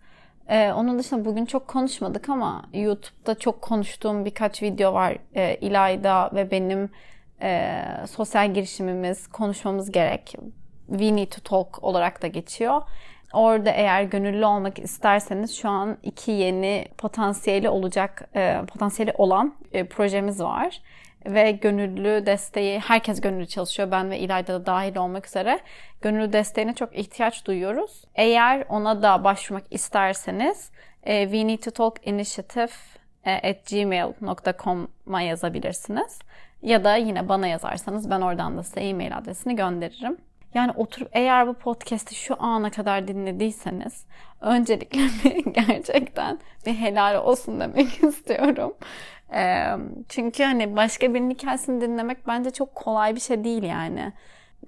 Ee, 0.49 0.73
onun 0.73 0.99
dışında 0.99 1.25
bugün 1.25 1.45
çok 1.45 1.69
konuşmadık 1.69 2.29
ama 2.29 2.65
YouTube'da 2.73 3.35
çok 3.35 3.63
konuştuğum 3.63 4.25
birkaç 4.25 4.63
video 4.63 4.95
var. 4.95 5.19
Ee, 5.35 5.57
İlayda 5.57 6.31
ve 6.35 6.51
benim 6.51 6.91
e, 7.43 7.83
sosyal 8.11 8.55
girişimimiz, 8.55 9.27
konuşmamız 9.27 9.93
gerek. 9.93 10.37
We 10.91 11.17
Need 11.17 11.31
to 11.33 11.41
Talk 11.41 11.85
olarak 11.85 12.23
da 12.23 12.27
geçiyor. 12.27 12.83
Orada 13.33 13.71
eğer 13.71 14.03
gönüllü 14.03 14.45
olmak 14.45 14.79
isterseniz 14.79 15.57
şu 15.57 15.69
an 15.69 15.99
iki 16.03 16.31
yeni 16.31 16.87
potansiyeli 16.99 17.69
olacak, 17.69 18.29
e, 18.35 18.61
potansiyeli 18.73 19.13
olan 19.19 19.55
e, 19.73 19.85
projemiz 19.85 20.41
var. 20.41 20.83
Ve 21.27 21.51
gönüllü 21.51 22.27
desteği, 22.27 22.79
herkes 22.79 23.21
gönüllü 23.21 23.47
çalışıyor. 23.47 23.91
Ben 23.91 24.11
ve 24.11 24.19
İlayda 24.19 24.55
da 24.55 24.67
dahil 24.67 24.97
olmak 24.97 25.27
üzere. 25.27 25.61
Gönüllü 26.01 26.33
desteğine 26.33 26.75
çok 26.75 26.99
ihtiyaç 26.99 27.47
duyuyoruz. 27.47 28.05
Eğer 28.15 28.65
ona 28.69 29.03
da 29.03 29.25
başvurmak 29.25 29.65
isterseniz 29.71 30.71
e, 31.03 31.25
We 31.25 31.47
Need 31.47 31.59
to 31.59 31.71
Talk 31.71 32.07
Initiative 32.07 32.73
e, 33.25 33.51
at 33.51 33.71
gmail.com'a 33.71 35.23
yazabilirsiniz. 35.23 36.19
Ya 36.63 36.85
da 36.85 36.97
yine 36.97 37.29
bana 37.29 37.47
yazarsanız 37.47 38.11
ben 38.11 38.21
oradan 38.21 38.59
da 38.59 38.63
size 38.63 38.81
e-mail 38.81 39.17
adresini 39.17 39.57
gönderirim. 39.57 40.17
Yani 40.55 40.73
oturup 40.77 41.09
eğer 41.13 41.47
bu 41.47 41.55
podcast'i 41.55 42.15
şu 42.15 42.37
ana 42.39 42.71
kadar 42.71 43.09
dinlediyseniz 43.09 44.07
öncelikle 44.41 45.01
gerçekten 45.51 46.39
bir 46.67 46.75
helal 46.75 47.25
olsun 47.25 47.61
demek 47.61 48.05
istiyorum. 48.05 48.75
çünkü 50.09 50.43
hani 50.43 50.77
başka 50.77 51.15
birinin 51.15 51.31
hikayesini 51.31 51.81
dinlemek 51.81 52.27
bence 52.27 52.51
çok 52.51 52.75
kolay 52.75 53.15
bir 53.15 53.21
şey 53.21 53.45
değil 53.45 53.63
yani. 53.63 54.13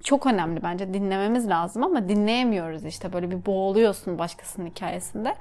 Çok 0.03 0.25
önemli 0.25 0.63
bence 0.63 0.93
dinlememiz 0.93 1.49
lazım 1.49 1.83
ama 1.83 2.09
dinleyemiyoruz 2.09 2.85
işte 2.85 3.13
böyle 3.13 3.31
bir 3.31 3.45
boğuluyorsun 3.45 4.19
başkasının 4.19 4.69
hikayesinde. 4.69 5.35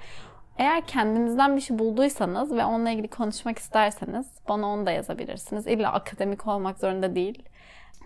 Eğer 0.58 0.86
kendinizden 0.86 1.56
bir 1.56 1.60
şey 1.60 1.78
bulduysanız 1.78 2.52
ve 2.52 2.64
onunla 2.64 2.90
ilgili 2.90 3.08
konuşmak 3.08 3.58
isterseniz 3.58 4.26
bana 4.48 4.66
onu 4.66 4.86
da 4.86 4.90
yazabilirsiniz. 4.90 5.66
İlla 5.66 5.92
akademik 5.92 6.46
olmak 6.46 6.78
zorunda 6.78 7.14
değil. 7.14 7.42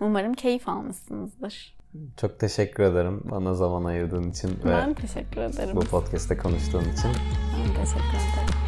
Umarım 0.01 0.35
keyif 0.35 0.69
almışsınızdır. 0.69 1.78
Çok 2.17 2.39
teşekkür 2.39 2.83
ederim 2.83 3.21
bana 3.25 3.55
zaman 3.55 3.85
ayırdığın 3.85 4.31
için 4.31 4.51
ben 4.65 4.91
ve 4.91 4.95
teşekkür 4.95 5.41
ederim. 5.41 5.77
bu 5.77 5.81
podcast'te 5.81 6.37
konuştuğun 6.37 6.81
için. 6.81 7.11
Ben 7.59 7.75
teşekkür 7.75 8.09
ederim. 8.09 8.68